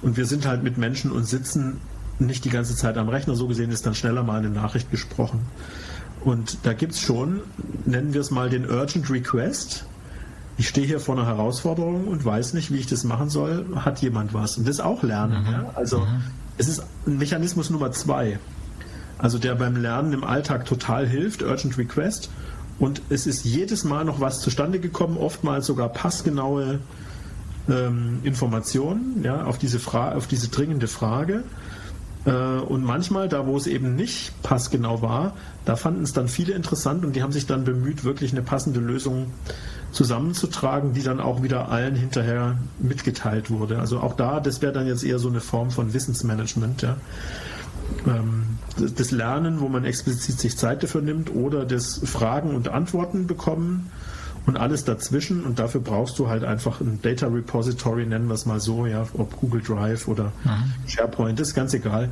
[0.03, 1.79] Und wir sind halt mit Menschen und sitzen
[2.19, 3.35] nicht die ganze Zeit am Rechner.
[3.35, 5.41] So gesehen ist dann schneller mal eine Nachricht gesprochen.
[6.25, 7.41] Und da gibt es schon,
[7.85, 9.87] nennen wir es mal den Urgent Request
[10.57, 14.01] ich stehe hier vor einer Herausforderung und weiß nicht, wie ich das machen soll, hat
[14.01, 14.59] jemand was.
[14.59, 15.45] Und das auch lernen.
[15.45, 15.53] Mhm.
[15.53, 15.71] Ja?
[15.75, 16.23] Also mhm.
[16.59, 18.39] es ist Mechanismus Nummer zwei,
[19.19, 22.31] also der beim Lernen im Alltag total hilft, Urgent Request.
[22.79, 26.81] Und es ist jedes Mal noch was zustande gekommen, oftmals sogar passgenaue
[27.69, 31.45] ähm, Informationen ja, auf, diese Fra auf diese dringende Frage.
[32.25, 36.55] Äh, und manchmal, da wo es eben nicht passgenau war, da fanden es dann viele
[36.55, 39.27] interessant und die haben sich dann bemüht, wirklich eine passende Lösung
[39.93, 43.79] zusammenzutragen, die dann auch wieder allen hinterher mitgeteilt wurde.
[43.79, 46.97] Also auch da, das wäre dann jetzt eher so eine Form von Wissensmanagement, ja.
[48.07, 48.59] Ähm,
[48.97, 53.91] das Lernen, wo man explizit sich Zeit dafür nimmt, oder das Fragen und Antworten bekommen
[54.47, 55.45] und alles dazwischen.
[55.45, 59.07] Und dafür brauchst du halt einfach ein Data Repository, nennen wir es mal so, ja,
[59.15, 60.89] ob Google Drive oder mhm.
[60.89, 62.11] SharePoint, ist ganz egal.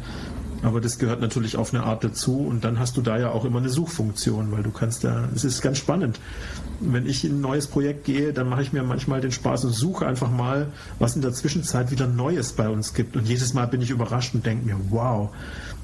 [0.62, 3.46] Aber das gehört natürlich auf eine Art dazu und dann hast du da ja auch
[3.46, 6.20] immer eine Suchfunktion, weil du kannst da, es ist ganz spannend.
[6.80, 9.72] Wenn ich in ein neues Projekt gehe, dann mache ich mir manchmal den Spaß und
[9.72, 10.66] suche einfach mal,
[10.98, 13.16] was in der Zwischenzeit wieder Neues bei uns gibt.
[13.16, 15.30] Und jedes Mal bin ich überrascht und denke mir, wow.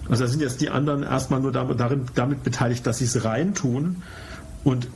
[0.09, 3.25] Also da sind jetzt die anderen erstmal nur damit, darin, damit beteiligt, dass sie es
[3.25, 4.03] reintun
[4.63, 4.89] und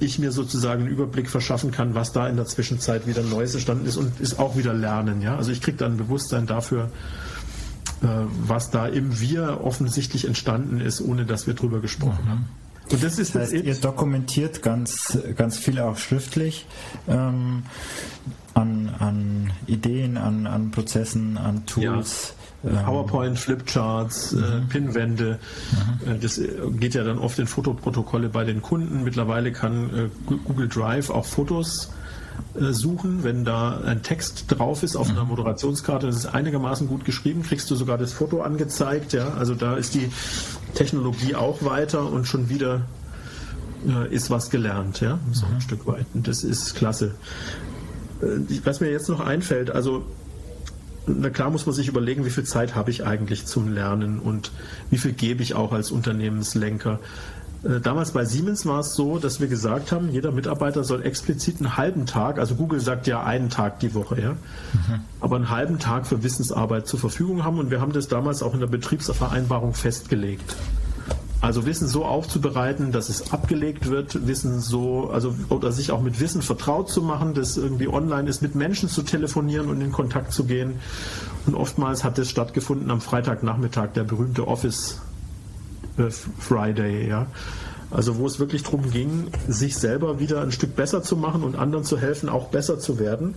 [0.00, 3.86] ich mir sozusagen einen Überblick verschaffen kann, was da in der Zwischenzeit wieder Neues entstanden
[3.86, 5.22] ist und ist auch wieder lernen.
[5.22, 5.36] Ja?
[5.36, 6.90] Also ich kriege dann ein Bewusstsein dafür,
[8.02, 8.06] äh,
[8.46, 12.30] was da im Wir offensichtlich entstanden ist, ohne dass wir drüber gesprochen mhm.
[12.30, 12.48] haben.
[12.92, 16.66] Und das ist das heißt, ihr dokumentiert ganz, ganz viel auch schriftlich
[17.08, 17.64] ähm,
[18.54, 22.34] an, an Ideen, an, an Prozessen, an Tools.
[22.38, 22.45] Ja.
[22.62, 24.68] PowerPoint, Flipcharts, äh, mhm.
[24.68, 25.38] Pinwände.
[26.04, 26.12] Mhm.
[26.12, 26.40] Äh, das
[26.78, 29.04] geht ja dann oft in Fotoprotokolle bei den Kunden.
[29.04, 30.08] Mittlerweile kann äh,
[30.44, 31.92] Google Drive auch Fotos
[32.58, 35.30] suchen, wenn da ein Text drauf ist auf einer mhm.
[35.30, 39.32] Moderationskarte, das ist einigermaßen gut geschrieben, kriegst du sogar das Foto angezeigt, ja.
[39.38, 40.10] Also da ist die
[40.74, 42.82] Technologie auch weiter und schon wieder
[44.10, 45.60] ist was gelernt, ja, so ein mhm.
[45.62, 46.04] Stück weit.
[46.12, 47.14] Und das ist klasse.
[48.64, 50.04] Was mir jetzt noch einfällt, also
[51.06, 54.50] na klar muss man sich überlegen, wie viel Zeit habe ich eigentlich zum Lernen und
[54.90, 57.00] wie viel gebe ich auch als Unternehmenslenker.
[57.62, 61.58] Äh, damals bei Siemens war es so, dass wir gesagt haben, jeder Mitarbeiter soll explizit
[61.60, 65.00] einen halben Tag, also Google sagt ja einen Tag die Woche, ja, mhm.
[65.20, 68.54] aber einen halben Tag für Wissensarbeit zur Verfügung haben und wir haben das damals auch
[68.54, 70.56] in der Betriebsvereinbarung festgelegt.
[71.40, 76.18] Also Wissen so aufzubereiten, dass es abgelegt wird, Wissen so, also oder sich auch mit
[76.18, 80.32] Wissen vertraut zu machen, das irgendwie online ist, mit Menschen zu telefonieren und in Kontakt
[80.32, 80.80] zu gehen.
[81.46, 85.00] Und oftmals hat das stattgefunden am Freitagnachmittag, der berühmte Office
[85.98, 87.26] äh, Friday, ja.
[87.90, 91.56] Also wo es wirklich darum ging, sich selber wieder ein Stück besser zu machen und
[91.56, 93.34] anderen zu helfen, auch besser zu werden.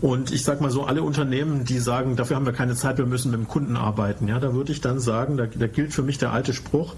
[0.00, 3.06] Und ich sage mal so, alle Unternehmen, die sagen, dafür haben wir keine Zeit, wir
[3.06, 6.02] müssen mit dem Kunden arbeiten, ja, da würde ich dann sagen, da, da gilt für
[6.02, 6.94] mich der alte Spruch,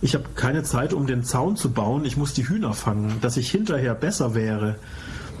[0.00, 3.36] ich habe keine Zeit, um den Zaun zu bauen, ich muss die Hühner fangen, dass
[3.36, 4.76] ich hinterher besser wäre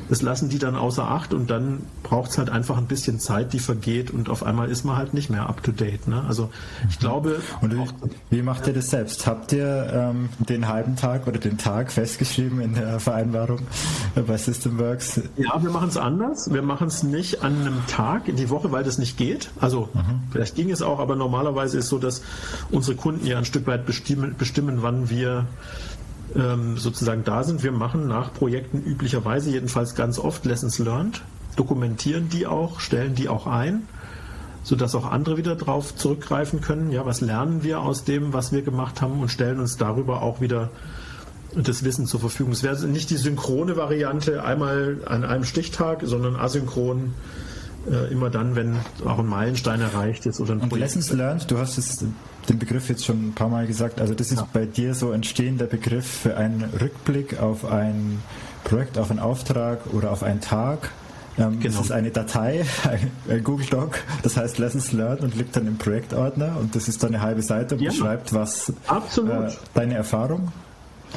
[0.08, 3.52] das lassen die dann außer Acht und dann braucht es halt einfach ein bisschen Zeit,
[3.52, 6.08] die vergeht und auf einmal ist man halt nicht mehr up to date.
[6.08, 6.24] Ne?
[6.26, 6.50] Also
[6.88, 7.00] ich mhm.
[7.00, 7.40] glaube.
[7.60, 7.86] Und wie,
[8.30, 9.26] wie macht ihr das selbst?
[9.26, 13.60] Habt ihr ähm, den halben Tag oder den Tag festgeschrieben in der Vereinbarung
[14.14, 15.20] bei Systemworks?
[15.36, 16.52] Ja, wir machen es anders.
[16.52, 19.50] Wir machen es nicht an einem Tag in die Woche, weil das nicht geht.
[19.60, 20.20] Also mhm.
[20.30, 22.22] vielleicht ging es auch, aber normalerweise ist es so, dass
[22.70, 25.46] unsere Kunden ja ein Stück weit bestimmen, bestimmen wann wir
[26.36, 27.62] ähm, sozusagen da sind.
[27.62, 31.22] Wir machen nach Projekten üblicherweise, jedenfalls ganz oft, Lessons Learned,
[31.56, 33.88] dokumentieren die auch, stellen die auch ein,
[34.62, 36.90] sodass auch andere wieder darauf zurückgreifen können.
[36.92, 40.40] Ja, was lernen wir aus dem, was wir gemacht haben und stellen uns darüber auch
[40.40, 40.70] wieder
[41.54, 42.52] das Wissen zur Verfügung.
[42.52, 47.14] Es wäre nicht die synchrone Variante einmal an einem Stichtag, sondern asynchron
[47.90, 50.94] äh, immer dann, wenn auch ein Meilenstein erreicht ist oder ein Und Projekt.
[50.94, 52.04] Lessons learned, du hast es,
[52.48, 54.48] den Begriff jetzt schon ein paar Mal gesagt, also das ist ja.
[54.52, 58.22] bei dir so entstehender Begriff für einen Rückblick auf ein
[58.64, 60.90] Projekt, auf einen Auftrag oder auf einen Tag.
[61.38, 61.76] Ähm, genau.
[61.76, 65.66] Das ist eine Datei, ein, ein, Google Doc, das heißt Lessons Learned und liegt dann
[65.66, 67.90] im Projektordner und das ist dann eine halbe Seite und ja.
[67.90, 68.72] beschreibt, was äh,
[69.74, 70.50] deine Erfahrung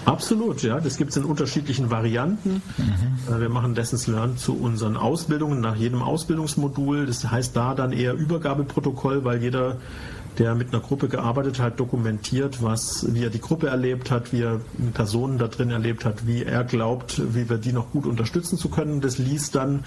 [0.05, 0.79] Absolut, ja.
[0.79, 2.61] Das gibt es in unterschiedlichen Varianten.
[2.77, 3.33] Mhm.
[3.33, 7.05] Äh, wir machen Lessons Learned zu unseren Ausbildungen nach jedem Ausbildungsmodul.
[7.05, 9.77] Das heißt da dann eher Übergabeprotokoll, weil jeder,
[10.37, 14.41] der mit einer Gruppe gearbeitet hat, dokumentiert, was, wie er die Gruppe erlebt hat, wie
[14.41, 14.61] er
[14.93, 18.69] Personen da drin erlebt hat, wie er glaubt, wie wir die noch gut unterstützen zu
[18.69, 19.01] können.
[19.01, 19.83] Das liest dann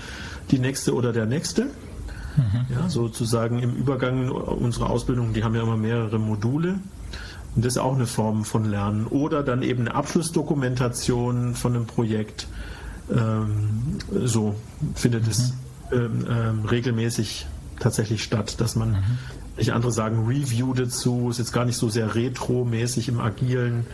[0.51, 1.65] die nächste oder der nächste.
[2.37, 2.67] Mhm.
[2.69, 6.81] Ja, sozusagen im Übergang unserer Ausbildung, die haben ja immer mehrere Module.
[7.55, 9.07] Und das ist auch eine Form von Lernen.
[9.07, 12.49] Oder dann eben eine Abschlussdokumentation von einem Projekt.
[13.11, 14.57] Ähm, so
[14.95, 15.31] findet mhm.
[15.31, 15.55] es
[15.93, 17.47] ähm, ähm, regelmäßig
[17.79, 19.19] tatsächlich statt, dass man, mhm.
[19.57, 23.87] Ich andere sagen, Review dazu, ist jetzt gar nicht so sehr retro-mäßig im Agilen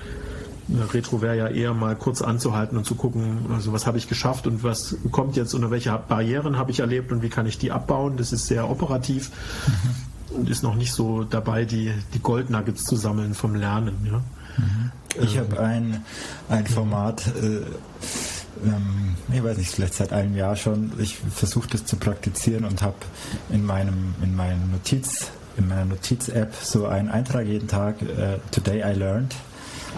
[0.93, 4.47] Retro wäre ja eher mal kurz anzuhalten und zu gucken, also was habe ich geschafft
[4.47, 7.73] und was kommt jetzt oder welche Barrieren habe ich erlebt und wie kann ich die
[7.73, 8.17] abbauen.
[8.17, 9.31] Das ist sehr operativ
[9.67, 10.37] mhm.
[10.37, 13.97] und ist noch nicht so dabei, die, die Goldnuggets zu sammeln vom Lernen.
[14.05, 14.19] Ja.
[14.59, 14.93] Mhm.
[15.23, 16.05] Ich habe ein,
[16.49, 17.63] ein Format, äh,
[18.65, 22.81] ähm, ich weiß nicht, vielleicht seit einem Jahr schon, ich versuche das zu praktizieren und
[22.83, 22.97] habe
[23.51, 28.81] in meinem, in meinem Notiz, in meiner Notiz-App so einen Eintrag jeden Tag, äh, Today
[28.81, 29.35] I Learned.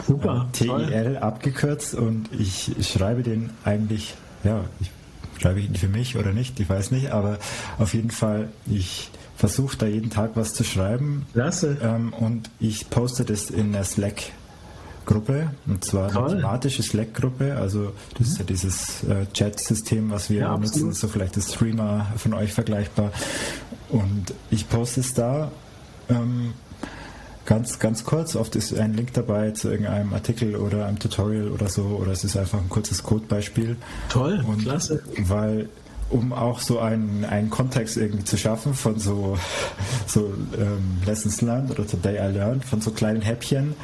[0.06, 0.48] Super.
[0.48, 4.90] Äh, TIL abgekürzt und ich, schreibe den eigentlich, ja, ich
[5.40, 7.38] schreibe ihn für mich oder nicht, ich weiß nicht, aber
[7.78, 11.26] auf jeden Fall, ich versuche da jeden Tag was zu schreiben.
[11.32, 11.76] Klasse.
[11.82, 14.22] Ähm, und ich poste das in der Slack
[15.04, 16.30] Gruppe, und zwar Toll.
[16.30, 17.56] eine thematische Slack-Gruppe.
[17.56, 22.06] Also das ist ja dieses äh, Chat-System, was wir ja, nutzen, so vielleicht das Streamer
[22.16, 23.12] von euch vergleichbar.
[23.88, 25.50] Und ich poste es da
[26.08, 26.54] ähm,
[27.44, 28.36] ganz, ganz kurz.
[28.36, 32.24] Oft ist ein Link dabei zu irgendeinem Artikel oder einem Tutorial oder so, oder es
[32.24, 33.76] ist einfach ein kurzes Codebeispiel.
[34.08, 35.02] Toll, und klasse.
[35.18, 35.68] Weil
[36.10, 39.38] um auch so einen, einen Kontext irgendwie zu schaffen von so,
[40.06, 43.74] so ähm, Lessons Learned oder Today I Learned, von so kleinen Häppchen,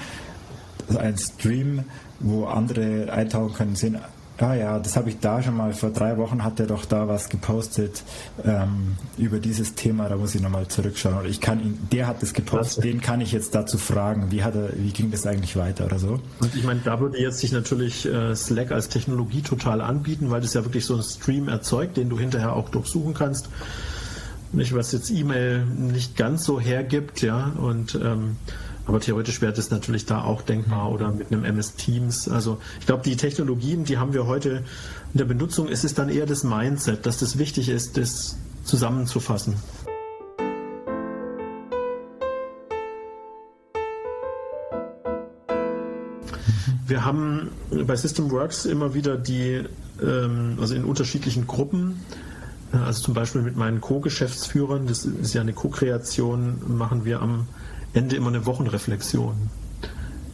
[0.97, 1.85] ein Stream,
[2.21, 3.99] wo andere eintauchen können, sehen,
[4.41, 7.09] ah ja, das habe ich da schon mal, vor drei Wochen hat er doch da
[7.09, 8.03] was gepostet
[8.45, 11.19] ähm, über dieses Thema, da muss ich nochmal zurückschauen.
[11.19, 14.45] Oder ich kann ihn, der hat das gepostet, den kann ich jetzt dazu fragen, wie
[14.45, 16.21] hat er, wie ging das eigentlich weiter oder so.
[16.41, 20.41] Und ich meine, da würde jetzt sich natürlich äh, Slack als Technologie total anbieten, weil
[20.41, 23.49] das ja wirklich so einen Stream erzeugt, den du hinterher auch durchsuchen kannst.
[24.53, 28.37] Nicht, was jetzt E-Mail nicht ganz so hergibt, ja, und ähm,
[28.89, 32.27] aber theoretisch wäre das natürlich da auch denkbar oder mit einem MS Teams.
[32.27, 34.65] Also ich glaube, die Technologien, die haben wir heute
[35.13, 35.69] in der Benutzung.
[35.69, 39.57] Es ist dann eher das Mindset, dass das wichtig ist, das zusammenzufassen.
[46.87, 47.51] Wir haben
[47.87, 49.65] bei Systemworks immer wieder die,
[50.03, 52.01] ähm, also in unterschiedlichen Gruppen,
[52.73, 57.47] also zum Beispiel mit meinen Co-Geschäftsführern, das ist ja eine Co-Kreation, machen wir am
[57.99, 59.51] Ende immer eine Wochenreflexion.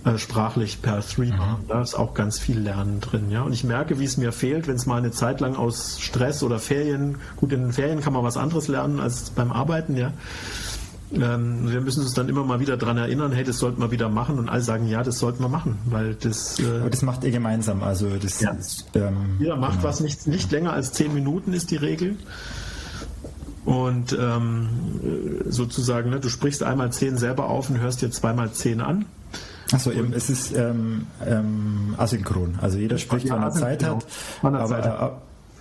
[0.05, 1.59] Äh, sprachlich per Threema.
[1.63, 1.69] Mhm.
[1.69, 3.31] Da ist auch ganz viel Lernen drin.
[3.31, 3.41] Ja?
[3.43, 6.43] Und ich merke, wie es mir fehlt, wenn es mal eine Zeit lang aus Stress
[6.43, 10.13] oder Ferien, gut, in den Ferien kann man was anderes lernen als beim Arbeiten, ja.
[11.13, 14.09] Ähm, wir müssen uns dann immer mal wieder daran erinnern, hey, das sollten wir wieder
[14.09, 16.59] machen und alle sagen, ja, das sollten wir machen, weil das.
[16.59, 18.41] Äh, Aber das macht ihr gemeinsam, also das.
[18.41, 18.51] Ja.
[18.51, 19.85] Ist, ähm, Jeder macht genau.
[19.85, 22.17] was nicht, nicht länger als zehn Minuten ist die Regel.
[23.65, 24.69] Und ähm,
[25.47, 29.07] sozusagen, ne, du sprichst einmal zehn selber auf und hörst dir zweimal zehn an.
[29.73, 32.59] Achso, es ist ähm, ähm, asynchron.
[32.61, 33.97] Also jeder spricht, ja, wann er Zeit genau.
[33.97, 34.07] hat.
[34.43, 35.13] Aber, Zeit hat.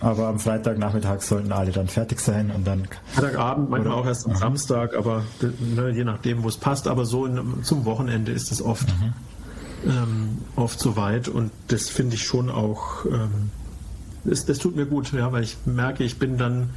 [0.02, 2.88] aber am Freitagnachmittag sollten alle dann fertig sein und dann.
[3.14, 4.38] Freitagabend, manchmal auch erst am mhm.
[4.38, 6.90] Samstag, aber ne, je nachdem, wo es passt.
[6.90, 9.14] Aber so in, zum Wochenende ist es oft, mhm.
[9.90, 13.06] ähm, oft so weit und das finde ich schon auch.
[13.06, 13.52] Ähm,
[14.26, 16.70] das, das tut mir gut, ja, weil ich merke, ich bin dann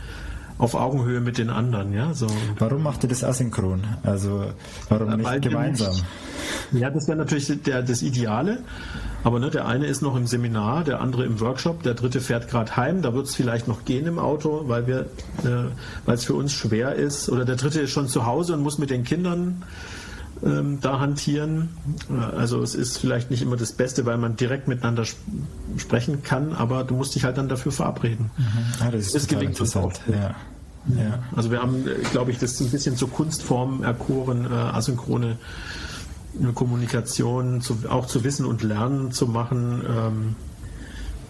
[0.58, 1.92] auf Augenhöhe mit den anderen.
[1.92, 2.14] Ja?
[2.14, 2.26] So.
[2.58, 3.82] Warum macht ihr das asynchron?
[4.02, 4.46] Also
[4.88, 5.92] warum nicht Weil gemeinsam?
[5.92, 6.04] Nicht,
[6.82, 8.58] ja, das wäre natürlich der, das Ideale.
[9.24, 12.48] Aber ne, der eine ist noch im Seminar, der andere im Workshop, der dritte fährt
[12.48, 13.02] gerade heim.
[13.02, 15.00] Da wird es vielleicht noch gehen im Auto, weil wir,
[15.44, 15.70] äh,
[16.04, 17.28] weil es für uns schwer ist.
[17.28, 19.62] Oder der dritte ist schon zu Hause und muss mit den Kindern
[20.44, 21.70] ähm, da hantieren.
[22.36, 25.18] Also es ist vielleicht nicht immer das Beste, weil man direkt miteinander sp
[25.76, 28.30] sprechen kann, aber du musst dich halt dann dafür verabreden.
[28.36, 28.44] Mhm.
[28.80, 30.00] Ah, das ist das gelingt uns oft.
[30.08, 30.34] Ja.
[30.88, 31.18] Ja.
[31.34, 35.36] Also wir haben, äh, glaube ich, das ein bisschen zur Kunstform erkoren, äh, asynchrone
[36.40, 39.82] äh, Kommunikation zu, auch zu wissen und lernen zu machen.
[39.88, 40.36] Ähm,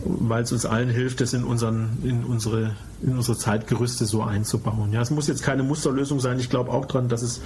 [0.04, 4.92] weil es uns allen hilft, das in, unseren, in, unsere, in unsere Zeitgerüste so einzubauen.
[4.92, 6.38] Ja, es muss jetzt keine Musterlösung sein.
[6.38, 7.40] Ich glaube auch daran, dass es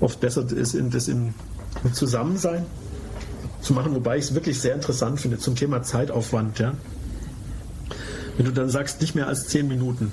[0.00, 1.34] oft besser ist, das im
[1.92, 2.66] Zusammensein
[3.60, 6.58] zu machen, wobei ich es wirklich sehr interessant finde zum Thema Zeitaufwand.
[6.58, 6.74] Ja?
[8.36, 10.12] Wenn du dann sagst, nicht mehr als zehn Minuten,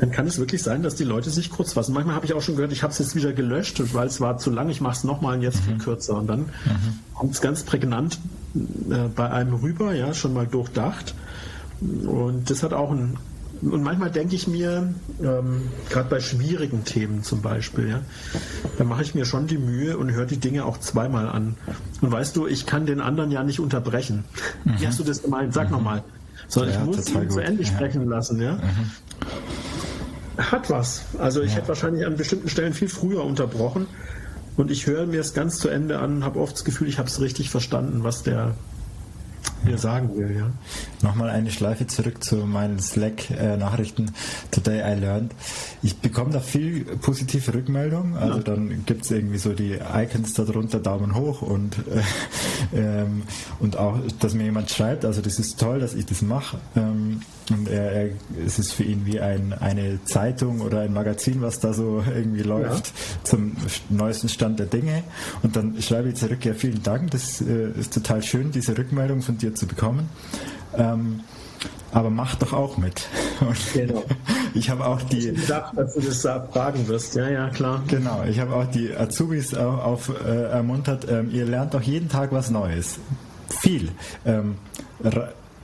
[0.00, 1.92] dann kann es wirklich sein, dass die Leute sich kurz fassen.
[1.92, 4.38] Manchmal habe ich auch schon gehört, ich habe es jetzt wieder gelöscht, weil es war
[4.38, 5.64] zu lang, ich mache es nochmal und jetzt mhm.
[5.64, 6.16] viel kürzer.
[6.16, 6.98] Und dann mhm.
[7.14, 8.18] kommt es ganz prägnant
[8.54, 11.14] äh, bei einem rüber, ja, schon mal durchdacht.
[11.80, 13.18] Und das hat auch ein.
[13.60, 18.00] Und manchmal denke ich mir, ähm, gerade bei schwierigen Themen zum Beispiel, ja,
[18.78, 21.56] da mache ich mir schon die Mühe und höre die Dinge auch zweimal an.
[22.00, 24.24] Und weißt du, ich kann den anderen ja nicht unterbrechen.
[24.64, 24.80] Mhm.
[24.80, 25.52] Wie hast du das gemeint?
[25.52, 25.72] Sag mhm.
[25.72, 26.02] nochmal.
[26.48, 28.54] Sondern ja, ich muss ihn zu Ende sprechen lassen, ja.
[28.54, 28.90] Mhm
[30.40, 31.02] hat was.
[31.18, 31.58] Also ich ja.
[31.58, 33.86] hätte wahrscheinlich an bestimmten Stellen viel früher unterbrochen.
[34.56, 37.08] Und ich höre mir es ganz zu Ende an, habe oft das Gefühl, ich habe
[37.08, 38.54] es richtig verstanden, was der,
[39.64, 40.36] mir sagen will.
[40.36, 40.50] Ja.
[41.02, 44.12] Nochmal eine Schleife zurück zu meinen Slack-Nachrichten.
[44.50, 45.32] Today I learned.
[45.82, 48.16] Ich bekomme da viel positive Rückmeldung.
[48.16, 48.42] Also ja.
[48.44, 52.02] dann gibt es irgendwie so die Icons darunter, Daumen hoch und, äh,
[53.02, 53.22] ähm,
[53.58, 56.58] und auch, dass mir jemand schreibt, also das ist toll, dass ich das mache.
[56.76, 58.10] Ähm, und er, er,
[58.46, 62.42] es ist für ihn wie ein, eine Zeitung oder ein Magazin, was da so irgendwie
[62.42, 63.24] läuft ja.
[63.24, 63.56] zum
[63.88, 65.02] neuesten Stand der Dinge.
[65.42, 69.22] Und dann schreibe ich zurück, ja vielen Dank, das äh, ist total schön, diese Rückmeldung
[69.22, 70.08] von dir zu bekommen.
[70.76, 71.20] Ähm,
[71.92, 73.08] aber mach doch auch mit.
[73.40, 74.04] Und genau.
[74.54, 75.28] Ich habe auch die.
[75.28, 77.14] Ich gedacht, dass du das fragen wirst.
[77.14, 77.82] Ja, ja, klar.
[77.88, 78.22] Genau.
[78.28, 81.06] Ich habe auch die Azubis auf, auf äh, ermuntert.
[81.10, 82.98] Ähm, ihr lernt doch jeden Tag was Neues.
[83.48, 83.90] Viel.
[84.24, 84.56] Ähm,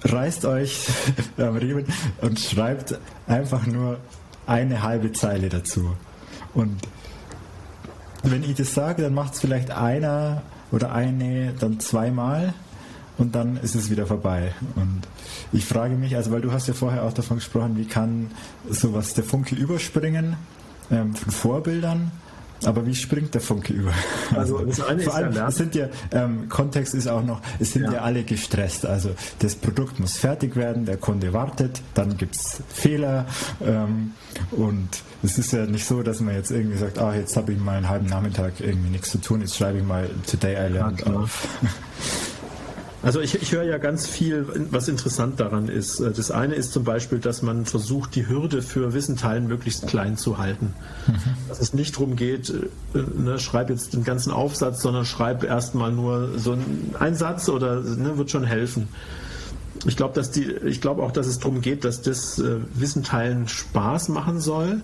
[0.04, 0.88] reißt euch
[1.36, 1.86] am Riemen
[2.20, 3.98] und schreibt einfach nur
[4.46, 5.92] eine halbe Zeile dazu.
[6.54, 6.80] Und
[8.22, 12.54] wenn ich das sage, dann macht es vielleicht einer oder eine dann zweimal
[13.18, 14.52] und dann ist es wieder vorbei.
[14.74, 15.02] Und
[15.52, 18.30] ich frage mich, also weil du hast ja vorher auch davon gesprochen, wie kann
[18.68, 20.36] sowas der Funke überspringen
[20.90, 22.10] ähm, von Vorbildern
[22.64, 23.92] aber wie springt der Funke über?
[24.34, 27.72] Also, das eine Vor allem, ja, es sind ja, ähm, Kontext ist auch noch, es
[27.72, 27.92] sind ja.
[27.92, 28.00] ja.
[28.00, 28.86] alle gestresst.
[28.86, 29.10] Also
[29.40, 33.26] das Produkt muss fertig werden, der Kunde wartet, dann gibt es Fehler
[33.64, 34.12] ähm,
[34.52, 34.88] und
[35.22, 37.76] es ist ja nicht so, dass man jetzt irgendwie sagt, ah, jetzt habe ich mal
[37.76, 41.46] einen halben Nachmittag irgendwie nichts zu tun, jetzt schreibe ich mal Today I Learned auf.
[43.06, 46.00] Also ich, ich höre ja ganz viel, was interessant daran ist.
[46.00, 50.16] Äh, das eine ist zum Beispiel, dass man versucht, die Hürde für Wissenteilen möglichst klein
[50.16, 50.74] zu halten.
[51.06, 51.14] Mhm.
[51.48, 55.92] Dass es nicht darum geht, äh, ne, schreib jetzt den ganzen Aufsatz, sondern schreib erstmal
[55.92, 56.58] nur so
[56.98, 58.88] einen Satz oder ne, wird schon helfen.
[59.86, 63.46] Ich glaube, dass die, ich glaube auch, dass es darum geht, dass das äh, Wissenteilen
[63.46, 64.82] Spaß machen soll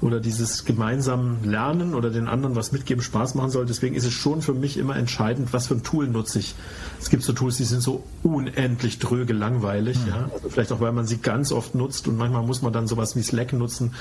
[0.00, 3.66] oder dieses gemeinsam Lernen oder den anderen was mitgeben Spaß machen soll.
[3.66, 6.54] Deswegen ist es schon für mich immer entscheidend, was für ein Tool nutze ich.
[7.00, 9.98] Es gibt so Tools, die sind so unendlich dröge langweilig.
[9.98, 10.08] Mhm.
[10.08, 10.30] Ja?
[10.32, 13.16] Also vielleicht auch, weil man sie ganz oft nutzt und manchmal muss man dann sowas
[13.16, 13.92] wie Slack nutzen.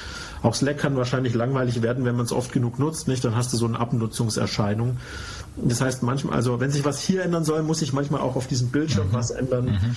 [0.42, 3.08] Auch Slack kann wahrscheinlich langweilig werden, wenn man es oft genug nutzt.
[3.08, 3.24] Nicht?
[3.24, 4.98] Dann hast du so eine Abnutzungserscheinung.
[5.56, 8.48] Das heißt, manchmal, also wenn sich was hier ändern soll, muss ich manchmal auch auf
[8.48, 9.14] diesem Bildschirm mhm.
[9.14, 9.66] was ändern.
[9.66, 9.96] Mhm.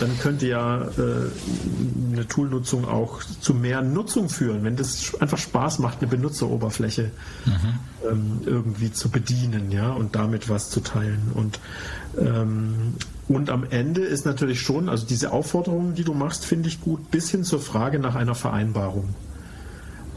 [0.00, 5.80] Dann könnte ja äh, eine Toolnutzung auch zu mehr Nutzung führen, wenn das einfach Spaß
[5.80, 7.10] macht, eine Benutzeroberfläche
[7.44, 7.52] mhm.
[8.10, 11.30] ähm, irgendwie zu bedienen, ja, und damit was zu teilen.
[11.34, 11.60] Und
[12.18, 12.94] ähm,
[13.28, 17.10] und am Ende ist natürlich schon, also diese Aufforderungen, die du machst, finde ich gut,
[17.10, 19.14] bis hin zur Frage nach einer Vereinbarung.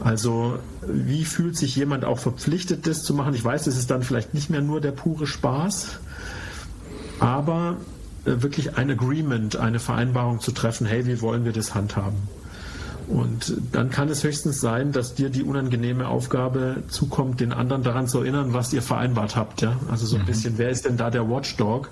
[0.02, 3.34] Also wie fühlt sich jemand auch verpflichtet, das zu machen?
[3.34, 6.00] Ich weiß, es ist dann vielleicht nicht mehr nur der pure Spaß,
[7.18, 7.76] aber
[8.24, 12.16] äh, wirklich ein Agreement, eine Vereinbarung zu treffen, hey, wie wollen wir das handhaben?
[13.08, 18.06] Und dann kann es höchstens sein, dass dir die unangenehme Aufgabe zukommt, den anderen daran
[18.06, 19.62] zu erinnern, was ihr vereinbart habt.
[19.62, 19.76] Ja?
[19.90, 20.26] Also so ein mhm.
[20.26, 21.90] bisschen, wer ist denn da der Watchdog?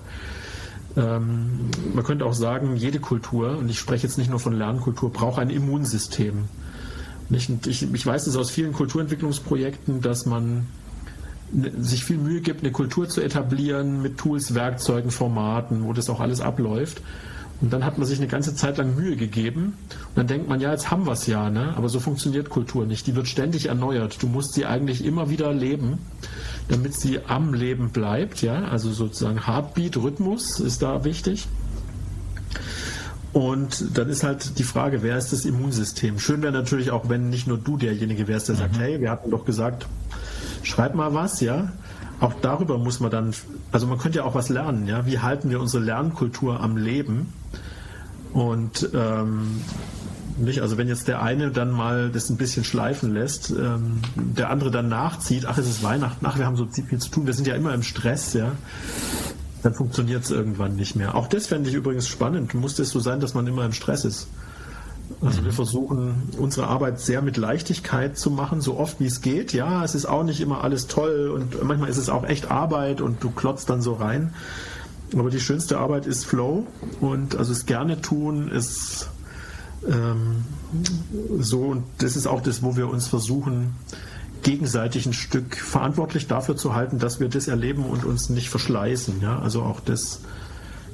[0.95, 5.11] Ähm, man könnte auch sagen, jede Kultur, und ich spreche jetzt nicht nur von Lernkultur,
[5.11, 6.45] braucht ein Immunsystem.
[7.29, 7.67] Nicht?
[7.67, 10.67] Ich, ich weiß es aus vielen Kulturentwicklungsprojekten, dass man
[11.51, 16.19] sich viel Mühe gibt, eine Kultur zu etablieren mit Tools, Werkzeugen, Formaten, wo das auch
[16.19, 17.01] alles abläuft.
[17.61, 20.61] Und dann hat man sich eine ganze Zeit lang Mühe gegeben und dann denkt man,
[20.61, 21.73] ja, jetzt haben wir es ja, ne?
[21.75, 23.05] aber so funktioniert Kultur nicht.
[23.05, 24.21] Die wird ständig erneuert.
[24.23, 25.97] Du musst sie eigentlich immer wieder leben,
[26.69, 28.41] damit sie am Leben bleibt.
[28.41, 28.63] Ja?
[28.65, 31.47] Also sozusagen Heartbeat, Rhythmus ist da wichtig.
[33.31, 36.19] Und dann ist halt die Frage, wer ist das Immunsystem?
[36.19, 38.59] Schön wäre natürlich auch, wenn nicht nur du derjenige wärst, der mhm.
[38.59, 39.85] sagt, hey, wir hatten doch gesagt,
[40.63, 41.71] schreib mal was, ja.
[42.19, 43.33] Auch darüber muss man dann,
[43.71, 45.05] also man könnte ja auch was lernen, ja.
[45.05, 47.31] Wie halten wir unsere Lernkultur am Leben?
[48.33, 49.61] Und ähm,
[50.37, 54.49] nicht, also wenn jetzt der eine dann mal das ein bisschen schleifen lässt, ähm, der
[54.49, 57.33] andere dann nachzieht, ach, es ist Weihnachten, ach, wir haben so viel zu tun, wir
[57.33, 58.53] sind ja immer im Stress, ja
[59.63, 61.15] dann funktioniert es irgendwann nicht mehr.
[61.15, 62.53] Auch das fände ich übrigens spannend.
[62.53, 64.27] Muss es so sein, dass man immer im Stress ist?
[65.21, 65.55] Also wir mhm.
[65.55, 69.53] versuchen unsere Arbeit sehr mit Leichtigkeit zu machen, so oft wie es geht.
[69.53, 73.01] Ja, es ist auch nicht immer alles toll und manchmal ist es auch echt Arbeit
[73.01, 74.33] und du klotzt dann so rein.
[75.13, 76.67] Aber die schönste Arbeit ist Flow
[77.01, 79.09] und also es gerne tun, ist
[79.87, 80.45] ähm,
[81.39, 83.75] so und das ist auch das, wo wir uns versuchen,
[84.43, 89.21] gegenseitig ein Stück verantwortlich dafür zu halten, dass wir das erleben und uns nicht verschleißen.
[89.21, 89.39] Ja?
[89.39, 90.21] Also auch das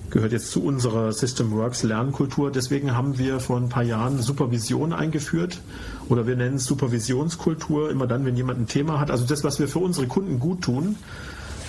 [0.09, 2.51] gehört jetzt zu unserer System Works Lernkultur.
[2.51, 5.61] Deswegen haben wir vor ein paar Jahren Supervision eingeführt
[6.09, 9.11] oder wir nennen es Supervisionskultur, immer dann, wenn jemand ein Thema hat.
[9.11, 10.95] Also das, was wir für unsere Kunden gut tun.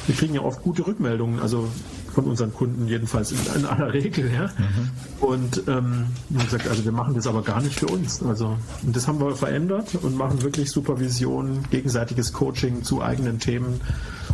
[0.06, 1.40] Wir kriegen ja oft gute Rückmeldungen.
[1.40, 1.68] Also
[2.16, 4.32] von unseren Kunden jedenfalls in, in aller Regel.
[4.32, 4.46] Ja?
[4.46, 4.90] Mhm.
[5.20, 8.22] Und ähm, wie gesagt, also wir machen das aber gar nicht für uns.
[8.22, 13.82] Also und das haben wir verändert und machen wirklich Supervision, gegenseitiges Coaching zu eigenen Themen.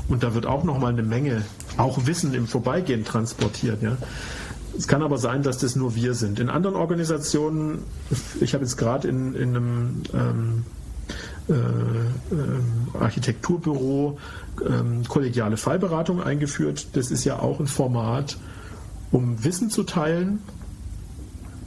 [0.09, 1.43] Und da wird auch noch mal eine Menge,
[1.77, 3.83] auch Wissen im Vorbeigehen transportiert.
[3.83, 3.97] Ja?
[4.79, 6.39] Es kann aber sein, dass das nur wir sind.
[6.39, 7.81] In anderen Organisationen,
[8.41, 10.82] ich habe jetzt gerade in, in einem ähm, äh, äh,
[12.99, 14.19] Architekturbüro
[14.67, 16.89] ähm, kollegiale Fallberatung eingeführt.
[16.95, 18.37] Das ist ja auch ein Format,
[19.11, 20.41] um Wissen zu teilen.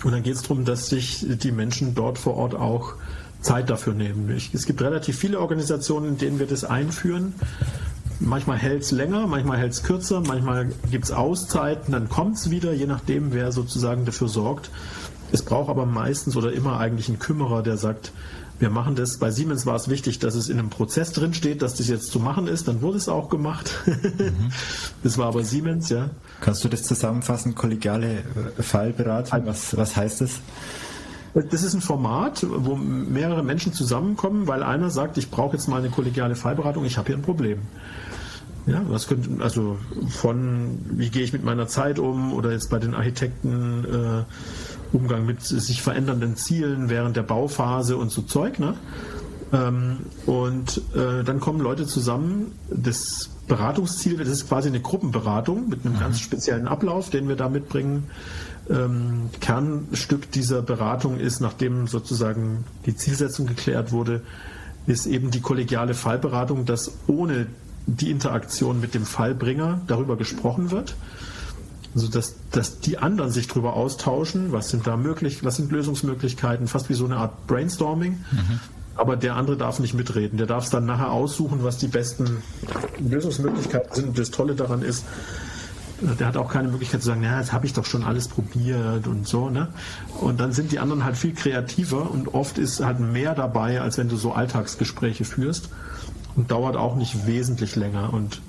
[0.03, 2.93] Und dann geht es darum, dass sich die Menschen dort vor Ort auch
[3.41, 4.29] Zeit dafür nehmen.
[4.35, 7.33] Ich, es gibt relativ viele Organisationen, in denen wir das einführen.
[8.19, 12.49] Manchmal hält es länger, manchmal hält es kürzer, manchmal gibt es Auszeiten, dann kommt es
[12.49, 14.71] wieder, je nachdem, wer sozusagen dafür sorgt.
[15.31, 18.13] Es braucht aber meistens oder immer eigentlich einen Kümmerer, der sagt,
[18.59, 19.17] wir machen das.
[19.17, 22.11] Bei Siemens war es wichtig, dass es in einem Prozess drin steht, dass das jetzt
[22.11, 22.67] zu machen ist.
[22.67, 23.71] Dann wurde es auch gemacht.
[23.85, 24.51] Mhm.
[25.03, 26.09] Das war aber Siemens, ja.
[26.41, 28.23] Kannst du das zusammenfassen, kollegiale
[28.57, 29.45] äh, Fallberatung?
[29.45, 30.39] Was, was heißt das?
[31.35, 35.77] Das ist ein Format, wo mehrere Menschen zusammenkommen, weil einer sagt, ich brauche jetzt mal
[35.77, 37.59] eine kollegiale Fallberatung, ich habe hier ein Problem.
[38.67, 39.77] Ja, was könnte, also
[40.09, 44.23] von wie gehe ich mit meiner Zeit um oder jetzt bei den Architekten äh,
[44.95, 48.75] Umgang mit sich verändernden Zielen während der Bauphase und so Zeug, ne?
[49.53, 52.53] Ähm, und äh, dann kommen Leute zusammen.
[52.69, 55.99] Das Beratungsziel, das ist quasi eine Gruppenberatung mit einem mhm.
[55.99, 58.05] ganz speziellen Ablauf, den wir da mitbringen.
[58.69, 64.21] Ähm, Kernstück dieser Beratung ist, nachdem sozusagen die Zielsetzung geklärt wurde,
[64.87, 67.47] ist eben die kollegiale Fallberatung, dass ohne
[67.85, 70.95] die Interaktion mit dem Fallbringer darüber gesprochen wird.
[71.95, 76.67] Also dass, dass die anderen sich darüber austauschen, was sind da möglich, was sind Lösungsmöglichkeiten,
[76.67, 78.23] fast wie so eine Art Brainstorming.
[78.31, 78.59] Mhm.
[78.95, 80.37] Aber der andere darf nicht mitreden.
[80.37, 82.43] Der darf es dann nachher aussuchen, was die besten
[82.99, 84.07] Lösungsmöglichkeiten sind.
[84.09, 85.05] Und das Tolle daran ist,
[86.01, 89.07] der hat auch keine Möglichkeit zu sagen, ja, das habe ich doch schon alles probiert
[89.07, 89.69] und so, ne?
[90.19, 93.97] Und dann sind die anderen halt viel kreativer und oft ist halt mehr dabei, als
[93.97, 95.69] wenn du so Alltagsgespräche führst
[96.35, 98.13] und dauert auch nicht wesentlich länger.
[98.13, 98.41] Und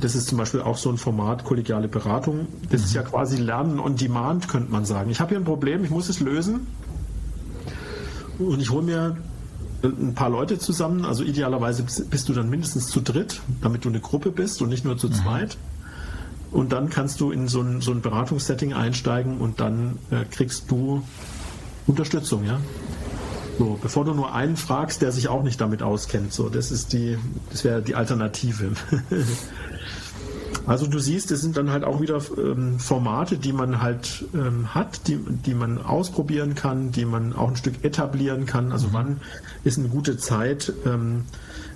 [0.00, 2.46] das ist zum Beispiel auch so ein Format, kollegiale Beratung.
[2.70, 2.86] Das mhm.
[2.86, 5.10] ist ja quasi Lernen on Demand, könnte man sagen.
[5.10, 6.66] Ich habe hier ein Problem, ich muss es lösen.
[8.38, 9.16] Und ich hole mir
[9.82, 11.04] ein paar Leute zusammen.
[11.04, 14.84] Also idealerweise bist du dann mindestens zu dritt, damit du eine Gruppe bist und nicht
[14.84, 15.14] nur zu mhm.
[15.14, 15.56] zweit.
[16.50, 20.70] Und dann kannst du in so ein, so ein Beratungssetting einsteigen und dann äh, kriegst
[20.70, 21.02] du
[21.86, 22.60] Unterstützung, ja.
[23.58, 26.32] So, bevor du nur einen fragst, der sich auch nicht damit auskennt.
[26.32, 27.18] So, das ist die,
[27.50, 28.72] das wäre die Alternative.
[30.66, 34.74] also du siehst, es sind dann halt auch wieder ähm, Formate, die man halt ähm,
[34.74, 38.72] hat, die, die man ausprobieren kann, die man auch ein Stück etablieren kann.
[38.72, 38.92] Also mhm.
[38.92, 39.20] wann
[39.64, 41.24] ist eine gute Zeit, ähm,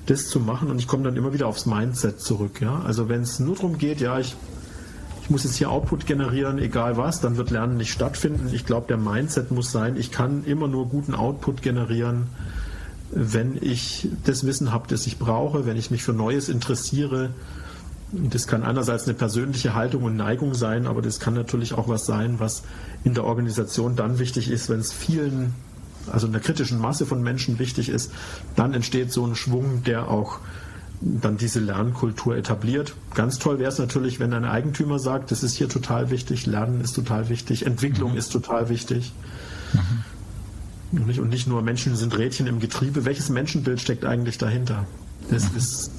[0.06, 0.70] das zu machen?
[0.70, 2.60] Und ich komme dann immer wieder aufs Mindset zurück.
[2.60, 2.80] Ja?
[2.80, 4.36] Also wenn es nur darum geht, ja, ich
[5.28, 8.48] ich muss jetzt hier Output generieren, egal was, dann wird Lernen nicht stattfinden.
[8.50, 12.28] Ich glaube, der Mindset muss sein, ich kann immer nur guten Output generieren,
[13.10, 17.28] wenn ich das Wissen habe, das ich brauche, wenn ich mich für Neues interessiere.
[18.10, 22.06] Das kann einerseits eine persönliche Haltung und Neigung sein, aber das kann natürlich auch was
[22.06, 22.62] sein, was
[23.04, 25.54] in der Organisation dann wichtig ist, wenn es vielen,
[26.10, 28.10] also einer kritischen Masse von Menschen wichtig ist,
[28.56, 30.38] dann entsteht so ein Schwung, der auch
[31.00, 32.94] dann diese Lernkultur etabliert.
[33.14, 36.80] Ganz toll wäre es natürlich, wenn ein Eigentümer sagt, das ist hier total wichtig, Lernen
[36.80, 38.18] ist total wichtig, Entwicklung mhm.
[38.18, 39.12] ist total wichtig.
[39.74, 40.98] Mhm.
[40.98, 43.04] Und, nicht, und nicht nur Menschen sind Rädchen im Getriebe.
[43.04, 44.86] Welches Menschenbild steckt eigentlich dahinter?
[45.30, 45.58] Das mhm.
[45.58, 45.90] ist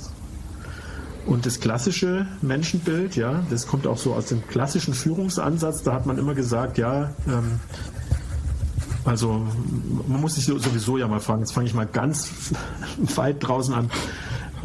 [1.29, 5.83] und das klassische Menschenbild, ja, das kommt auch so aus dem klassischen Führungsansatz.
[5.83, 7.59] Da hat man immer gesagt, ja, ähm,
[9.05, 9.45] also
[10.07, 12.31] man muss sich sowieso ja mal fragen, jetzt fange ich mal ganz
[13.15, 13.91] weit draußen an.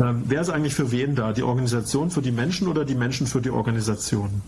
[0.01, 1.35] Ähm, wer ist eigentlich für wen da?
[1.35, 4.41] Die Organisation für die Menschen oder die Menschen für die Organisation?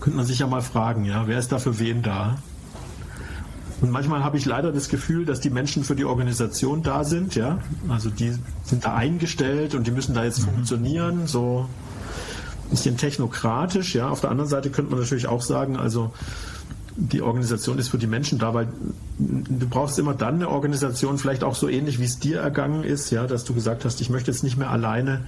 [0.00, 2.38] Könnte man sich ja mal fragen, ja, wer ist da für wen da?
[3.80, 7.34] Und manchmal habe ich leider das Gefühl, dass die Menschen für die Organisation da sind,
[7.36, 7.58] ja.
[7.88, 10.52] Also die sind da eingestellt und die müssen da jetzt mhm.
[10.52, 11.68] funktionieren, so
[12.64, 14.08] ein bisschen technokratisch, ja.
[14.08, 16.12] Auf der anderen Seite könnte man natürlich auch sagen, also
[16.96, 18.68] die Organisation ist für die Menschen da, weil
[19.18, 23.10] du brauchst immer dann eine Organisation, vielleicht auch so ähnlich wie es dir ergangen ist,
[23.10, 25.20] ja, dass du gesagt hast, ich möchte jetzt nicht mehr alleine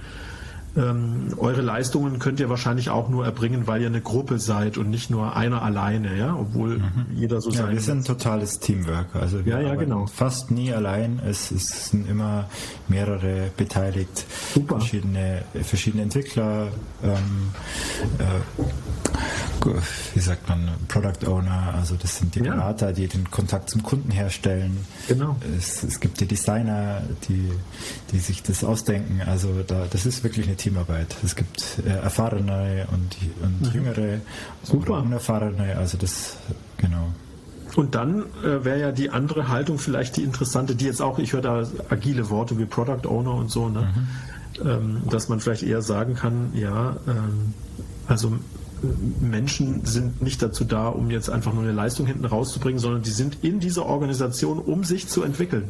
[0.77, 4.89] ähm, eure Leistungen könnt ihr wahrscheinlich auch nur erbringen, weil ihr eine Gruppe seid und
[4.89, 7.05] nicht nur einer alleine, ja, obwohl mhm.
[7.13, 7.71] jeder so ja, sein.
[7.71, 10.07] Wir sind ein totales Teamwork, also wir ja, ja, genau.
[10.07, 11.19] fast nie allein.
[11.25, 12.49] Es, es, sind immer
[12.87, 14.75] mehrere beteiligt, Super.
[14.75, 16.67] verschiedene verschiedene Entwickler,
[17.03, 17.51] ähm,
[18.19, 18.63] äh,
[20.13, 22.91] wie sagt man, Product Owner, also das sind die Berater, ja.
[22.93, 24.85] die den Kontakt zum Kunden herstellen.
[25.07, 25.35] Genau.
[25.57, 27.51] Es, es gibt die Designer, die,
[28.11, 29.21] die sich das ausdenken.
[29.25, 31.15] Also da, das ist wirklich eine Teamarbeit.
[31.23, 33.73] Es gibt äh, erfahrene und, und mhm.
[33.73, 34.19] jüngere
[34.63, 34.97] Super.
[34.97, 35.77] und unerfahrene.
[35.77, 36.37] Also das,
[36.77, 37.11] genau.
[37.75, 41.33] Und dann äh, wäre ja die andere Haltung vielleicht die interessante, die jetzt auch, ich
[41.33, 43.81] höre da agile Worte wie Product Owner und so, ne?
[43.81, 44.67] Mhm.
[44.67, 47.53] Ähm, dass man vielleicht eher sagen kann, ja, ähm,
[48.07, 48.33] also
[49.19, 53.11] Menschen sind nicht dazu da, um jetzt einfach nur eine Leistung hinten rauszubringen, sondern die
[53.11, 55.69] sind in dieser Organisation, um sich zu entwickeln.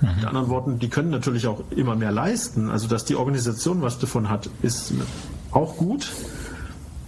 [0.00, 0.08] Mhm.
[0.16, 2.70] Mit anderen Worten, die können natürlich auch immer mehr leisten.
[2.70, 4.92] Also, dass die Organisation was davon hat, ist
[5.50, 6.12] auch gut.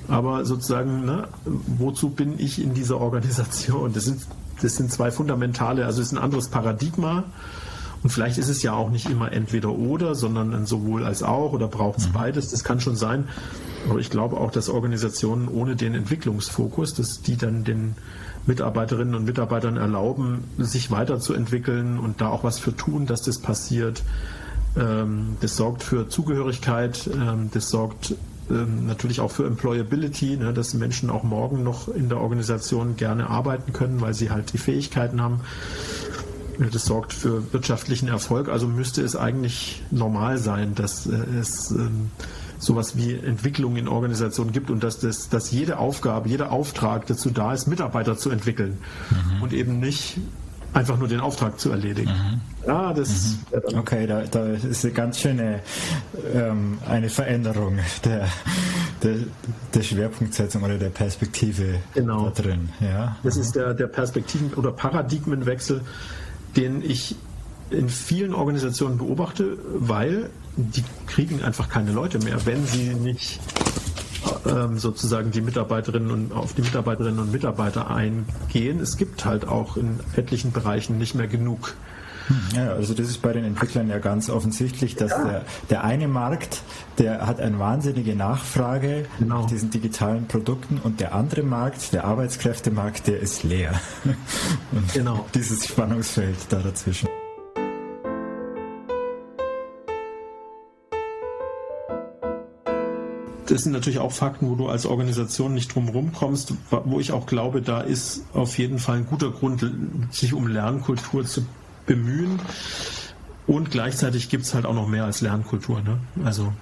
[0.09, 3.93] Aber sozusagen, ne, wozu bin ich in dieser Organisation?
[3.93, 4.23] Das sind,
[4.63, 7.25] das sind zwei fundamentale, also es ist ein anderes Paradigma.
[8.03, 11.69] Und vielleicht ist es ja auch nicht immer entweder oder, sondern sowohl als auch oder
[11.69, 12.13] braucht es mhm.
[12.13, 12.51] beides.
[12.51, 13.29] Das kann schon sein.
[13.89, 17.95] Aber ich glaube auch, dass Organisationen ohne den Entwicklungsfokus, dass die dann den
[18.47, 24.03] Mitarbeiterinnen und Mitarbeitern erlauben, sich weiterzuentwickeln und da auch was für tun, dass das passiert.
[24.77, 28.15] Ähm, das sorgt für Zugehörigkeit, ähm, das sorgt
[28.51, 33.29] ähm, natürlich auch für Employability, ne, dass Menschen auch morgen noch in der Organisation gerne
[33.29, 35.41] arbeiten können, weil sie halt die Fähigkeiten haben.
[36.73, 38.49] Das sorgt für wirtschaftlichen Erfolg.
[38.49, 42.11] Also müsste es eigentlich normal sein, dass äh, es ähm,
[42.59, 47.31] sowas wie Entwicklung in Organisationen gibt und dass, das, dass jede Aufgabe, jeder Auftrag dazu
[47.31, 48.79] da ist, Mitarbeiter zu entwickeln
[49.11, 49.43] mhm.
[49.43, 50.19] und eben nicht
[50.73, 52.11] einfach nur den Auftrag zu erledigen.
[52.11, 52.41] Mhm.
[52.67, 53.79] Ja, das mhm.
[53.79, 55.61] Okay, da, da, ist eine ganz schöne
[56.35, 58.29] ähm, eine Veränderung der,
[59.03, 59.15] der,
[59.75, 62.31] der, Schwerpunktsetzung oder der Perspektive genau.
[62.31, 62.69] da drin.
[62.81, 63.17] Ja.
[63.23, 65.81] Das ist der, der Perspektiven- oder Paradigmenwechsel,
[66.57, 67.17] den ich
[67.71, 73.41] in vielen Organisationen beobachte, weil die kriegen einfach keine Leute mehr, wenn sie nicht
[74.47, 78.81] ähm, sozusagen die Mitarbeiterinnen und auf die Mitarbeiterinnen und Mitarbeiter eingehen.
[78.81, 81.75] Es gibt halt auch in etlichen Bereichen nicht mehr genug.
[82.55, 85.25] Ja, also das ist bei den Entwicklern ja ganz offensichtlich, dass ja.
[85.25, 86.63] der, der eine Markt,
[86.99, 89.43] der hat eine wahnsinnige Nachfrage genau.
[89.43, 93.73] nach diesen digitalen Produkten und der andere Markt, der Arbeitskräftemarkt, der ist leer.
[94.73, 95.27] Und genau.
[95.35, 97.09] dieses Spannungsfeld da dazwischen.
[103.47, 106.55] das sind natürlich auch Fakten, wo du als Organisation nicht drum rumkommst,
[106.85, 109.65] wo ich auch glaube, da ist auf jeden Fall ein guter Grund,
[110.11, 111.47] sich um Lernkultur zu
[111.87, 112.41] bemühen.
[113.47, 115.81] Und gleichzeitig gibt es halt auch noch mehr als Lernkultur.
[115.81, 115.99] Ne?
[116.25, 116.53] Also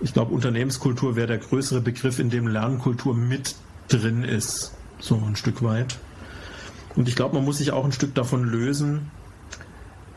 [0.00, 3.54] ich glaube, Unternehmenskultur wäre der größere Begriff, in dem Lernkultur mit
[3.88, 5.98] drin ist, so ein Stück weit.
[6.96, 9.10] Und ich glaube, man muss sich auch ein Stück davon lösen,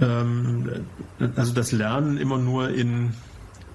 [0.02, 0.86] ähm,
[1.36, 3.14] also das Lernen immer nur in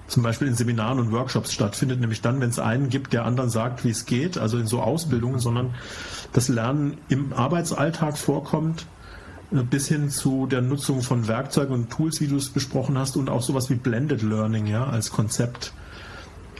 [0.07, 3.49] zum Beispiel in Seminaren und Workshops stattfindet, nämlich dann, wenn es einen gibt, der anderen
[3.49, 5.73] sagt, wie es geht, also in so Ausbildungen, sondern
[6.31, 8.85] das Lernen im Arbeitsalltag vorkommt,
[9.51, 13.29] bis hin zu der Nutzung von Werkzeugen und Tools, wie du es besprochen hast, und
[13.29, 15.73] auch sowas wie Blended Learning, ja, als Konzept.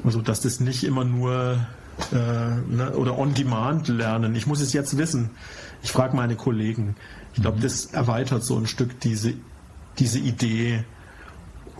[0.03, 1.57] Also, dass das nicht immer nur
[2.11, 4.35] äh, ne, oder On-Demand lernen.
[4.35, 5.31] Ich muss es jetzt wissen.
[5.81, 6.95] Ich frage meine Kollegen.
[7.33, 7.61] Ich glaube, mhm.
[7.61, 9.33] das erweitert so ein Stück diese,
[9.97, 10.83] diese Idee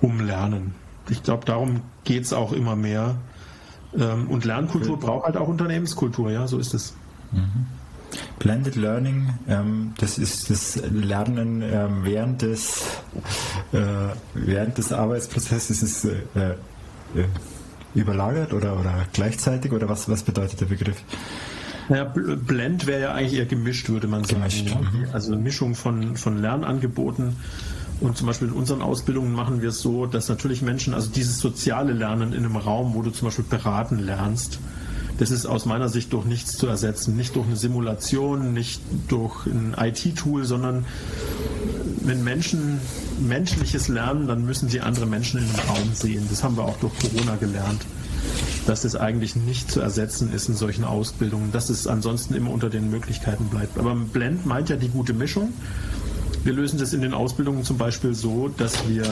[0.02, 0.74] um Lernen
[1.10, 3.16] ich glaube, darum geht es auch immer mehr.
[3.98, 6.96] Ähm, und Lernkultur braucht halt auch Unternehmenskultur, ja, so ist es.
[7.32, 7.68] Mhm.
[8.40, 12.84] Blended Learning, ähm, das ist das Lernen ähm, während, des,
[13.74, 13.80] äh,
[14.34, 16.10] während des Arbeitsprozesses ist äh,
[16.50, 17.26] äh,
[17.94, 20.98] überlagert oder, oder gleichzeitig oder was, was bedeutet der Begriff?
[21.88, 24.40] Naja, Blend wäre ja eigentlich eher gemischt, würde man sagen.
[24.40, 24.68] Gemischt.
[24.70, 24.76] Ja?
[24.78, 25.08] Mhm.
[25.14, 27.36] Also eine Mischung von, von Lernangeboten
[28.02, 31.40] und zum Beispiel in unseren Ausbildungen machen wir es so, dass natürlich Menschen, also dieses
[31.40, 34.60] soziale Lernen in einem Raum, wo du zum Beispiel beraten lernst,
[35.18, 37.16] das ist aus meiner Sicht durch nichts zu ersetzen.
[37.16, 40.86] Nicht durch eine Simulation, nicht durch ein IT-Tool, sondern
[42.02, 42.80] wenn Menschen
[43.20, 46.28] menschliches lernen, dann müssen sie andere Menschen in einem Raum sehen.
[46.30, 47.86] Das haben wir auch durch Corona gelernt,
[48.68, 52.70] dass es eigentlich nicht zu ersetzen ist in solchen Ausbildungen, dass es ansonsten immer unter
[52.70, 53.78] den Möglichkeiten bleibt.
[53.78, 55.54] Aber Blend meint ja die gute Mischung.
[56.46, 59.04] Wir lösen das in den Ausbildungen zum Beispiel so, dass wir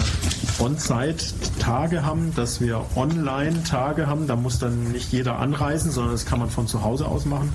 [0.60, 4.28] On-Site-Tage haben, dass wir Online-Tage haben.
[4.28, 7.52] Da muss dann nicht jeder anreisen, sondern das kann man von zu Hause aus machen.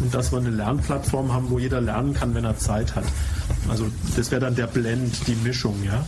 [0.00, 3.04] Und dass wir eine Lernplattform haben, wo jeder lernen kann, wenn er Zeit hat.
[3.68, 6.06] Also das wäre dann der Blend, die Mischung, ja.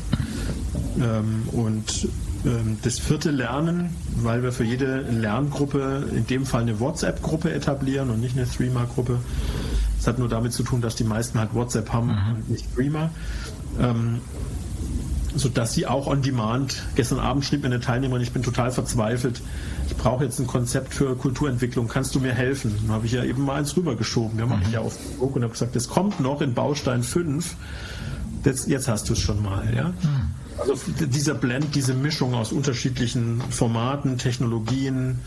[0.98, 2.08] Ähm, und
[2.46, 8.08] ähm, das vierte Lernen, weil wir für jede Lerngruppe in dem Fall eine WhatsApp-Gruppe etablieren
[8.08, 9.18] und nicht eine Threema-Gruppe.
[10.00, 12.34] Es hat nur damit zu tun, dass die meisten halt WhatsApp haben mhm.
[12.36, 13.10] und nicht Streamer.
[13.78, 14.20] Ähm,
[15.36, 19.42] sodass sie auch on demand, gestern Abend schrieb mir eine Teilnehmerin, ich bin total verzweifelt,
[19.86, 22.74] ich brauche jetzt ein Konzept für Kulturentwicklung, kannst du mir helfen?
[22.82, 24.74] Dann habe ich ja eben mal eins rübergeschoben, ja, mache ich mhm.
[24.74, 27.54] ja auf Facebook und habe gesagt, das kommt noch in Baustein 5,
[28.44, 29.72] jetzt, jetzt hast du es schon mal.
[29.72, 29.88] Ja?
[29.88, 29.94] Mhm.
[30.58, 30.74] Also
[31.06, 35.20] dieser Blend, diese Mischung aus unterschiedlichen Formaten, Technologien,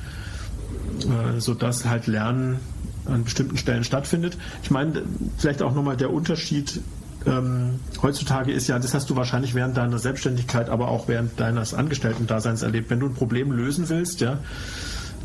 [0.99, 2.59] äh, sodass halt Lernen
[3.05, 4.37] an bestimmten Stellen stattfindet.
[4.63, 5.03] Ich meine,
[5.37, 6.81] vielleicht auch nochmal der Unterschied
[7.25, 11.73] ähm, heutzutage ist ja, das hast du wahrscheinlich während deiner Selbstständigkeit, aber auch während deines
[11.73, 12.89] Angestellten-Daseins erlebt.
[12.89, 14.39] Wenn du ein Problem lösen willst, ja,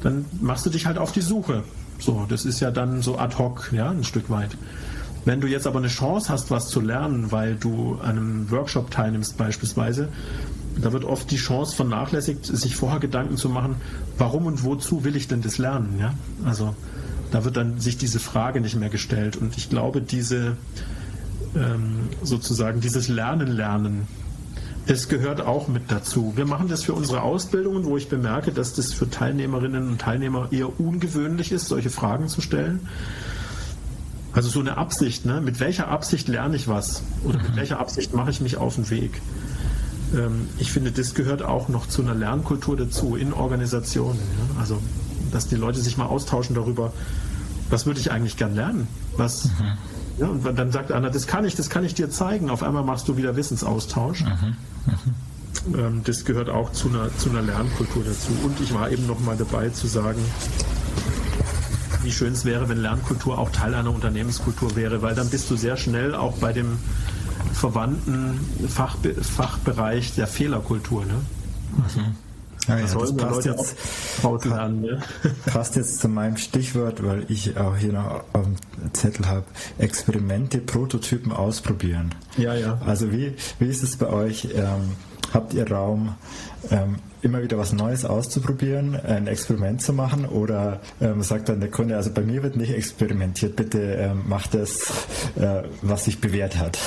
[0.03, 1.65] dann machst du dich halt auf die Suche.
[1.99, 4.57] So, das ist ja dann so ad hoc, ja, ein Stück weit.
[5.25, 8.91] Wenn du jetzt aber eine Chance hast, was zu lernen, weil du an einem Workshop
[8.91, 10.09] teilnimmst beispielsweise,
[10.81, 13.77] da wird oft die Chance vernachlässigt, sich vorher Gedanken zu machen,
[14.17, 15.99] warum und wozu will ich denn das lernen?
[15.99, 16.15] Ja?
[16.45, 16.75] Also
[17.31, 19.37] da wird dann sich diese Frage nicht mehr gestellt.
[19.37, 20.57] Und ich glaube, diese
[21.57, 24.07] ähm, sozusagen dieses Lernen lernen,
[24.87, 26.33] es gehört auch mit dazu.
[26.37, 30.49] Wir machen das für unsere Ausbildungen, wo ich bemerke, dass das für Teilnehmerinnen und Teilnehmer
[30.51, 32.89] eher ungewöhnlich ist, solche Fragen zu stellen.
[34.33, 35.41] Also so eine Absicht, ne?
[35.43, 37.03] mit welcher Absicht lerne ich was?
[37.25, 37.57] Oder mit mhm.
[37.57, 39.21] welcher Absicht mache ich mich auf den Weg?
[40.15, 44.19] Ähm, ich finde, das gehört auch noch zu einer Lernkultur dazu in Organisationen.
[44.19, 44.61] Ja?
[44.61, 44.81] Also,
[45.31, 46.93] dass die Leute sich mal austauschen darüber,
[47.71, 48.89] was würde ich eigentlich gern lernen?
[49.17, 49.79] Was, mhm.
[50.19, 52.51] ja, und dann sagt einer, das kann ich, das kann ich dir zeigen.
[52.51, 54.25] Auf einmal machst du wieder Wissensaustausch.
[54.25, 54.57] Mhm.
[54.87, 55.75] Mhm.
[55.75, 58.33] Ähm, das gehört auch zu einer, zu einer Lernkultur dazu.
[58.45, 60.21] Und ich war eben noch mal dabei zu sagen,
[62.03, 65.57] wie schön es wäre, wenn Lernkultur auch Teil einer Unternehmenskultur wäre, weil dann bist du
[65.57, 66.79] sehr schnell auch bei dem
[67.53, 68.39] verwandten
[68.69, 71.05] Fachbe Fachbereich der Fehlerkultur.
[71.05, 71.15] Ne?
[72.69, 73.77] Ja, ja, das passt jetzt,
[74.45, 75.03] lernen, ne?
[75.47, 78.57] passt jetzt zu meinem Stichwort, weil ich auch hier noch auf dem
[78.93, 79.47] Zettel habe,
[79.79, 82.15] Experimente, Prototypen ausprobieren.
[82.37, 82.79] Ja, ja.
[82.87, 84.49] Also wie, wie ist es bei euch?
[84.55, 84.93] Ähm,
[85.33, 86.15] habt ihr Raum,
[86.71, 91.71] ähm, immer wieder was Neues auszuprobieren, ein Experiment zu machen oder ähm, sagt dann der
[91.71, 94.91] Kunde, also bei mir wird nicht experimentiert, bitte ähm, macht das,
[95.37, 96.79] äh, was sich bewährt hat?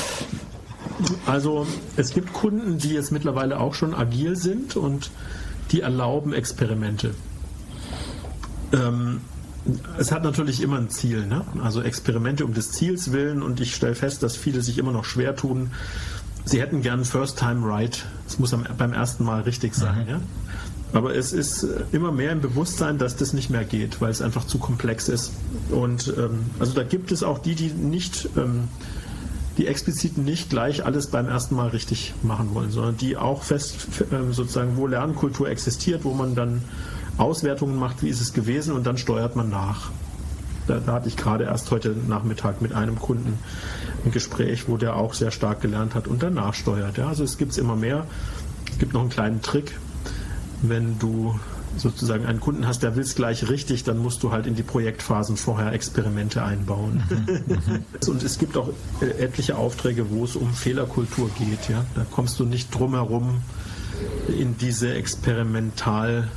[1.26, 1.66] Also
[1.98, 5.12] es gibt Kunden, die jetzt mittlerweile auch schon agil sind und
[5.72, 7.14] die erlauben Experimente.
[8.73, 9.22] Ähm,
[9.98, 11.45] es hat natürlich immer ein Ziel, ne?
[11.61, 15.06] also Experimente um des Ziels willen und ich stelle fest, dass viele sich immer noch
[15.06, 15.72] schwer tun.
[16.45, 18.03] Sie hätten gern First Time Right.
[18.27, 20.03] Es muss beim ersten Mal richtig sein.
[20.06, 20.10] Mhm.
[20.10, 20.22] Ja?
[20.93, 24.45] Aber es ist immer mehr im Bewusstsein, dass das nicht mehr geht, weil es einfach
[24.45, 25.31] zu komplex ist.
[25.69, 28.68] Und ähm, also da gibt es auch die, die nicht ähm,
[29.61, 33.75] die explizit nicht gleich alles beim ersten Mal richtig machen wollen, sondern die auch fest
[34.11, 36.63] ähm, sozusagen, wo Lernkultur existiert, wo man dann
[37.19, 39.91] Auswertungen macht, wie ist es gewesen und dann steuert man nach.
[40.65, 43.38] Da, da hatte ich gerade erst heute Nachmittag mit einem Kunden
[44.03, 46.97] ein Gespräch, wo der auch sehr stark gelernt hat und danach steuert.
[46.97, 48.07] Ja, also es gibt es immer mehr.
[48.71, 49.77] Es gibt noch einen kleinen Trick,
[50.63, 51.39] wenn du
[51.77, 54.64] sozusagen einen Kunden hast, der will es gleich richtig, dann musst du halt in die
[54.64, 57.03] Projektphasen vorher Experimente einbauen.
[57.10, 57.85] Mhm, mhm.
[58.07, 58.69] und es gibt auch
[59.02, 61.69] äh, etliche Aufträge, wo es um Fehlerkultur geht.
[61.69, 61.85] Ja?
[61.95, 63.41] Da kommst du nicht drum herum,
[64.27, 66.27] in diese experimental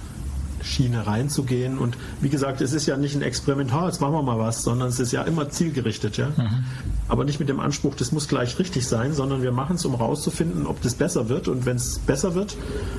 [0.65, 1.79] Schiene reinzugehen.
[1.79, 4.89] Und wie gesagt, es ist ja nicht ein Experimental, jetzt machen wir mal was, sondern
[4.89, 6.29] es ist ja immer zielgerichtet, ja.
[6.29, 6.65] Mhm.
[7.07, 9.95] Aber nicht mit dem Anspruch, das muss gleich richtig sein, sondern wir machen es, um
[9.95, 11.49] rauszufinden, ob das besser wird.
[11.49, 12.57] Und wenn es besser wird,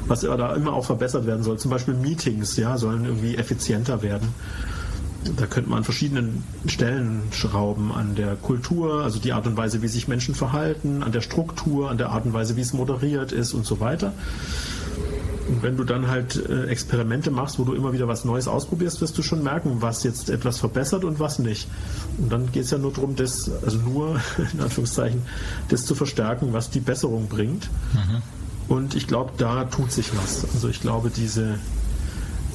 [0.07, 4.29] was da immer auch verbessert werden soll, zum Beispiel Meetings, ja, sollen irgendwie effizienter werden.
[5.37, 9.81] Da könnte man an verschiedenen Stellen schrauben, an der Kultur, also die Art und Weise,
[9.81, 13.31] wie sich Menschen verhalten, an der Struktur, an der Art und Weise, wie es moderiert
[13.31, 14.13] ist und so weiter.
[15.47, 19.01] Und wenn du dann halt äh, Experimente machst, wo du immer wieder was Neues ausprobierst,
[19.01, 21.67] wirst du schon merken, was jetzt etwas verbessert und was nicht.
[22.17, 24.19] Und dann geht es ja nur darum, das, also nur
[24.53, 25.21] in Anführungszeichen,
[25.69, 27.69] das zu verstärken, was die Besserung bringt.
[27.93, 28.21] Mhm.
[28.67, 30.45] Und ich glaube, da tut sich was.
[30.53, 31.59] Also ich glaube, diese,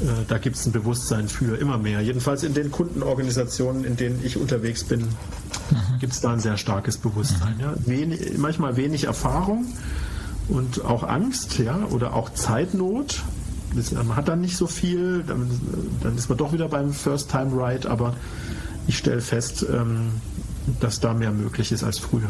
[0.00, 2.00] äh, da gibt es ein Bewusstsein für immer mehr.
[2.00, 5.98] Jedenfalls in den Kundenorganisationen, in denen ich unterwegs bin, mhm.
[6.00, 7.54] gibt es da ein sehr starkes Bewusstsein.
[7.54, 7.60] Mhm.
[7.60, 7.74] Ja?
[7.86, 9.66] Wenig, manchmal wenig Erfahrung
[10.50, 13.22] und auch Angst, ja, oder auch Zeitnot.
[13.92, 15.48] Man hat dann nicht so viel, dann,
[16.02, 18.14] dann ist man doch wieder beim First Time Ride, aber
[18.86, 20.10] ich stelle fest, ähm,
[20.80, 22.28] dass da mehr möglich ist als früher.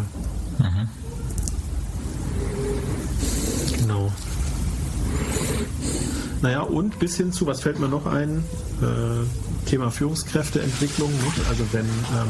[0.58, 0.88] Mhm.
[3.78, 4.12] Genau.
[6.42, 8.44] Naja, und bis hin zu, was fällt mir noch ein?
[8.82, 11.10] Äh, Thema Führungskräfteentwicklung.
[11.10, 11.48] Nicht?
[11.48, 12.28] Also wenn ähm,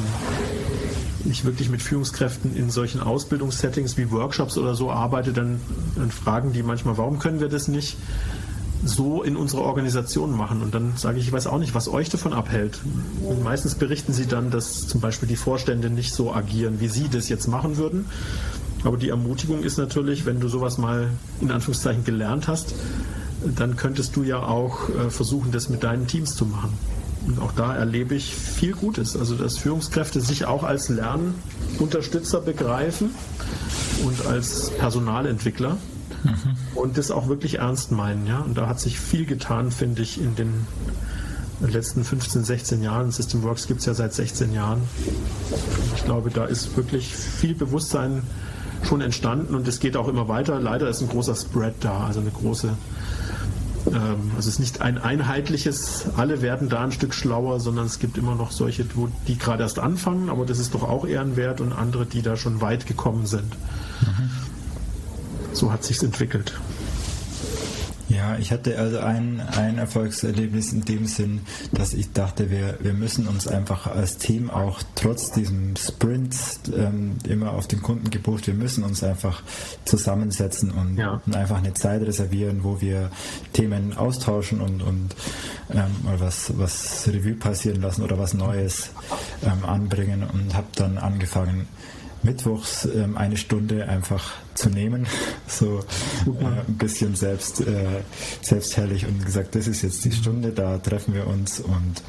[1.24, 5.60] ich wirklich mit Führungskräften in solchen Ausbildungssettings wie Workshops oder so arbeite, dann,
[5.96, 7.96] dann fragen die manchmal, warum können wir das nicht
[8.82, 10.62] so in unserer Organisation machen.
[10.62, 12.80] Und dann sage ich, ich weiß auch nicht, was euch davon abhält.
[13.22, 17.08] Und meistens berichten sie dann, dass zum Beispiel die Vorstände nicht so agieren, wie sie
[17.08, 18.06] das jetzt machen würden.
[18.84, 21.08] Aber die Ermutigung ist natürlich, wenn du sowas mal
[21.40, 22.74] in Anführungszeichen gelernt hast,
[23.44, 26.72] dann könntest du ja auch äh, versuchen, das mit deinen Teams zu machen.
[27.40, 29.16] Auch da erlebe ich viel Gutes.
[29.16, 33.10] Also, dass Führungskräfte sich auch als Lernunterstützer begreifen
[34.04, 35.76] und als Personalentwickler
[36.24, 36.56] mhm.
[36.74, 38.26] und das auch wirklich ernst meinen.
[38.26, 38.40] Ja?
[38.40, 40.66] Und da hat sich viel getan, finde ich, in den
[41.60, 43.10] letzten 15, 16 Jahren.
[43.10, 44.80] System Works gibt es ja seit 16 Jahren.
[45.96, 48.22] Ich glaube, da ist wirklich viel Bewusstsein
[48.82, 50.58] schon entstanden und es geht auch immer weiter.
[50.58, 52.70] Leider ist ein großer Spread da, also eine große
[53.92, 57.98] Ähm, also es ist nicht ein einheitliches, alle werden da ein Stück schlauer, sondern es
[57.98, 58.84] gibt immer noch solche,
[59.26, 62.60] die gerade erst anfangen, aber das ist doch auch ehrenwert und andere, die da schon
[62.60, 63.56] weit gekommen sind.
[64.00, 64.30] Mhm.
[65.52, 66.54] So hat sich's entwickelt.
[68.10, 72.92] Ja, ich hatte also ein, ein Erfolgserlebnis in dem Sinn, dass ich dachte, wir, wir
[72.92, 76.36] müssen uns einfach als Team auch trotz diesem Sprint
[76.76, 79.44] ähm, immer auf den Kunden gebucht, wir müssen uns einfach
[79.84, 81.22] zusammensetzen und, ja.
[81.24, 83.10] und einfach eine Zeit reservieren, wo wir
[83.52, 85.14] Themen austauschen und, und
[85.72, 88.90] ähm, was, was Revue passieren lassen oder was Neues
[89.44, 91.68] ähm, anbringen und habe dann angefangen,
[92.22, 95.06] mittwochs ähm, eine Stunde einfach zu nehmen,
[95.46, 98.02] so äh, ein bisschen selbst, äh,
[98.42, 102.02] selbstherrlich und gesagt, das ist jetzt die Stunde, da treffen wir uns und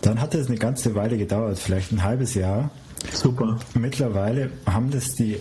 [0.00, 2.70] dann hat es eine ganze Weile gedauert, vielleicht ein halbes Jahr.
[3.12, 3.58] Super.
[3.74, 5.38] Mittlerweile haben das die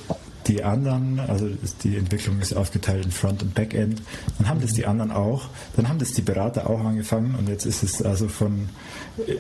[0.48, 1.48] die anderen, also
[1.84, 4.02] die Entwicklung ist aufgeteilt in Front- und Backend,
[4.38, 7.66] dann haben das die anderen auch, dann haben das die Berater auch angefangen und jetzt
[7.66, 8.70] ist es also von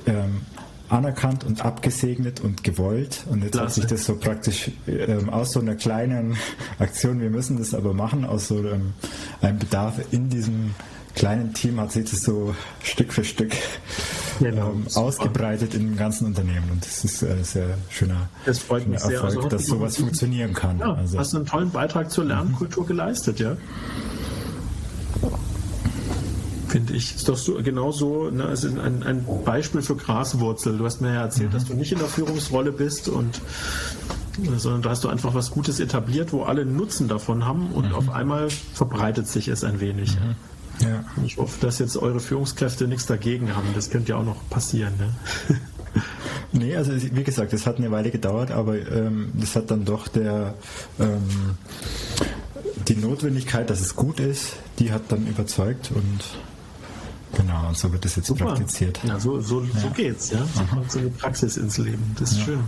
[0.05, 0.41] ähm,
[0.91, 3.23] anerkannt und abgesegnet und gewollt.
[3.29, 3.65] Und jetzt Klasse.
[3.65, 6.37] hat sich das so praktisch ähm, aus so einer kleinen
[6.79, 8.93] Aktion, wir müssen das aber machen, aus so ähm,
[9.41, 10.75] einem Bedarf in diesem
[11.15, 13.51] kleinen Team hat sich das so Stück für Stück
[14.39, 16.69] genau, ähm, ausgebreitet in dem ganzen Unternehmen.
[16.71, 19.23] Und das ist ein äh, sehr schöner, das freut mich Erfolg.
[19.23, 20.79] Also dass sowas funktionieren kann.
[20.79, 21.19] Ja, also.
[21.19, 23.57] Hast einen tollen Beitrag zur Lernkultur geleistet, ja
[26.71, 27.15] finde ich.
[27.15, 30.77] Ist doch so, genau so, ne, also ein, ein Beispiel für Graswurzel.
[30.77, 31.53] Du hast mir ja erzählt, mhm.
[31.53, 33.41] dass du nicht in der Führungsrolle bist und
[34.57, 37.95] sondern da hast du einfach was Gutes etabliert, wo alle Nutzen davon haben und mhm.
[37.95, 40.15] auf einmal verbreitet sich es ein wenig.
[40.15, 40.87] Mhm.
[40.87, 41.03] Ja.
[41.25, 43.67] Ich hoffe, dass jetzt eure Führungskräfte nichts dagegen haben.
[43.75, 44.93] Das könnte ja auch noch passieren.
[44.97, 45.59] Ne?
[46.53, 50.09] Nee, also wie gesagt, es hat eine Weile gedauert, aber ähm, das hat dann doch
[50.09, 50.53] der
[50.99, 51.55] ähm,
[52.87, 56.19] die Notwendigkeit, dass es gut ist, die hat dann überzeugt und
[57.37, 58.45] Genau, und so wird das jetzt Super.
[58.45, 58.99] praktiziert.
[59.03, 59.79] Ja, so, so, ja.
[59.79, 60.45] so geht's, ja.
[60.53, 62.15] So kommt so eine Praxis ins Leben.
[62.19, 62.45] Das ist ja.
[62.45, 62.63] schön.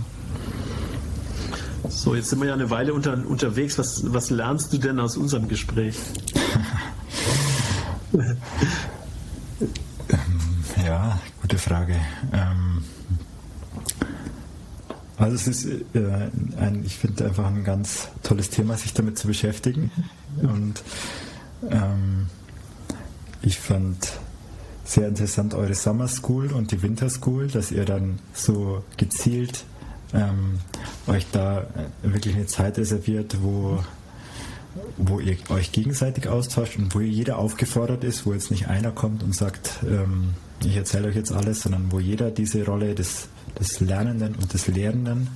[1.89, 3.77] So, jetzt sind wir ja eine Weile unter, unterwegs.
[3.77, 5.97] Was, was lernst du denn aus unserem Gespräch?
[10.85, 11.95] ja, gute Frage.
[12.31, 12.83] Ähm,
[15.17, 19.27] also es ist äh, ein, ich finde einfach ein ganz tolles Thema, sich damit zu
[19.27, 19.91] beschäftigen.
[20.41, 20.81] Und
[21.69, 22.27] ähm,
[23.41, 24.19] ich fand
[24.93, 29.65] sehr interessant eure Summer School und die Winter School, dass ihr dann so gezielt
[30.13, 30.59] ähm,
[31.07, 33.83] euch da äh, wirklich eine Zeit reserviert, wo,
[34.97, 39.23] wo ihr euch gegenseitig austauscht und wo jeder aufgefordert ist, wo jetzt nicht einer kommt
[39.23, 43.27] und sagt, ähm, ich erzähle euch jetzt alles, sondern wo jeder diese Rolle des,
[43.59, 45.27] des Lernenden und des Lehrenden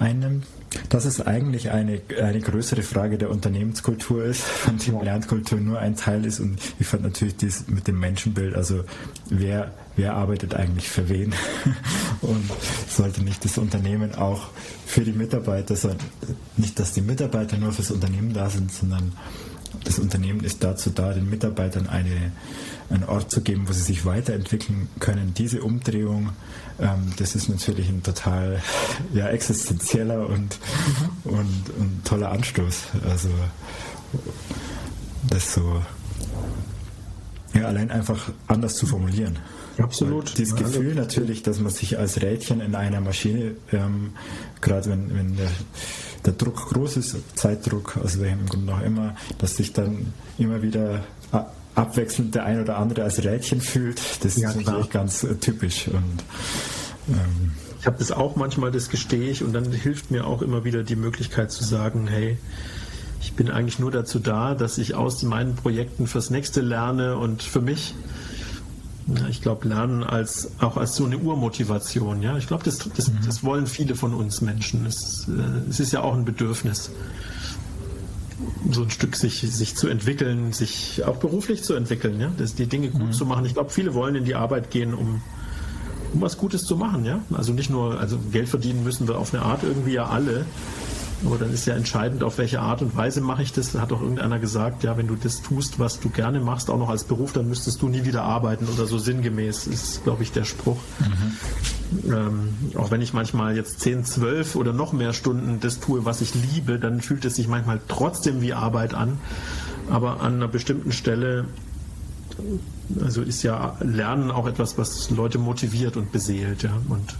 [0.00, 0.46] einnimmt
[0.88, 5.96] dass es eigentlich eine, eine größere Frage der Unternehmenskultur ist, von dem Lernkultur nur ein
[5.96, 6.40] Teil ist.
[6.40, 8.84] Und ich fand natürlich dies mit dem Menschenbild, also
[9.28, 11.34] wer, wer arbeitet eigentlich für wen?
[12.20, 12.50] Und
[12.88, 14.48] sollte nicht das Unternehmen auch
[14.86, 15.96] für die Mitarbeiter sein?
[16.56, 19.12] Nicht, dass die Mitarbeiter nur fürs Unternehmen da sind, sondern
[19.84, 22.32] das Unternehmen ist dazu da, den Mitarbeitern eine,
[22.90, 25.34] einen Ort zu geben, wo sie sich weiterentwickeln können.
[25.34, 26.30] Diese Umdrehung,
[26.80, 28.62] ähm, das ist natürlich ein total
[29.14, 30.58] ja, existenzieller und,
[31.24, 31.32] mhm.
[31.32, 32.88] und, und toller Anstoß.
[33.08, 33.30] Also
[35.28, 35.82] das so
[37.54, 39.38] ja, allein einfach anders zu formulieren.
[39.78, 40.30] Absolut.
[40.30, 44.12] Und dieses Gefühl natürlich, dass man sich als Rädchen in einer Maschine, ähm,
[44.60, 45.50] gerade wenn, wenn der,
[46.24, 51.04] der, Druck groß ist, Zeitdruck, aus welchem Grund auch immer, dass sich dann immer wieder
[51.76, 55.88] abwechselnd der ein oder andere als Rädchen fühlt, das ja, ist natürlich ganz äh, typisch.
[55.88, 56.24] Und,
[57.08, 60.64] ähm, ich habe das auch manchmal, das gestehe ich, und dann hilft mir auch immer
[60.64, 62.36] wieder die Möglichkeit zu sagen, hey,
[63.20, 67.42] ich bin eigentlich nur dazu da, dass ich aus meinen Projekten fürs nächste lerne und
[67.42, 67.94] für mich
[69.08, 72.22] ja, ich glaube, Lernen als auch als so eine Urmotivation.
[72.22, 73.18] Ja, ich glaube, das, das, mhm.
[73.24, 74.84] das, wollen viele von uns Menschen.
[74.84, 76.90] Es, äh, es, ist ja auch ein Bedürfnis,
[78.70, 82.20] so ein Stück sich, sich zu entwickeln, sich auch beruflich zu entwickeln.
[82.20, 83.12] Ja, das, die Dinge gut mhm.
[83.12, 83.44] zu machen.
[83.44, 85.22] Ich glaube, viele wollen in die Arbeit gehen, um
[86.12, 87.20] um was Gutes zu machen, ja.
[87.32, 90.46] Also nicht nur, also Geld verdienen müssen wir auf eine Art irgendwie ja alle,
[91.24, 93.72] aber dann ist ja entscheidend, auf welche Art und Weise mache ich das.
[93.72, 96.78] Da hat auch irgendeiner gesagt, ja, wenn du das tust, was du gerne machst, auch
[96.78, 100.32] noch als Beruf, dann müsstest du nie wieder arbeiten oder so sinngemäß, ist, glaube ich,
[100.32, 100.78] der Spruch.
[101.00, 102.12] Mhm.
[102.12, 106.20] Ähm, auch wenn ich manchmal jetzt 10, 12 oder noch mehr Stunden das tue, was
[106.20, 109.18] ich liebe, dann fühlt es sich manchmal trotzdem wie Arbeit an.
[109.88, 111.46] Aber an einer bestimmten Stelle
[113.02, 116.72] also ist ja Lernen auch etwas, was Leute motiviert und beseelt, ja.
[116.88, 117.16] Und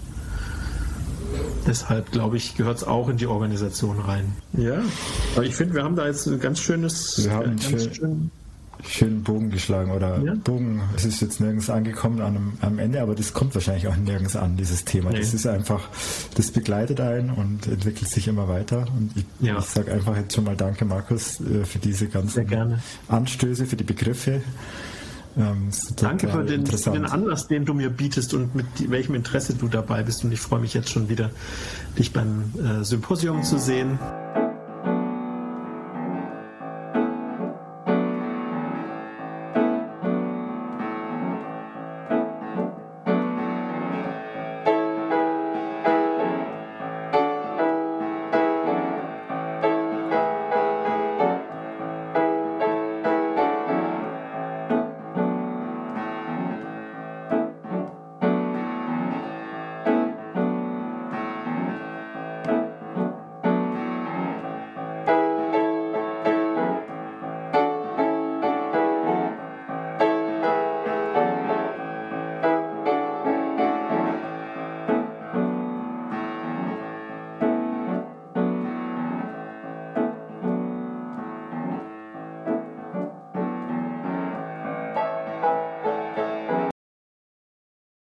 [1.66, 4.32] Deshalb, glaube ich, gehört es auch in die Organisation rein.
[4.52, 4.80] Ja,
[5.34, 8.30] aber ich finde, wir haben da jetzt ein ganz schönes, wir haben ganz schön, schön
[8.88, 10.34] schönen Bogen geschlagen oder ja.
[10.34, 10.82] Bogen.
[10.94, 14.36] Es ist jetzt nirgends angekommen an einem, am Ende, aber das kommt wahrscheinlich auch nirgends
[14.36, 15.10] an, dieses Thema.
[15.10, 15.18] Nee.
[15.18, 15.88] Das ist einfach,
[16.34, 18.86] das begleitet einen und entwickelt sich immer weiter.
[18.96, 19.58] Und ich, ja.
[19.58, 22.46] ich sage einfach jetzt schon mal Danke, Markus, äh, für diese ganzen
[23.08, 24.42] Anstöße, für die Begriffe.
[25.36, 29.54] Ähm, Danke für den, für den, Anlass, den du mir bietest und mit welchem Interesse
[29.54, 30.24] du dabei bist.
[30.24, 31.30] Und ich freue mich jetzt schon wieder,
[31.98, 33.98] dich beim äh, Symposium zu sehen.